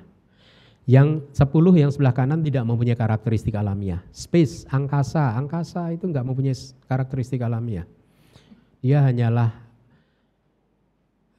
[0.87, 4.03] Yang 10 yang sebelah kanan tidak mempunyai karakteristik alamiah.
[4.15, 6.55] Space, angkasa, angkasa itu enggak mempunyai
[6.87, 7.87] karakteristik alamiah.
[8.79, 9.51] Dia hanyalah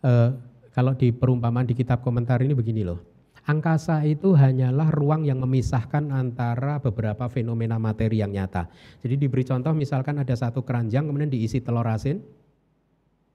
[0.03, 0.29] uh,
[0.75, 3.12] kalau di perumpamaan di kitab komentar ini begini loh.
[3.43, 8.71] Angkasa itu hanyalah ruang yang memisahkan antara beberapa fenomena materi yang nyata.
[9.03, 12.23] Jadi diberi contoh misalkan ada satu keranjang kemudian diisi telur asin.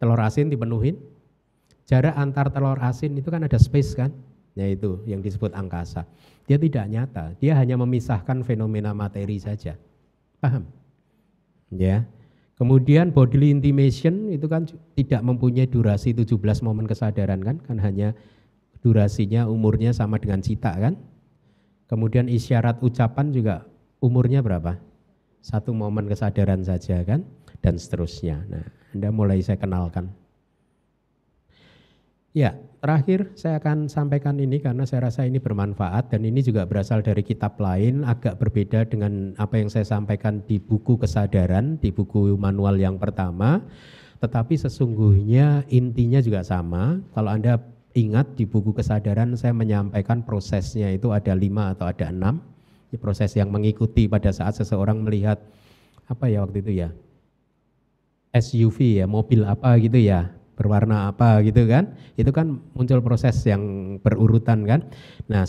[0.00, 0.96] Telur asin dipenuhin.
[1.84, 4.08] Jarak antar telur asin itu kan ada space kan?
[4.56, 6.08] Yaitu yang disebut angkasa.
[6.48, 9.76] Dia tidak nyata, dia hanya memisahkan fenomena materi saja.
[10.40, 10.64] Paham?
[11.68, 12.08] Ya.
[12.56, 14.64] Kemudian bodily intimation itu kan
[14.96, 18.16] tidak mempunyai durasi 17 momen kesadaran kan, kan hanya
[18.82, 20.94] durasinya umurnya sama dengan cita kan.
[21.88, 23.64] Kemudian isyarat ucapan juga
[24.04, 24.76] umurnya berapa?
[25.40, 27.24] Satu momen kesadaran saja kan,
[27.64, 28.44] dan seterusnya.
[28.50, 30.12] Nah, Anda mulai saya kenalkan.
[32.36, 32.54] Ya,
[32.84, 37.24] terakhir saya akan sampaikan ini karena saya rasa ini bermanfaat dan ini juga berasal dari
[37.24, 42.76] kitab lain agak berbeda dengan apa yang saya sampaikan di buku kesadaran, di buku manual
[42.78, 43.64] yang pertama.
[44.20, 47.00] Tetapi sesungguhnya intinya juga sama.
[47.16, 47.58] Kalau Anda
[47.98, 52.38] ingat di buku kesadaran saya menyampaikan prosesnya itu ada lima atau ada enam.
[53.02, 55.36] Proses yang mengikuti pada saat seseorang melihat
[56.08, 56.88] apa ya waktu itu ya
[58.32, 61.92] SUV ya mobil apa gitu ya berwarna apa gitu kan.
[62.16, 63.62] Itu kan muncul proses yang
[64.00, 64.80] berurutan kan.
[65.28, 65.44] Nah,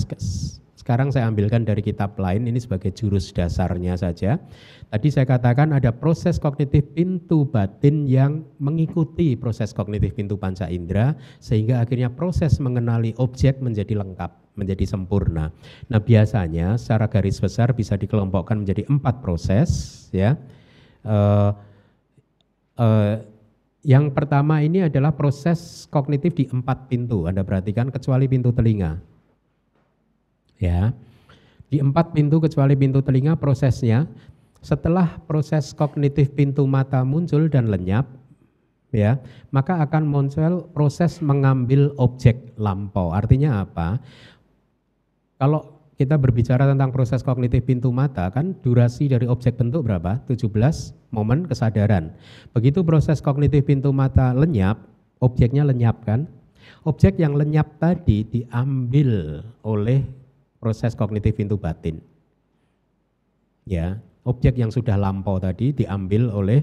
[0.89, 4.41] sekarang saya ambilkan dari kitab lain ini sebagai jurus dasarnya saja.
[4.89, 11.13] Tadi saya katakan ada proses kognitif pintu batin yang mengikuti proses kognitif pintu panca indera
[11.37, 15.53] sehingga akhirnya proses mengenali objek menjadi lengkap, menjadi sempurna.
[15.93, 19.69] Nah biasanya secara garis besar bisa dikelompokkan menjadi empat proses
[20.09, 20.41] ya.
[21.05, 21.53] Uh,
[22.81, 23.21] uh,
[23.85, 27.29] yang pertama ini adalah proses kognitif di empat pintu.
[27.29, 29.09] Anda perhatikan kecuali pintu telinga.
[30.60, 30.91] Ya.
[31.70, 34.10] Di empat pintu kecuali pintu telinga prosesnya
[34.60, 38.10] setelah proses kognitif pintu mata muncul dan lenyap
[38.91, 39.22] ya,
[39.53, 43.14] maka akan muncul proses mengambil objek lampau.
[43.16, 44.01] Artinya apa?
[45.39, 50.24] Kalau kita berbicara tentang proses kognitif pintu mata kan durasi dari objek bentuk berapa?
[50.28, 50.51] 17
[51.12, 52.16] momen kesadaran.
[52.55, 54.80] Begitu proses kognitif pintu mata lenyap,
[55.20, 56.28] objeknya lenyap kan?
[56.88, 60.18] Objek yang lenyap tadi diambil oleh
[60.60, 62.03] proses kognitif pintu batin.
[63.64, 66.62] Ya, objek yang sudah lampau tadi diambil oleh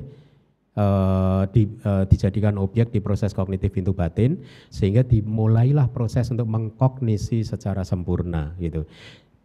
[0.77, 7.47] uh, di, uh, dijadikan objek di proses kognitif pintu batin sehingga dimulailah proses untuk mengkognisi
[7.47, 8.85] secara sempurna gitu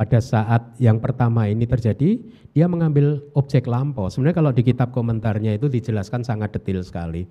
[0.01, 2.17] pada saat yang pertama ini terjadi,
[2.57, 4.09] dia mengambil objek lampau.
[4.09, 7.29] Sebenarnya kalau di kitab komentarnya itu dijelaskan sangat detail sekali.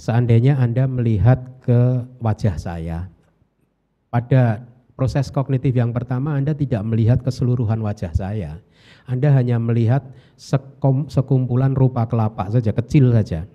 [0.00, 3.12] Seandainya Anda melihat ke wajah saya,
[4.08, 4.64] pada
[4.96, 8.58] proses kognitif yang pertama Anda tidak melihat keseluruhan wajah saya.
[9.06, 10.02] Anda hanya melihat
[10.34, 13.46] sekum, sekumpulan rupa kelapa saja, kecil saja.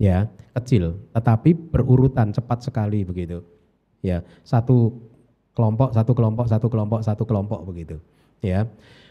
[0.00, 3.44] Ya, kecil, tetapi berurutan cepat sekali begitu.
[4.00, 4.96] Ya, satu
[5.52, 7.96] kelompok, satu kelompok, satu kelompok, satu kelompok begitu.
[8.40, 8.64] Ya.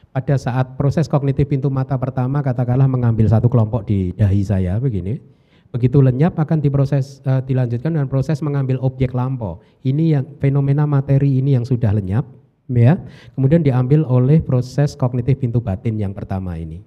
[0.10, 5.22] Pada saat proses kognitif pintu mata pertama katakanlah mengambil satu kelompok di dahi saya begini,
[5.70, 9.62] begitu lenyap akan diproses uh, dilanjutkan dengan proses mengambil objek lampau.
[9.86, 12.26] Ini yang fenomena materi ini yang sudah lenyap
[12.74, 12.98] ya.
[13.38, 16.82] Kemudian diambil oleh proses kognitif pintu batin yang pertama ini.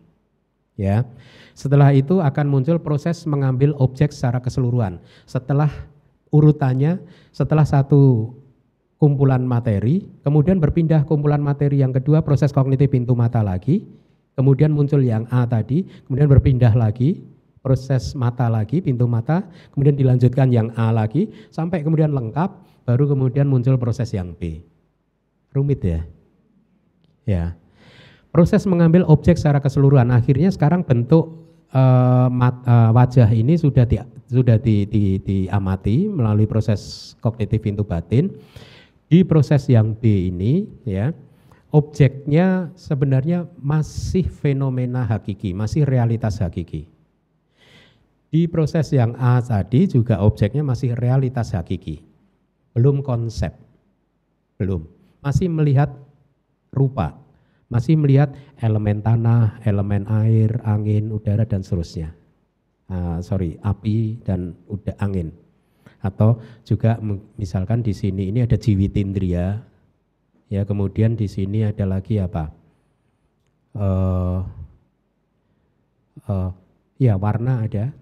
[0.74, 1.07] Ya.
[1.53, 4.99] Setelah itu akan muncul proses mengambil objek secara keseluruhan.
[5.28, 5.70] Setelah
[6.33, 6.99] urutannya
[7.30, 8.33] setelah satu
[8.97, 13.85] kumpulan materi, kemudian berpindah kumpulan materi yang kedua proses kognitif pintu mata lagi,
[14.39, 17.20] kemudian muncul yang A tadi, kemudian berpindah lagi
[17.63, 22.51] proses mata lagi, pintu mata, kemudian dilanjutkan yang A lagi, sampai kemudian lengkap,
[22.85, 24.67] baru kemudian muncul proses yang B.
[25.55, 26.01] Rumit ya?
[27.23, 27.45] Ya.
[28.35, 34.01] Proses mengambil objek secara keseluruhan, akhirnya sekarang bentuk uh, mat, uh, wajah ini sudah di,
[34.27, 38.33] sudah di, di, diamati melalui proses kognitif pintu batin
[39.13, 41.13] di proses yang B ini ya
[41.72, 46.92] objeknya sebenarnya masih fenomena hakiki, masih realitas hakiki.
[48.33, 52.00] Di proses yang A tadi juga objeknya masih realitas hakiki.
[52.72, 53.53] Belum konsep.
[54.57, 54.88] Belum.
[55.21, 55.92] Masih melihat
[56.72, 57.21] rupa.
[57.68, 62.17] Masih melihat elemen tanah, elemen air, angin, udara dan seterusnya.
[62.88, 65.33] Uh, sorry, api dan udah angin
[66.03, 66.99] atau juga
[67.38, 69.63] misalkan di sini ini ada jiwitindria
[70.50, 72.50] ya kemudian di sini ada lagi apa
[73.79, 74.42] uh,
[76.26, 76.50] uh,
[76.99, 77.95] ya warna ada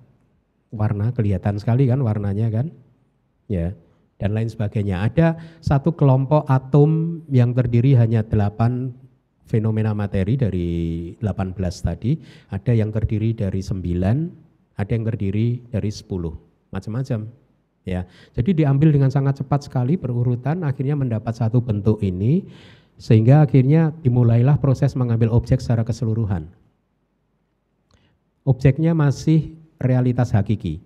[0.70, 2.70] warna kelihatan sekali kan warnanya kan?
[3.50, 3.74] Ya
[4.20, 5.00] dan lain sebagainya.
[5.06, 8.92] Ada satu kelompok atom yang terdiri hanya delapan
[9.48, 10.68] fenomena materi dari
[11.18, 12.20] 18 tadi.
[12.52, 17.20] Ada yang terdiri dari 9 ada yang terdiri dari 10 macam-macam
[17.88, 18.04] Ya,
[18.36, 22.44] jadi diambil dengan sangat cepat sekali berurutan, akhirnya mendapat satu bentuk ini,
[23.00, 26.44] sehingga akhirnya dimulailah proses mengambil objek secara keseluruhan.
[28.44, 30.78] Objeknya masih realitas hakiki.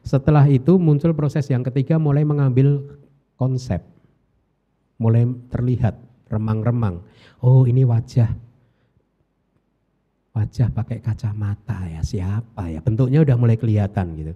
[0.00, 2.96] Setelah itu muncul proses yang ketiga mulai mengambil
[3.36, 3.84] konsep.
[4.96, 6.00] Mulai terlihat
[6.32, 7.04] remang-remang.
[7.44, 8.32] Oh ini wajah.
[10.30, 12.80] Wajah pakai kacamata ya siapa ya.
[12.80, 14.32] Bentuknya udah mulai kelihatan gitu.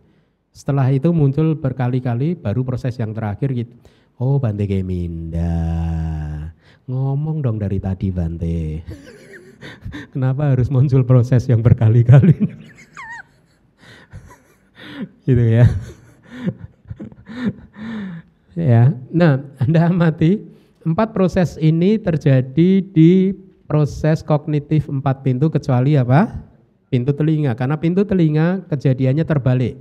[0.54, 3.72] Setelah itu muncul berkali-kali baru proses yang terakhir gitu.
[4.20, 5.50] Oh Bante Geminda.
[6.86, 8.84] Ngomong dong dari tadi Bante.
[10.12, 12.36] Kenapa harus muncul proses yang berkali-kali?
[15.28, 15.66] gitu ya.
[18.54, 18.92] ya.
[19.10, 20.40] Nah, Anda amati
[20.84, 23.34] empat proses ini terjadi di
[23.64, 26.30] proses kognitif empat pintu kecuali apa?
[26.92, 27.56] Pintu telinga.
[27.58, 29.74] Karena pintu telinga kejadiannya terbalik.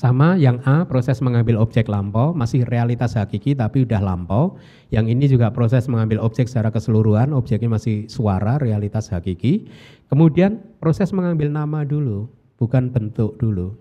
[0.00, 4.56] Sama yang A proses mengambil objek lampau masih realitas hakiki tapi udah lampau.
[4.88, 9.68] Yang ini juga proses mengambil objek secara keseluruhan, objeknya masih suara realitas hakiki.
[10.08, 13.72] Kemudian proses mengambil nama dulu, bukan bentuk dulu.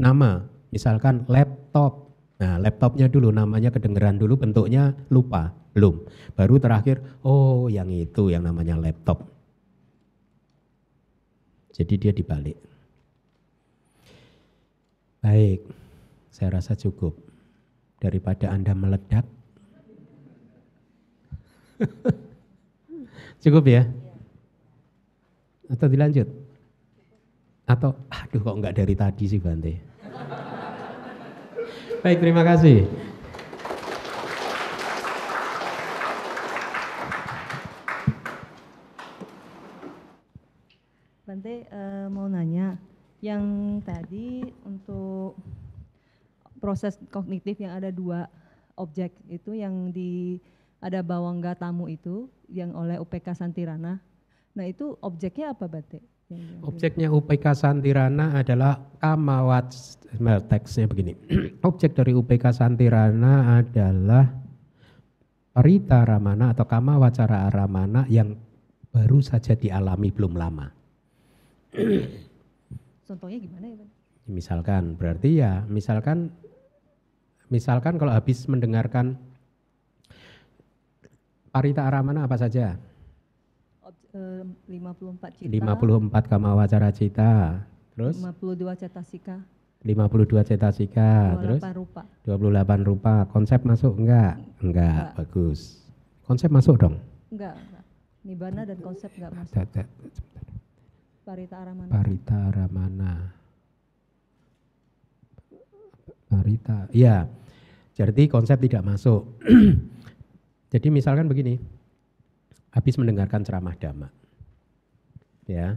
[0.00, 0.40] Nama,
[0.72, 2.08] misalkan laptop.
[2.40, 6.02] Nah, laptopnya dulu namanya kedengeran dulu, bentuknya lupa, belum.
[6.34, 9.22] Baru terakhir, oh yang itu yang namanya laptop.
[11.70, 12.56] Jadi dia dibalik.
[15.22, 15.62] Baik,
[16.34, 17.14] saya rasa cukup.
[18.02, 19.22] Daripada Anda meledak.
[23.46, 23.86] cukup ya?
[25.70, 26.41] Atau dilanjut?
[27.66, 29.78] Atau, aduh kok enggak dari tadi sih Bante.
[32.02, 32.82] Baik, terima kasih.
[41.22, 42.74] Bante uh, mau nanya,
[43.22, 45.38] yang tadi untuk
[46.58, 48.26] proses kognitif yang ada dua
[48.74, 50.42] objek itu yang di
[50.82, 54.02] ada bawangga tamu itu yang oleh UPK Santirana.
[54.58, 56.11] Nah itu objeknya apa Bate?
[56.62, 59.74] Objeknya UPK Santirana adalah kamawat
[60.46, 61.18] teksnya begini.
[61.68, 64.30] Objek dari UPK Santirana adalah
[65.52, 68.38] Parita Ramana atau Kama Wacara Ramana yang
[68.94, 70.70] baru saja dialami belum lama.
[73.08, 73.88] Contohnya gimana ya, Pak?
[74.30, 76.30] Misalkan, berarti ya, misalkan,
[77.50, 79.18] misalkan kalau habis mendengarkan
[81.52, 82.80] Parita Aramana apa saja?
[84.12, 85.48] 54 cita.
[85.48, 87.64] 54 kama wacara cita.
[87.96, 88.20] Terus?
[88.20, 89.36] 52 cetasika.
[89.82, 91.10] 52 cetasika.
[91.40, 91.60] 28 terus?
[91.74, 92.02] rupa.
[92.28, 93.14] 28 rupa.
[93.32, 94.36] Konsep masuk enggak?
[94.60, 95.16] Enggak, enggak.
[95.16, 95.60] bagus.
[96.28, 96.96] Konsep masuk dong?
[97.32, 97.84] Enggak, enggak.
[98.22, 99.56] Nibana dan konsep enggak masuk.
[101.22, 101.90] Parita Aramana.
[101.90, 103.14] Parita Aramana.
[106.28, 107.28] Parita, ya.
[107.92, 109.36] Jadi konsep tidak masuk.
[110.72, 111.60] Jadi misalkan begini,
[112.72, 114.08] habis mendengarkan ceramah dhamma,
[115.44, 115.76] ya,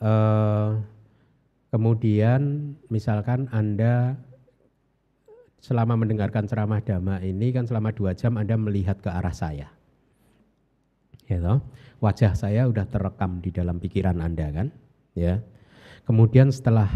[0.00, 0.70] eh,
[1.72, 4.20] kemudian misalkan anda
[5.58, 9.72] selama mendengarkan ceramah dhamma ini kan selama dua jam anda melihat ke arah saya,
[11.26, 11.58] ya toh?
[12.04, 14.68] wajah saya udah terekam di dalam pikiran anda kan,
[15.16, 15.40] ya.
[16.06, 16.86] Kemudian setelah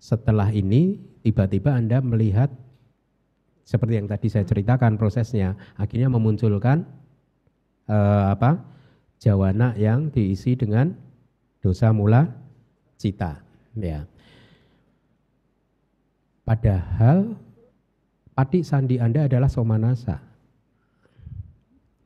[0.00, 0.96] setelah ini
[1.26, 2.48] tiba-tiba anda melihat
[3.68, 6.88] seperti yang tadi saya ceritakan prosesnya, akhirnya memunculkan
[7.88, 8.62] uh, apa?
[9.18, 10.94] Jawana yang diisi dengan
[11.58, 12.30] dosa mula
[12.94, 13.42] cita,
[13.74, 14.06] ya.
[16.46, 17.34] Padahal
[18.32, 20.28] pati sandi Anda adalah somanasa.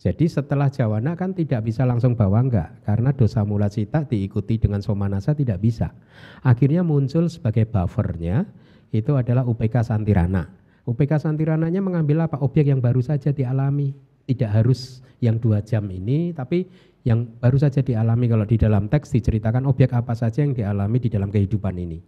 [0.02, 4.82] Jadi setelah jawana kan tidak bisa langsung bawa enggak karena dosa mula cita diikuti dengan
[4.82, 5.94] somanasa tidak bisa.
[6.42, 8.42] Akhirnya muncul sebagai buffernya
[8.90, 10.50] itu adalah UPK Santirana.
[10.90, 12.42] UPK Santirananya mengambil apa?
[12.42, 13.94] Objek yang baru saja dialami.
[14.26, 16.66] Tidak harus yang dua jam ini, tapi
[17.02, 21.10] yang baru saja dialami kalau di dalam teks diceritakan objek apa saja yang dialami di
[21.10, 21.98] dalam kehidupan ini.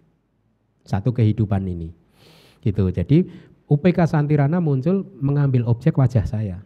[0.87, 1.91] Satu kehidupan ini.
[2.63, 2.85] Gitu.
[2.95, 3.19] Jadi
[3.67, 6.63] UPK Santirana muncul mengambil objek wajah saya.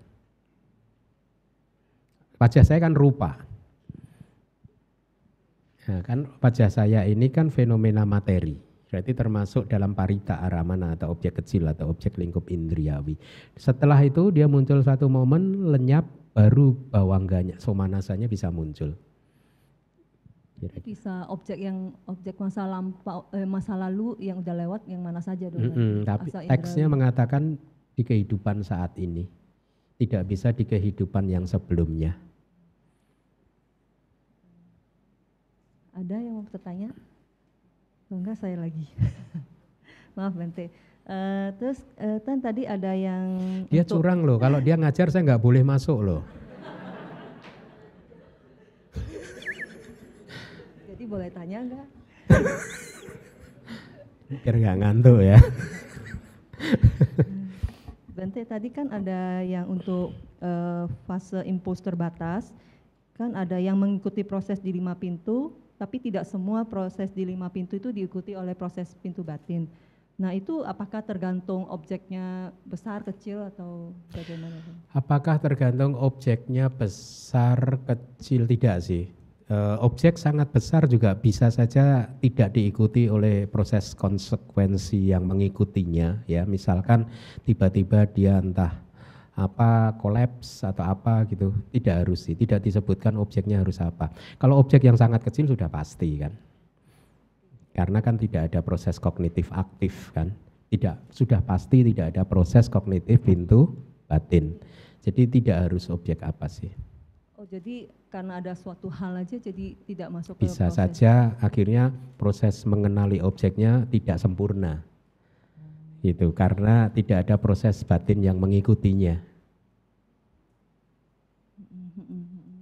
[2.39, 3.49] Wajah saya kan rupa.
[5.89, 8.68] Nah, kan wajah saya ini kan fenomena materi.
[8.89, 13.21] Berarti termasuk dalam parita aramana atau objek kecil atau objek lingkup indriawi.
[13.53, 18.97] Setelah itu dia muncul satu momen lenyap baru bawangganya somanasanya bisa muncul.
[20.83, 25.53] Bisa objek yang objek masa lampau eh, masa lalu yang udah lewat yang mana saja
[25.53, 25.71] dulu.
[25.71, 27.61] Mm -hmm, tapi teksnya mengatakan
[27.95, 29.29] di kehidupan saat ini.
[29.99, 32.15] Tidak bisa di kehidupan yang sebelumnya.
[35.91, 36.95] Ada yang mau bertanya?
[38.09, 38.89] Enggak saya lagi.
[40.17, 40.73] Maaf Bente.
[41.09, 44.01] Uh, terus uh, kan tadi ada yang dia untuk...
[44.01, 44.39] curang loh.
[44.41, 46.23] Kalau dia ngajar saya nggak boleh masuk loh.
[50.89, 51.87] Jadi boleh tanya enggak
[54.29, 55.41] biar nggak ngantuk ya.
[58.13, 60.13] Bente tadi kan ada yang untuk
[60.45, 62.53] uh, fase impuls terbatas
[63.17, 67.79] kan ada yang mengikuti proses di lima pintu tapi tidak semua proses di lima pintu
[67.79, 69.71] itu diikuti oleh proses pintu batin.
[70.19, 74.59] Nah itu apakah tergantung objeknya besar, kecil atau bagaimana?
[74.91, 79.07] Apakah tergantung objeknya besar, kecil tidak sih?
[79.47, 86.43] E, objek sangat besar juga bisa saja tidak diikuti oleh proses konsekuensi yang mengikutinya ya.
[86.51, 87.07] Misalkan
[87.47, 88.75] tiba-tiba dia entah
[89.39, 91.55] apa kolaps atau apa gitu.
[91.71, 94.11] Tidak harus sih tidak disebutkan objeknya harus apa.
[94.37, 96.35] Kalau objek yang sangat kecil sudah pasti kan.
[97.71, 100.35] Karena kan tidak ada proses kognitif aktif kan.
[100.69, 103.71] Tidak sudah pasti tidak ada proses kognitif pintu
[104.11, 104.59] batin.
[104.99, 106.75] Jadi tidak harus objek apa sih.
[107.39, 110.75] Oh jadi karena ada suatu hal aja jadi tidak masuk bisa ke proses.
[110.75, 114.83] saja akhirnya proses mengenali objeknya tidak sempurna
[116.03, 119.19] itu karena tidak ada proses batin yang mengikutinya.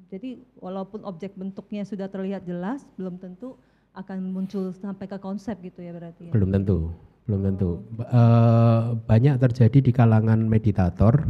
[0.07, 3.61] Jadi walaupun objek bentuknya sudah terlihat jelas, belum tentu
[3.93, 6.31] akan muncul sampai ke konsep gitu ya berarti.
[6.31, 6.33] Ya?
[6.33, 6.93] Belum tentu,
[7.29, 7.71] belum tentu.
[8.09, 11.29] Uh, banyak terjadi di kalangan meditator.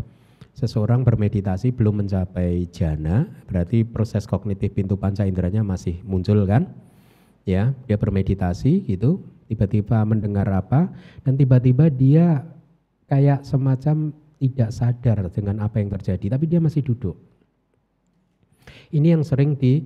[0.57, 6.73] Seseorang bermeditasi belum mencapai jana, berarti proses kognitif pintu panca inderanya masih muncul kan?
[7.45, 10.91] Ya, dia bermeditasi gitu, tiba-tiba mendengar apa
[11.23, 12.43] dan tiba-tiba dia
[13.07, 17.17] kayak semacam tidak sadar dengan apa yang terjadi tapi dia masih duduk.
[18.93, 19.83] Ini yang sering di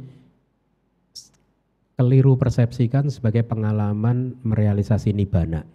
[2.00, 5.68] keliru persepsikan sebagai pengalaman merealisasi nibana.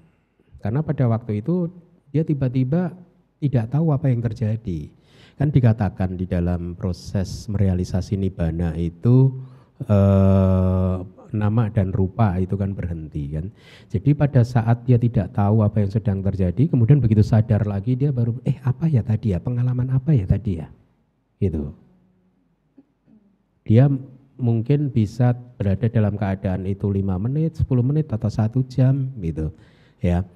[0.58, 1.70] Karena pada waktu itu
[2.10, 2.98] dia tiba-tiba
[3.38, 4.90] tidak tahu apa yang terjadi.
[5.38, 9.38] Kan dikatakan di dalam proses merealisasi nibana itu
[9.86, 10.98] eh,
[11.32, 13.50] nama dan rupa itu kan berhenti kan.
[13.90, 18.14] Jadi pada saat dia tidak tahu apa yang sedang terjadi, kemudian begitu sadar lagi dia
[18.14, 20.68] baru eh apa ya tadi ya, pengalaman apa ya tadi ya.
[21.42, 21.72] Gitu.
[23.66, 23.90] Dia
[24.36, 29.52] mungkin bisa berada dalam keadaan itu lima menit, 10 menit atau satu jam gitu
[30.04, 30.28] ya.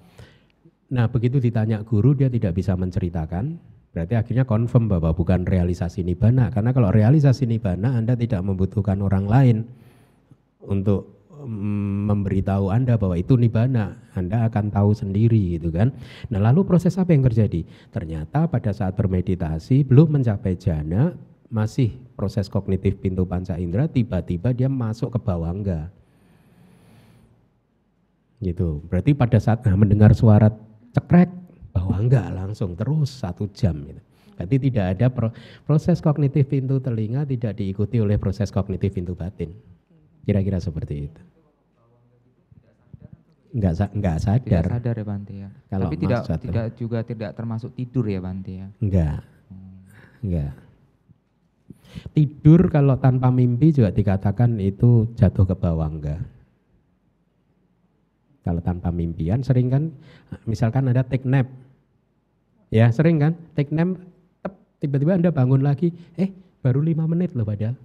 [0.90, 3.60] Nah begitu ditanya guru dia tidak bisa menceritakan,
[3.94, 9.26] berarti akhirnya confirm bahwa bukan realisasi nibana karena kalau realisasi nibana Anda tidak membutuhkan orang
[9.30, 9.58] lain
[10.64, 15.96] untuk mm, memberitahu Anda bahwa itu nibana, Anda akan tahu sendiri gitu kan.
[16.28, 17.64] Nah lalu proses apa yang terjadi?
[17.92, 21.16] Ternyata pada saat bermeditasi belum mencapai jana,
[21.50, 25.90] masih proses kognitif pintu panca indera, tiba-tiba dia masuk ke bawangga.
[28.40, 28.80] Gitu.
[28.88, 30.48] Berarti pada saat nah, mendengar suara
[30.96, 31.28] cekrek,
[31.76, 34.02] bawangga enggak langsung terus satu jam gitu.
[34.40, 35.28] Berarti tidak ada pro,
[35.68, 39.52] proses kognitif pintu telinga tidak diikuti oleh proses kognitif pintu batin.
[40.24, 41.22] Kira-kira seperti itu.
[43.50, 44.62] Enggak enggak sadar.
[44.62, 45.50] Tidak sadar ya Bante ya.
[45.74, 48.68] Kalau Tapi tidak maksud- tidak juga tidak termasuk tidur ya Bante ya.
[48.78, 49.18] Enggak.
[50.22, 50.54] Enggak.
[52.14, 56.22] Tidur kalau tanpa mimpi juga dikatakan itu jatuh ke bawah enggak.
[58.46, 59.84] Kalau tanpa mimpian sering kan
[60.46, 61.50] misalkan ada take nap.
[62.70, 63.34] Ya, sering kan?
[63.58, 63.98] Take nap
[64.80, 66.30] tiba-tiba Anda bangun lagi, eh
[66.62, 67.76] baru lima menit loh padahal.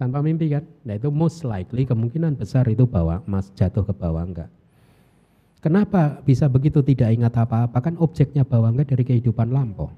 [0.00, 0.64] Tanpa mimpi kan?
[0.88, 4.48] Nah itu most likely kemungkinan besar itu bawa mas jatuh ke bawah enggak.
[5.60, 7.76] Kenapa bisa begitu tidak ingat apa-apa?
[7.84, 9.92] Kan objeknya bawah enggak dari kehidupan lampau.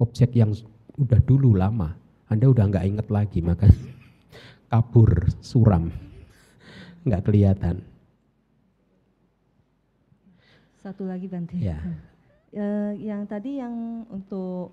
[0.00, 0.56] Objek yang
[0.96, 1.92] udah dulu lama,
[2.32, 3.68] Anda udah nggak inget lagi, maka
[4.72, 5.92] kabur, suram,
[7.04, 7.84] nggak kelihatan.
[10.80, 11.60] Satu lagi Bante.
[11.60, 11.76] Ya.
[12.56, 14.72] Eh, yang tadi yang untuk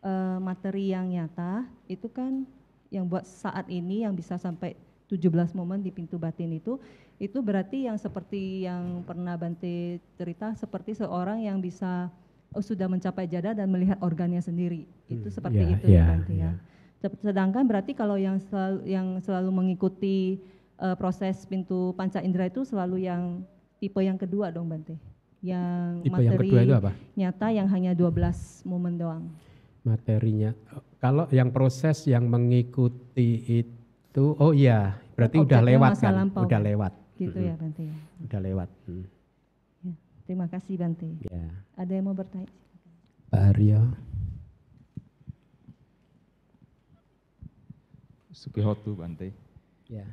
[0.00, 2.48] eh, materi yang nyata itu kan
[2.92, 4.76] yang buat saat ini yang bisa sampai
[5.08, 6.76] 17 momen di pintu batin itu
[7.16, 12.12] itu berarti yang seperti yang pernah Bante cerita seperti seorang yang bisa
[12.52, 14.84] oh, sudah mencapai jada dan melihat organnya sendiri.
[15.08, 16.40] Itu Hmm, seperti ya, itu ya, ya, Bante ya.
[16.44, 16.52] ya.
[16.98, 20.40] Sed- Sedangkan berarti kalau yang selalu, yang selalu mengikuti
[20.76, 23.46] eh, proses pintu panca indera itu selalu yang
[23.78, 24.98] tipe yang kedua dong Bante.
[25.42, 26.90] Yang Tipe yang materi kedua itu apa?
[27.14, 29.24] nyata yang hanya 12 momen doang.
[29.82, 30.54] Materinya.
[31.02, 36.14] Kalau yang proses yang mengikuti itu, oh iya, berarti udah Objeknya lewat masa kan?
[36.14, 36.42] lampau.
[36.46, 36.92] Udah lewat.
[37.18, 37.48] Gitu Mm-mm.
[37.50, 37.96] ya Bante ya.
[38.22, 38.68] Udah lewat.
[38.86, 39.04] Hmm,
[39.82, 41.10] Ya, Terima kasih Bante.
[41.26, 41.42] Ya.
[41.74, 42.46] Ada yang mau bertanya?
[43.34, 43.82] Pak Aryo.
[48.30, 49.34] Sukihotu Bante.
[49.90, 50.06] Ya.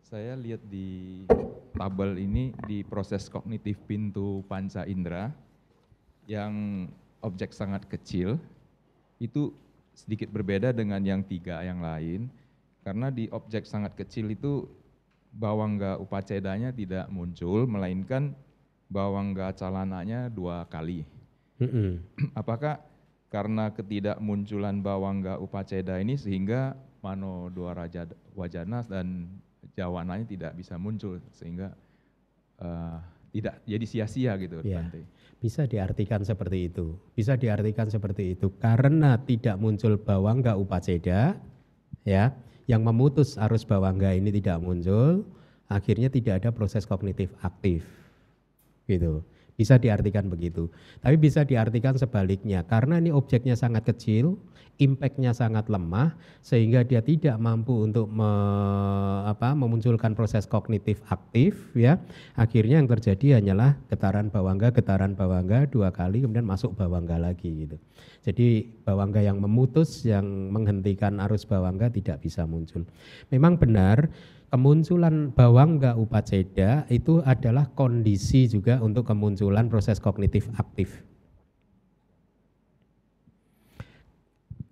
[0.00, 1.28] Saya lihat di
[1.76, 5.28] tabel ini di proses kognitif pintu panca indera
[6.24, 6.88] yang
[7.20, 8.40] objek sangat kecil
[9.20, 9.52] itu
[9.98, 12.30] sedikit berbeda dengan yang tiga yang lain
[12.86, 14.70] karena di objek sangat kecil itu
[15.34, 18.32] bawangga upacedanya tidak muncul melainkan
[18.88, 21.02] bawangga calananya dua kali.
[21.58, 21.98] Mm-mm.
[22.40, 22.78] Apakah
[23.28, 26.72] karena ketidakmunculan bawangga upaceda ini sehingga
[27.04, 29.28] mano dua raja wajana dan
[29.76, 31.76] jawananya tidak bisa muncul sehingga
[32.62, 32.98] eh,
[33.36, 34.80] tidak jadi sia-sia gitu Ya.
[34.80, 35.04] Bante.
[35.38, 36.98] Bisa diartikan seperti itu.
[37.14, 41.38] Bisa diartikan seperti itu karena tidak muncul bawangga upaceda
[42.02, 42.34] ya,
[42.66, 45.22] yang memutus arus bawangga ini tidak muncul,
[45.70, 47.86] akhirnya tidak ada proses kognitif aktif.
[48.90, 49.22] Gitu.
[49.58, 50.70] Bisa diartikan begitu.
[51.02, 54.38] Tapi bisa diartikan sebaliknya karena ini objeknya sangat kecil,
[54.78, 61.98] impactnya sangat lemah sehingga dia tidak mampu untuk me- apa, memunculkan proses kognitif aktif ya.
[62.38, 67.82] Akhirnya yang terjadi hanyalah getaran bawangga, getaran bawangga dua kali kemudian masuk bawangga lagi gitu.
[68.22, 72.86] Jadi bawangga yang memutus yang menghentikan arus bawangga tidak bisa muncul.
[73.34, 74.06] Memang benar
[74.48, 81.04] kemunculan bawangga upaceda itu adalah kondisi juga untuk kemunculan proses kognitif aktif.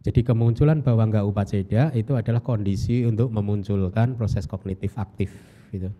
[0.07, 5.35] Jadi kemunculan bawangga upaceda itu adalah kondisi untuk memunculkan proses kognitif aktif
[5.74, 5.90] gitu.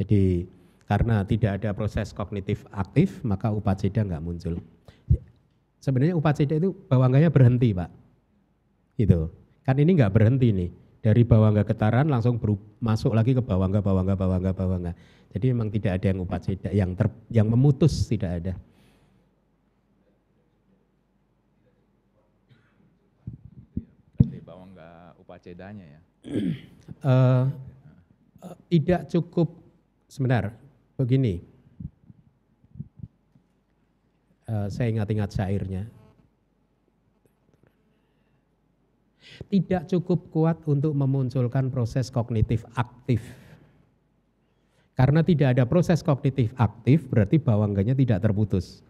[0.00, 0.48] Jadi
[0.88, 4.56] karena tidak ada proses kognitif aktif maka upaceda nggak muncul.
[5.84, 7.88] Sebenarnya upaceda itu bawangganya berhenti pak,
[8.96, 9.32] gitu.
[9.64, 14.14] Kan ini nggak berhenti nih dari bawangga getaran langsung beru- masuk lagi ke bawangga bawangga
[14.16, 14.92] bawangga bawangga.
[15.32, 18.54] Jadi memang tidak ada yang upaceda yang ter, yang memutus tidak ada.
[24.44, 26.00] Bawangga upacedanya ya.
[27.00, 27.46] Eh,
[28.44, 29.56] eh, tidak cukup
[30.04, 30.52] sebentar
[31.00, 31.40] begini
[34.50, 35.86] Eh, saya ingat-ingat syairnya
[39.48, 43.24] tidak cukup kuat untuk memunculkan proses kognitif aktif.
[44.98, 48.84] Karena tidak ada proses kognitif aktif berarti bawangganya tidak terputus.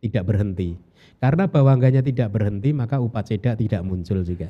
[0.00, 0.72] Tidak berhenti.
[1.20, 4.48] Karena bawangganya tidak berhenti maka upaceda tidak muncul juga.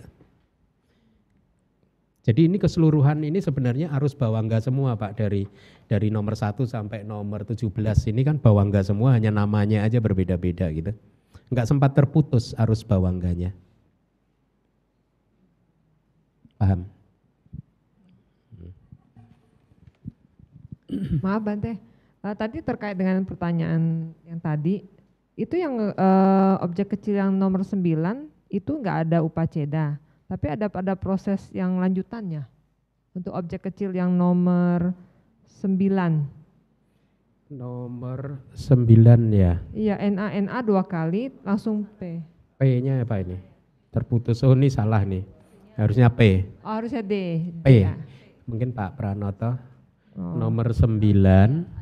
[2.22, 5.18] Jadi ini keseluruhan ini sebenarnya arus bawangga semua Pak.
[5.18, 5.42] Dari
[5.90, 7.66] dari nomor 1 sampai nomor 17
[8.14, 10.94] ini kan bawangga semua hanya namanya aja berbeda-beda gitu.
[11.50, 13.50] Enggak sempat terputus arus bawangganya.
[16.62, 16.86] Paham?
[21.24, 21.74] Maaf Bante,
[22.22, 24.86] Eh, tadi terkait dengan pertanyaan yang tadi,
[25.34, 27.82] itu yang eh, objek kecil yang nomor 9
[28.46, 29.98] itu nggak ada upaceda,
[30.30, 32.46] tapi ada pada proses yang lanjutannya
[33.10, 34.94] untuk objek kecil yang nomor
[35.66, 36.22] 9.
[37.50, 39.58] Nomor 9 ya.
[39.74, 42.22] Iya, NA NA dua kali langsung P.
[42.54, 43.34] P-nya apa ini?
[43.90, 44.46] Terputus.
[44.46, 45.41] Oh ini salah nih.
[45.82, 46.46] Harusnya P.
[46.62, 47.14] Oh, harusnya D.
[47.66, 47.66] P.
[47.82, 47.98] Ya.
[48.46, 49.58] Mungkin Pak Pranoto.
[50.14, 50.38] Oh.
[50.38, 51.02] Nomor 9.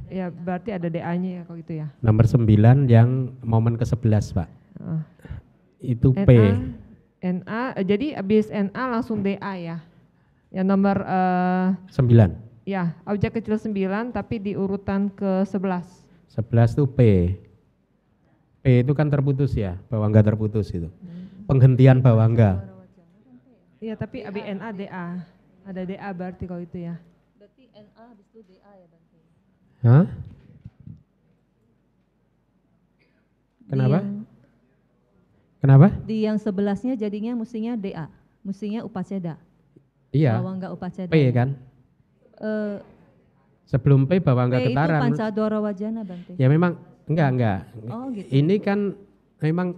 [0.08, 1.92] Ya, berarti ada DA-nya ya kalau gitu ya.
[2.00, 4.48] Nomor 9 yang momen ke-11 Pak.
[4.80, 5.02] Oh.
[5.84, 6.30] Itu NA, P.
[7.20, 9.78] NA, eh, jadi habis NA langsung DA ya.
[10.50, 12.64] Yang nomor eh 9.
[12.64, 15.84] ya, objek kecil 9 tapi di urutan ke-11.
[16.32, 17.00] 11 itu P.
[18.64, 19.76] P itu kan terputus ya.
[19.92, 20.88] Bawangga terputus itu.
[21.44, 22.69] Penghentian bawangga.
[23.80, 25.06] Iya, tapi habis NA DA.
[25.64, 27.00] Ada DA berarti kalau itu ya.
[27.36, 29.18] Berarti NA habis itu DA ya Bante?
[29.80, 30.04] Hah?
[33.60, 33.98] Di Kenapa?
[33.98, 34.28] yang-
[35.60, 35.86] Kenapa?
[36.02, 38.08] Di yang sebelasnya jadinya mestinya DA,
[38.40, 39.36] mestinya upaceda.
[40.10, 40.40] Iya.
[40.40, 41.08] Bawangga upaceda.
[41.08, 41.52] P kan.
[42.36, 42.76] Eh,
[43.68, 45.00] Sebelum P bawangga P itu getaran.
[45.04, 46.34] pancadora wajana Bante.
[46.34, 47.58] Ya memang enggak enggak.
[47.86, 48.26] Oh gitu.
[48.26, 48.96] Ini kan
[49.38, 49.76] memang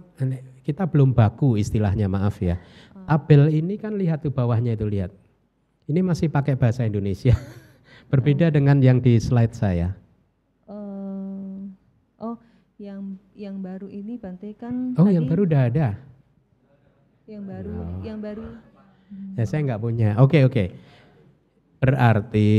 [0.63, 2.57] kita belum baku istilahnya maaf ya.
[3.05, 5.11] Tabel ini kan lihat tuh bawahnya itu lihat.
[5.85, 7.35] Ini masih pakai bahasa Indonesia.
[8.11, 9.91] Berbeda dengan yang di slide saya.
[10.69, 11.57] Eh,
[12.19, 12.37] oh,
[12.77, 15.87] yang yang baru ini Bante kan Oh, tadi yang baru udah ada.
[17.23, 18.03] yang baru Oh.
[18.03, 18.43] yang baru
[19.37, 20.09] Ya saya nggak punya.
[20.19, 20.73] Oke oke.
[21.79, 22.49] Berarti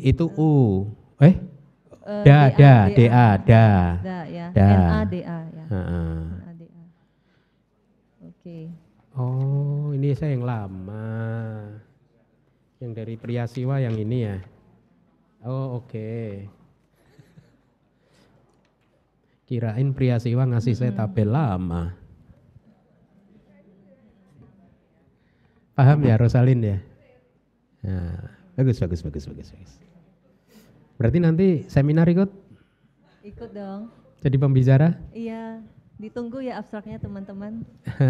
[0.00, 0.52] itu U.
[1.18, 1.26] Eh?
[1.26, 1.34] eh,
[2.22, 3.66] Da da da da.
[3.98, 4.46] Da ya.
[4.52, 4.68] Da.
[4.68, 5.64] NA DA ya.
[5.72, 5.72] Heeh.
[5.72, 6.34] NA DA.
[6.34, 6.43] Oke.
[9.14, 11.06] Oh ini saya yang lama.
[12.82, 14.36] Yang dari Priyasiwa yang ini ya.
[15.46, 16.42] Oh oke.
[19.44, 21.94] Kirain Priyasiwa ngasih saya tabel lama.
[25.74, 26.78] Paham ya Rosalin ya?
[27.84, 28.18] Nah,
[28.56, 29.72] bagus bagus bagus bagus bagus.
[30.96, 32.30] Berarti nanti seminar ikut
[33.26, 33.90] Ikut dong.
[34.22, 34.88] jadi pembicara?
[35.10, 35.60] Iya,
[35.98, 37.62] ditunggu ya abstraknya teman-teman.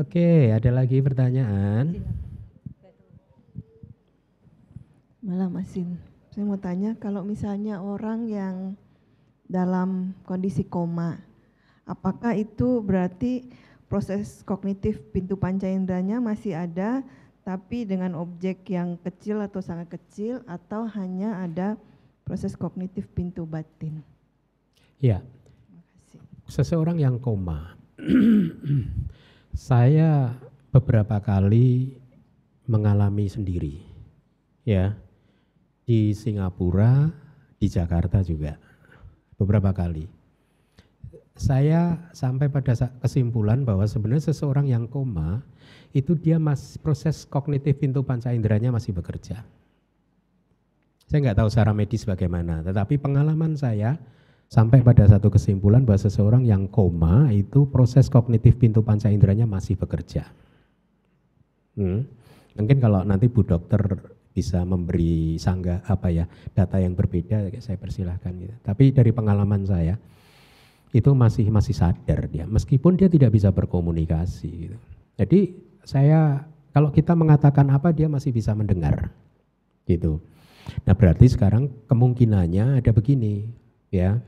[0.00, 2.00] Oke, ada lagi pertanyaan?
[5.22, 6.00] Malam Asin.
[6.32, 8.72] Saya mau tanya kalau misalnya orang yang
[9.44, 11.20] dalam kondisi koma,
[11.84, 13.52] apakah itu berarti
[13.92, 17.04] proses kognitif pintu panca inderanya masih ada
[17.44, 21.76] tapi dengan objek yang kecil atau sangat kecil atau hanya ada
[22.32, 24.00] proses kognitif pintu batin?
[25.04, 25.20] Ya,
[26.48, 27.76] seseorang yang koma.
[29.52, 30.32] saya
[30.72, 31.92] beberapa kali
[32.64, 33.84] mengalami sendiri.
[34.64, 34.96] Ya.
[35.84, 37.12] Di Singapura,
[37.60, 38.56] di Jakarta juga.
[39.36, 40.08] Beberapa kali.
[41.36, 42.72] Saya sampai pada
[43.04, 45.44] kesimpulan bahwa sebenarnya seseorang yang koma
[45.92, 49.44] itu dia mas proses kognitif pintu panca inderanya masih bekerja.
[51.12, 54.00] Saya nggak tahu secara medis bagaimana, tetapi pengalaman saya
[54.48, 59.76] sampai pada satu kesimpulan bahwa seseorang yang koma itu proses kognitif pintu panca inderanya masih
[59.76, 60.24] bekerja.
[61.76, 62.08] Hmm.
[62.56, 63.84] Mungkin kalau nanti Bu Dokter
[64.32, 66.24] bisa memberi sangga apa ya
[66.56, 68.56] data yang berbeda saya persilahkan gitu.
[68.64, 70.00] Tapi dari pengalaman saya
[70.96, 74.76] itu masih masih sadar dia meskipun dia tidak bisa berkomunikasi gitu.
[75.20, 79.12] Jadi saya kalau kita mengatakan apa dia masih bisa mendengar
[79.84, 80.24] gitu.
[80.82, 83.46] Nah, berarti sekarang kemungkinannya ada begini
[83.92, 84.18] ya.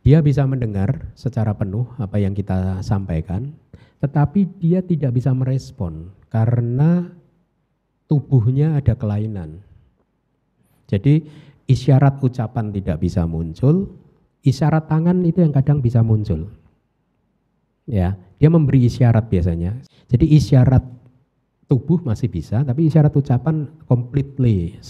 [0.00, 3.52] Dia bisa mendengar secara penuh apa yang kita sampaikan,
[4.00, 7.12] tetapi dia tidak bisa merespon karena
[8.08, 9.60] tubuhnya ada kelainan.
[10.88, 11.22] Jadi
[11.68, 13.92] isyarat ucapan tidak bisa muncul,
[14.40, 16.48] isyarat tangan itu yang kadang bisa muncul.
[17.84, 19.78] Ya, dia memberi isyarat biasanya.
[20.08, 20.82] Jadi isyarat
[21.68, 24.80] tubuh masih bisa, tapi isyarat ucapan completely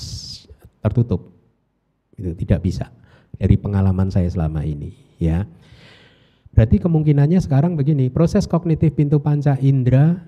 [0.81, 1.32] tertutup.
[2.16, 2.93] Itu tidak bisa
[3.36, 5.48] dari pengalaman saya selama ini, ya.
[6.51, 10.19] Berarti kemungkinannya sekarang begini, proses kognitif pintu panca indera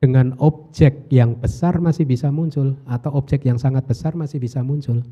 [0.00, 5.04] dengan objek yang besar masih bisa muncul atau objek yang sangat besar masih bisa muncul.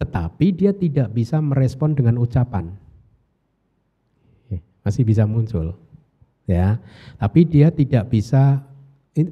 [0.00, 2.72] Tetapi dia tidak bisa merespon dengan ucapan.
[4.48, 5.76] Oke, Masih bisa muncul.
[6.48, 6.80] Ya.
[7.20, 8.64] Tapi dia tidak bisa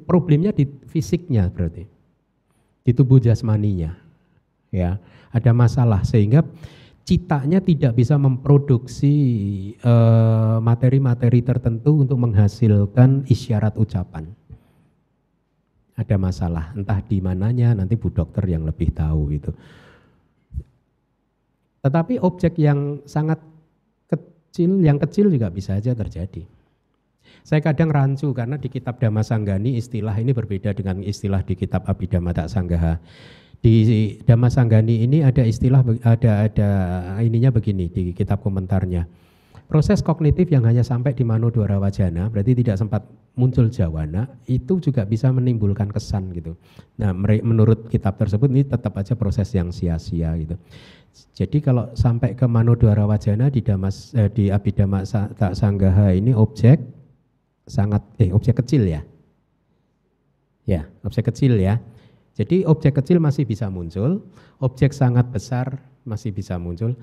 [0.05, 1.89] problemnya di fisiknya berarti.
[2.83, 4.02] Di tubuh jasmaninya.
[4.73, 4.97] Ya,
[5.29, 6.41] ada masalah sehingga
[7.05, 9.13] citanya tidak bisa memproduksi
[9.77, 14.33] eh, materi-materi tertentu untuk menghasilkan isyarat ucapan
[15.93, 19.51] ada masalah, entah di mananya nanti Bu Dokter yang lebih tahu itu.
[21.85, 23.37] Tetapi objek yang sangat
[24.09, 26.41] kecil, yang kecil juga bisa saja terjadi.
[27.43, 32.31] Saya kadang rancu karena di kitab Damasanggani istilah ini berbeda dengan istilah di kitab Abhidhamma
[32.31, 32.97] Tak Sanggaha.
[33.63, 36.69] Di Damasanggani ini ada istilah ada ada
[37.23, 39.07] ininya begini di kitab komentarnya.
[39.71, 43.07] Proses kognitif yang hanya sampai di mano dwara wajana berarti tidak sempat
[43.39, 46.59] muncul jawana itu juga bisa menimbulkan kesan gitu.
[46.99, 50.59] Nah, menurut kitab tersebut ini tetap aja proses yang sia-sia gitu.
[51.31, 56.35] Jadi kalau sampai ke mano dwara wajana di Damas eh, di Abhidhamma Tak Sanggaha ini
[56.35, 56.83] objek
[57.63, 59.01] sangat eh objek kecil ya.
[60.67, 61.79] Ya, objek kecil ya.
[62.33, 64.25] Jadi objek kecil masih bisa muncul,
[64.57, 66.97] objek sangat besar masih bisa muncul.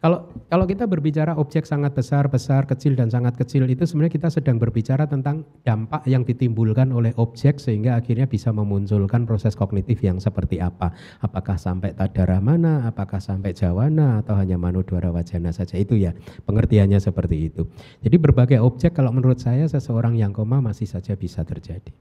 [0.00, 4.28] Kalau kalau kita berbicara objek sangat besar, besar, kecil dan sangat kecil itu sebenarnya kita
[4.32, 10.16] sedang berbicara tentang dampak yang ditimbulkan oleh objek sehingga akhirnya bisa memunculkan proses kognitif yang
[10.16, 10.96] seperti apa.
[11.20, 16.16] Apakah sampai tadara mana, apakah sampai jawana atau hanya manudwara wajana saja itu ya.
[16.48, 17.68] Pengertiannya seperti itu.
[18.00, 21.92] Jadi berbagai objek kalau menurut saya seseorang yang koma masih saja bisa terjadi.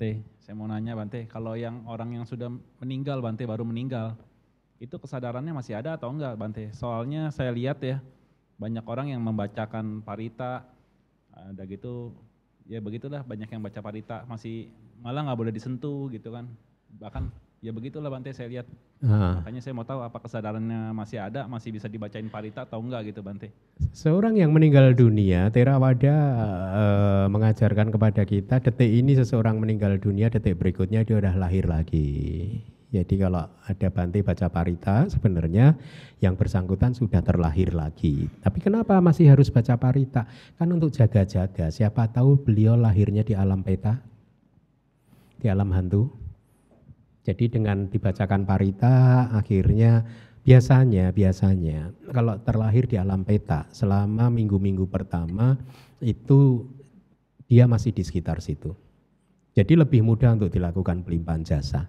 [0.00, 2.48] Bante, saya mau nanya Bante, kalau yang orang yang sudah
[2.80, 4.16] meninggal Bante baru meninggal,
[4.80, 6.72] itu kesadarannya masih ada atau enggak Bante?
[6.72, 8.00] Soalnya saya lihat ya,
[8.56, 10.64] banyak orang yang membacakan parita,
[11.36, 12.16] ada gitu,
[12.64, 14.72] ya begitulah banyak yang baca parita masih
[15.04, 16.48] malah nggak boleh disentuh gitu kan,
[16.96, 17.28] bahkan
[17.60, 18.66] ya begitulah Bante saya lihat.
[19.04, 19.40] Ha.
[19.44, 23.20] Makanya saya mau tahu apa kesadarannya masih ada, masih bisa dibacain parita atau enggak gitu
[23.20, 23.52] Bante.
[23.92, 26.16] Seorang yang meninggal dunia, Terawada
[26.72, 26.84] e,
[27.28, 32.60] mengajarkan kepada kita detik ini seseorang meninggal dunia, detik berikutnya dia udah lahir lagi.
[32.90, 35.78] Jadi kalau ada Bante baca parita sebenarnya
[36.18, 38.26] yang bersangkutan sudah terlahir lagi.
[38.42, 40.26] Tapi kenapa masih harus baca parita?
[40.58, 41.70] Kan untuk jaga-jaga.
[41.70, 44.02] Siapa tahu beliau lahirnya di alam peta,
[45.38, 46.10] di alam hantu.
[47.30, 50.02] Jadi dengan dibacakan parita akhirnya
[50.42, 55.54] biasanya biasanya kalau terlahir di alam peta selama minggu-minggu pertama
[56.02, 56.66] itu
[57.46, 58.74] dia masih di sekitar situ.
[59.54, 61.86] Jadi lebih mudah untuk dilakukan pelimpahan jasa.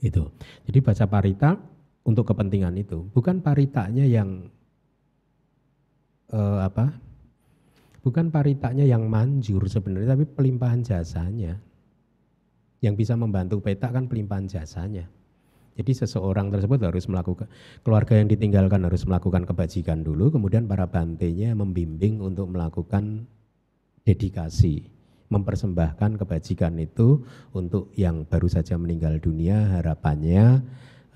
[0.00, 0.32] Itu.
[0.68, 1.56] Jadi baca parita
[2.02, 4.48] untuk kepentingan itu, bukan paritanya yang
[6.32, 6.90] uh, apa?
[8.02, 11.60] Bukan paritanya yang manjur sebenarnya, tapi pelimpahan jasanya.
[12.82, 15.06] Yang bisa membantu peta kan pelimpahan jasanya.
[15.72, 17.48] Jadi seseorang tersebut harus melakukan
[17.80, 23.24] keluarga yang ditinggalkan harus melakukan kebajikan dulu, kemudian para bantenya membimbing untuk melakukan
[24.04, 24.92] dedikasi
[25.32, 27.24] mempersembahkan kebajikan itu
[27.56, 29.80] untuk yang baru saja meninggal dunia.
[29.80, 30.60] Harapannya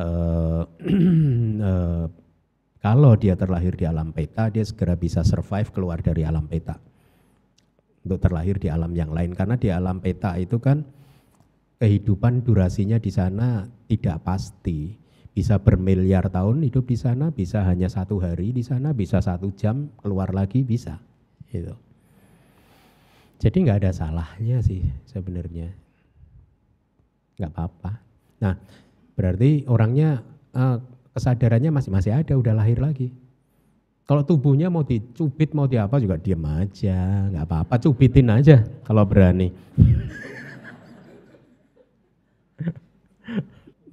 [0.00, 0.62] eh,
[1.68, 2.06] eh,
[2.80, 6.80] kalau dia terlahir di alam peta dia segera bisa survive keluar dari alam peta.
[8.06, 9.36] Untuk terlahir di alam yang lain.
[9.36, 10.86] Karena di alam peta itu kan
[11.76, 14.96] kehidupan durasinya di sana tidak pasti
[15.36, 19.92] bisa bermiliar tahun hidup di sana bisa hanya satu hari di sana bisa satu jam
[20.00, 20.96] keluar lagi bisa
[21.52, 21.76] gitu
[23.36, 25.68] jadi nggak ada salahnya sih sebenarnya.
[27.36, 27.92] Nggak apa-apa.
[28.40, 28.56] Nah,
[29.12, 30.24] berarti orangnya
[30.56, 30.80] uh,
[31.12, 33.12] kesadarannya masih masih ada, udah lahir lagi.
[34.06, 39.50] Kalau tubuhnya mau dicubit, mau diapa juga diam aja, nggak apa-apa, cubitin aja kalau berani.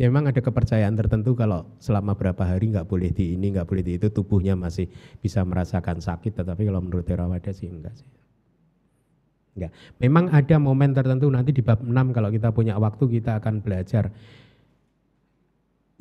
[0.03, 3.84] Ya memang ada kepercayaan tertentu kalau selama berapa hari nggak boleh di ini, nggak boleh
[3.88, 4.91] di itu, tubuhnya masih
[5.23, 8.09] bisa merasakan sakit, tetapi kalau menurut Theravada sih enggak sih.
[9.55, 9.71] Enggak.
[10.03, 14.11] Memang ada momen tertentu nanti di bab 6 kalau kita punya waktu kita akan belajar.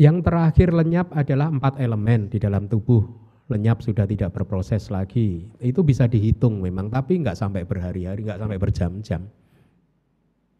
[0.02, 3.06] Yang terakhir lenyap adalah empat elemen di dalam tubuh.
[3.46, 5.46] Lenyap sudah tidak berproses lagi.
[5.62, 9.22] Itu bisa dihitung memang, tapi enggak sampai berhari-hari, enggak sampai berjam-jam.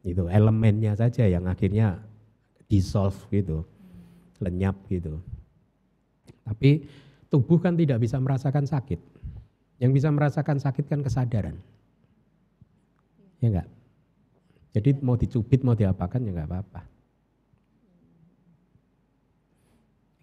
[0.06, 2.11] Itu elemennya saja yang akhirnya
[2.72, 3.68] dissolve gitu,
[4.40, 5.20] lenyap gitu.
[6.40, 6.88] Tapi
[7.28, 8.96] tubuh kan tidak bisa merasakan sakit.
[9.76, 11.60] Yang bisa merasakan sakit kan kesadaran.
[13.44, 13.68] Ya enggak?
[14.72, 16.80] Jadi mau dicubit, mau diapakan ya enggak apa-apa.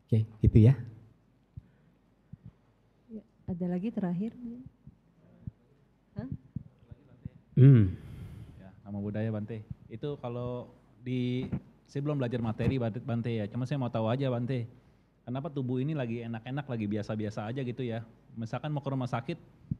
[0.09, 0.73] Oke, gitu ya.
[3.13, 4.34] ya ada lagi terakhir?
[6.17, 6.26] Hah?
[7.53, 7.93] Hmm.
[8.57, 9.61] Ya, nama budaya Bante.
[9.85, 10.73] Itu kalau
[11.05, 11.45] di
[11.90, 14.70] saya belum belajar materi Bante ya, cuma saya mau tahu aja Bante.
[15.26, 18.06] Kenapa tubuh ini lagi enak-enak, lagi biasa-biasa aja gitu ya.
[18.38, 19.38] Misalkan mau ke rumah sakit,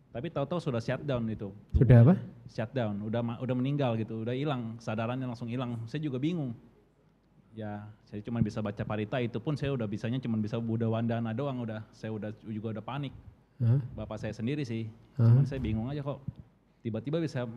[0.10, 1.54] tapi tahu-tahu sudah shutdown itu.
[1.78, 2.14] Sudah apa?
[2.50, 5.78] Shutdown, udah udah meninggal gitu, udah hilang, kesadarannya langsung hilang.
[5.86, 6.54] Saya juga bingung.
[7.54, 11.34] Ya, saya cuma bisa baca parita itu pun saya udah bisanya cuma bisa Buddha Wandana
[11.34, 11.82] doang udah.
[11.94, 13.14] Saya udah juga udah panik.
[13.62, 13.82] Huh?
[13.98, 14.90] Bapak saya sendiri sih.
[15.18, 15.30] Huh?
[15.30, 16.22] Cuman saya bingung aja kok
[16.86, 17.50] tiba-tiba bisa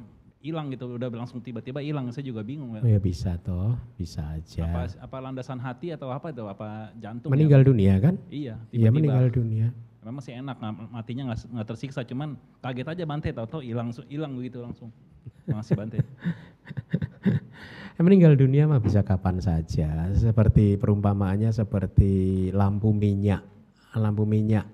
[0.42, 2.10] hilang gitu, udah langsung tiba-tiba hilang.
[2.10, 2.74] Saya juga bingung.
[2.74, 4.66] Oh ya bisa toh, bisa aja.
[4.66, 6.42] Apa, apa landasan hati atau apa itu?
[6.44, 7.30] Apa jantung?
[7.30, 7.66] Meninggal ya?
[7.70, 8.14] dunia kan?
[8.28, 8.54] Iya.
[8.74, 9.70] Iya meninggal dunia
[10.02, 10.58] memang sih enak
[10.90, 14.90] matinya nggak nggak tersiksa cuman kaget aja Bante tahu-tahu hilang hilang begitu langsung
[15.46, 16.02] makasih Bante
[18.02, 20.10] Meninggal dunia mah bisa kapan saja.
[20.10, 23.46] Seperti perumpamaannya seperti lampu minyak.
[23.94, 24.66] Lampu minyak.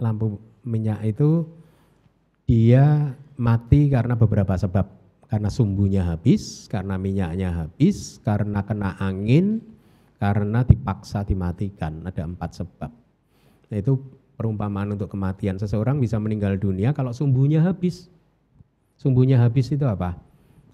[0.00, 1.44] Lampu minyak itu
[2.48, 4.98] dia mati karena beberapa sebab.
[5.28, 9.60] Karena sumbunya habis, karena minyaknya habis, karena kena angin,
[10.16, 12.00] karena dipaksa dimatikan.
[12.08, 12.90] Ada empat sebab.
[13.68, 14.00] Nah, itu
[14.40, 15.60] perumpamaan untuk kematian.
[15.60, 18.08] Seseorang bisa meninggal dunia kalau sumbunya habis.
[18.96, 20.16] Sumbunya habis itu apa?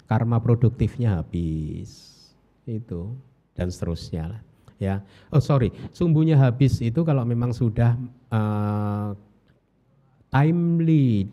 [0.07, 2.15] Karma produktifnya habis.
[2.65, 3.19] Itu
[3.59, 4.41] dan seterusnya lah.
[4.79, 5.01] Ya.
[5.31, 7.95] Oh sorry, sumbunya habis itu kalau memang sudah
[8.31, 9.11] eh,
[10.35, 11.31] timely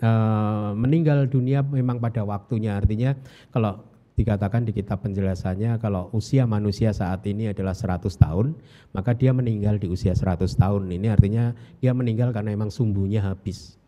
[0.00, 2.76] eh, meninggal dunia memang pada waktunya.
[2.76, 3.16] Artinya
[3.52, 3.84] kalau
[4.20, 8.52] dikatakan di kitab penjelasannya kalau usia manusia saat ini adalah 100 tahun,
[8.92, 10.92] maka dia meninggal di usia 100 tahun.
[10.92, 13.80] Ini artinya dia meninggal karena memang sumbunya habis.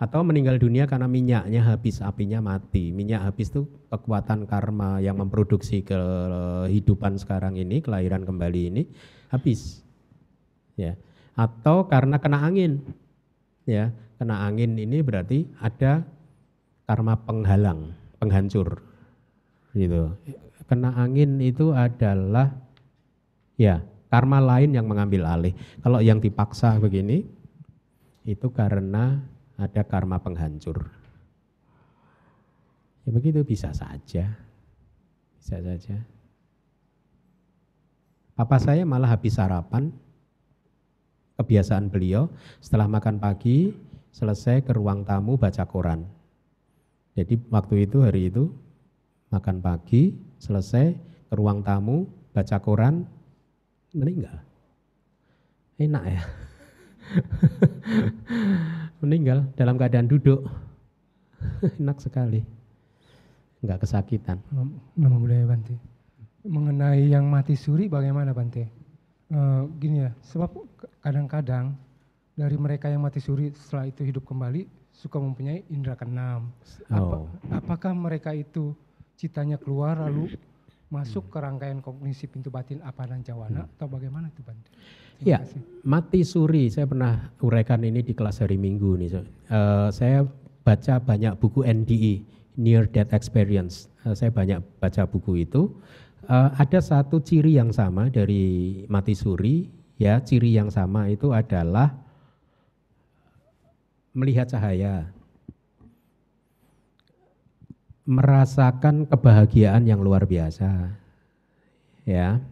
[0.00, 2.88] Atau meninggal dunia karena minyaknya habis, apinya mati.
[2.88, 8.82] Minyak habis itu kekuatan karma yang memproduksi kehidupan sekarang ini, kelahiran kembali ini
[9.28, 9.84] habis.
[10.80, 10.96] Ya.
[11.36, 12.80] Atau karena kena angin.
[13.68, 16.04] Ya, kena angin ini berarti ada
[16.84, 18.84] karma penghalang, penghancur.
[19.72, 20.12] Gitu.
[20.68, 22.52] Kena angin itu adalah
[23.56, 23.80] ya,
[24.12, 25.56] karma lain yang mengambil alih.
[25.80, 27.24] Kalau yang dipaksa begini
[28.28, 29.24] itu karena
[29.56, 30.84] ada karma penghancur.
[33.08, 34.36] Ya begitu bisa saja.
[35.40, 35.96] Bisa saja.
[38.36, 39.88] Papa saya malah habis sarapan.
[41.40, 42.28] Kebiasaan beliau
[42.60, 43.72] setelah makan pagi
[44.10, 46.06] selesai ke ruang tamu baca koran.
[47.14, 48.50] Jadi waktu itu hari itu
[49.30, 50.94] makan pagi selesai
[51.30, 53.06] ke ruang tamu baca koran
[53.94, 54.38] meninggal.
[55.80, 56.22] Enak ya.
[59.02, 60.44] meninggal dalam keadaan duduk.
[61.80, 62.44] Enak sekali.
[63.60, 64.40] Enggak kesakitan.
[64.96, 65.76] Nama budaya Bante.
[66.40, 68.64] Mengenai yang mati suri bagaimana Bante?
[69.30, 70.50] Eh, gini ya, sebab
[71.04, 71.76] kadang-kadang
[72.34, 76.50] dari mereka yang mati suri setelah itu hidup kembali suka mempunyai indera keenam.
[76.88, 77.28] Apa- Oh.
[77.50, 78.74] apakah mereka itu
[79.16, 80.32] citanya keluar lalu
[80.90, 84.42] masuk ke rangkaian kognisi pintu batin apa dan jawana atau bagaimana itu?
[84.42, 84.58] Terima
[85.22, 85.60] Ya, kasih.
[85.84, 86.66] mati suri.
[86.66, 89.10] Saya pernah uraikan ini di kelas hari Minggu nih.
[89.14, 89.22] Eh,
[89.92, 90.24] saya
[90.60, 92.24] baca banyak buku NDE,
[92.56, 93.86] Near Death Experience.
[94.02, 95.70] Eh, saya banyak baca buku itu.
[96.24, 98.42] Eh, ada satu ciri yang sama dari
[98.86, 99.68] mati suri.
[100.00, 101.92] Ya, ciri yang sama itu adalah
[104.10, 105.10] melihat cahaya,
[108.10, 110.98] merasakan kebahagiaan yang luar biasa.
[112.02, 112.42] Ya.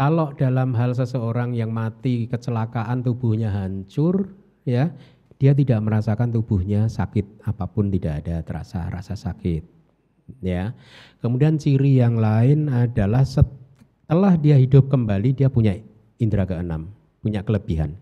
[0.00, 4.32] Kalau dalam hal seseorang yang mati kecelakaan tubuhnya hancur,
[4.64, 4.88] ya,
[5.36, 9.66] dia tidak merasakan tubuhnya sakit apa pun tidak ada terasa rasa sakit.
[10.40, 10.72] Ya.
[11.20, 15.76] Kemudian ciri yang lain adalah setelah dia hidup kembali dia punya
[16.16, 16.88] indera keenam,
[17.20, 17.98] punya kelebihan.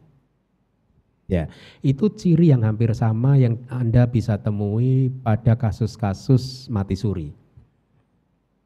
[1.29, 1.53] Ya,
[1.85, 7.37] itu ciri yang hampir sama yang Anda bisa temui pada kasus-kasus mati suri.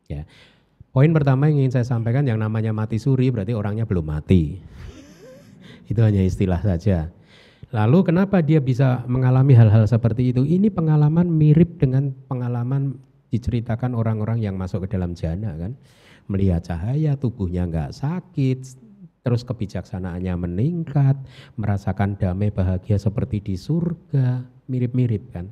[0.07, 0.23] Ya.
[0.95, 4.63] Poin pertama yang ingin saya sampaikan yang namanya mati suri berarti orangnya belum mati.
[5.91, 7.11] itu hanya istilah saja.
[7.75, 10.47] Lalu kenapa dia bisa mengalami hal-hal seperti itu?
[10.47, 12.95] Ini pengalaman mirip dengan pengalaman
[13.35, 15.75] diceritakan orang-orang yang masuk ke dalam jana kan.
[16.31, 18.59] Melihat cahaya, tubuhnya nggak sakit,
[19.23, 21.17] terus kebijaksanaannya meningkat,
[21.55, 25.47] merasakan damai bahagia seperti di surga, mirip-mirip kan.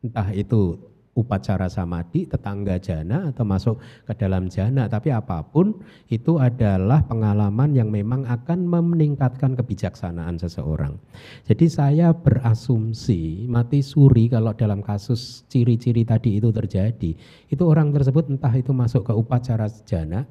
[0.00, 0.80] Entah itu
[1.12, 3.76] upacara samadhi, tetangga jana atau masuk
[4.08, 5.76] ke dalam jana, tapi apa pun
[6.08, 10.96] itu adalah pengalaman yang memang akan meningkatkan kebijaksanaan seseorang.
[11.44, 17.12] Jadi saya berasumsi mati suri kalau dalam kasus ciri-ciri tadi itu terjadi,
[17.50, 20.24] itu orang tersebut entah itu masuk ke upacara jana,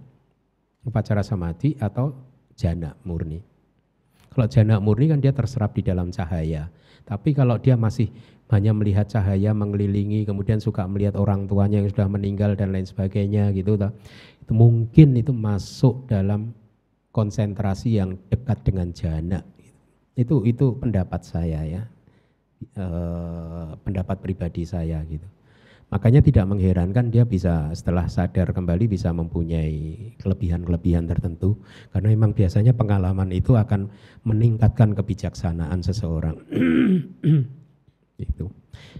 [0.87, 2.15] upacara samadhi atau
[2.59, 3.39] jana murni.
[4.35, 6.67] Kalau jana murni kan dia terserap di dalam cahaya.
[7.07, 8.11] Tapi kalau dia masih
[8.51, 13.55] hanya melihat cahaya mengelilingi, kemudian suka melihat orang tuanya yang sudah meninggal dan lain sebagainya
[13.55, 16.51] gitu, itu mungkin itu masuk dalam
[17.15, 19.39] konsentrasi yang dekat dengan jana.
[20.13, 21.81] Itu itu pendapat saya ya,
[22.59, 25.23] Eh, pendapat pribadi saya gitu.
[25.89, 31.57] Makanya tidak mengherankan dia bisa setelah sadar kembali bisa mempunyai kelebihan-kelebihan tertentu
[31.89, 33.89] karena memang biasanya pengalaman itu akan
[34.21, 36.37] meningkatkan kebijaksanaan seseorang.
[38.21, 38.45] itu.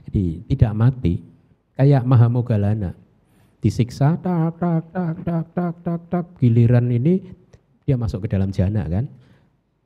[0.10, 1.22] Jadi tidak mati
[1.78, 2.98] kayak Mahamogalana
[3.62, 7.22] disiksa tak tak tak tak tak tak tak giliran ini
[7.86, 9.06] dia masuk ke dalam jana kan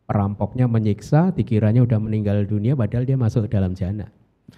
[0.04, 4.12] perampoknya menyiksa, dikiranya udah meninggal dunia, padahal dia masuk ke dalam jana.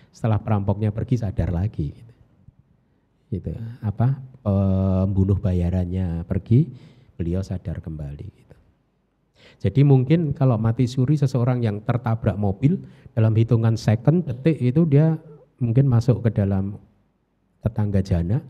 [0.09, 1.93] Setelah perampoknya pergi sadar lagi.
[3.29, 3.51] Gitu.
[3.81, 6.69] Apa pembunuh bayarannya pergi,
[7.17, 8.27] beliau sadar kembali.
[8.27, 8.57] Gitu.
[9.65, 12.77] Jadi mungkin kalau mati suri seseorang yang tertabrak mobil
[13.15, 15.15] dalam hitungan second detik itu dia
[15.57, 16.75] mungkin masuk ke dalam
[17.63, 18.43] tetangga jana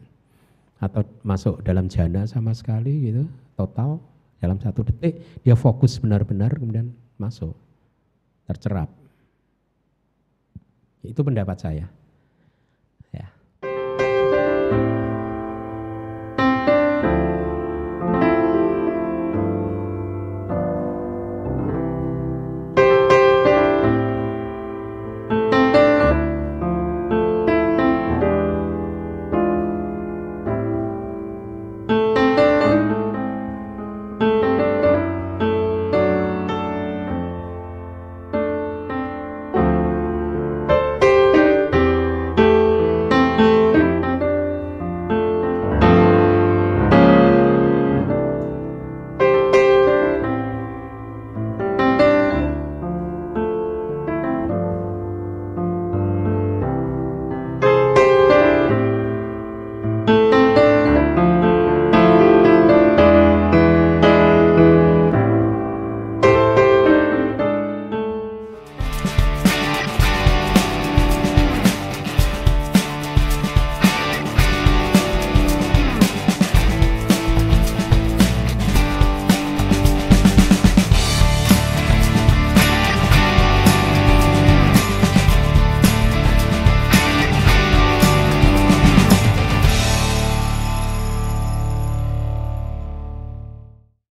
[0.81, 3.23] atau masuk dalam jana sama sekali gitu
[3.56, 4.02] total
[4.43, 7.56] dalam satu detik dia fokus benar-benar kemudian masuk
[8.45, 8.89] tercerap.
[11.06, 11.85] Itu pendapat saya.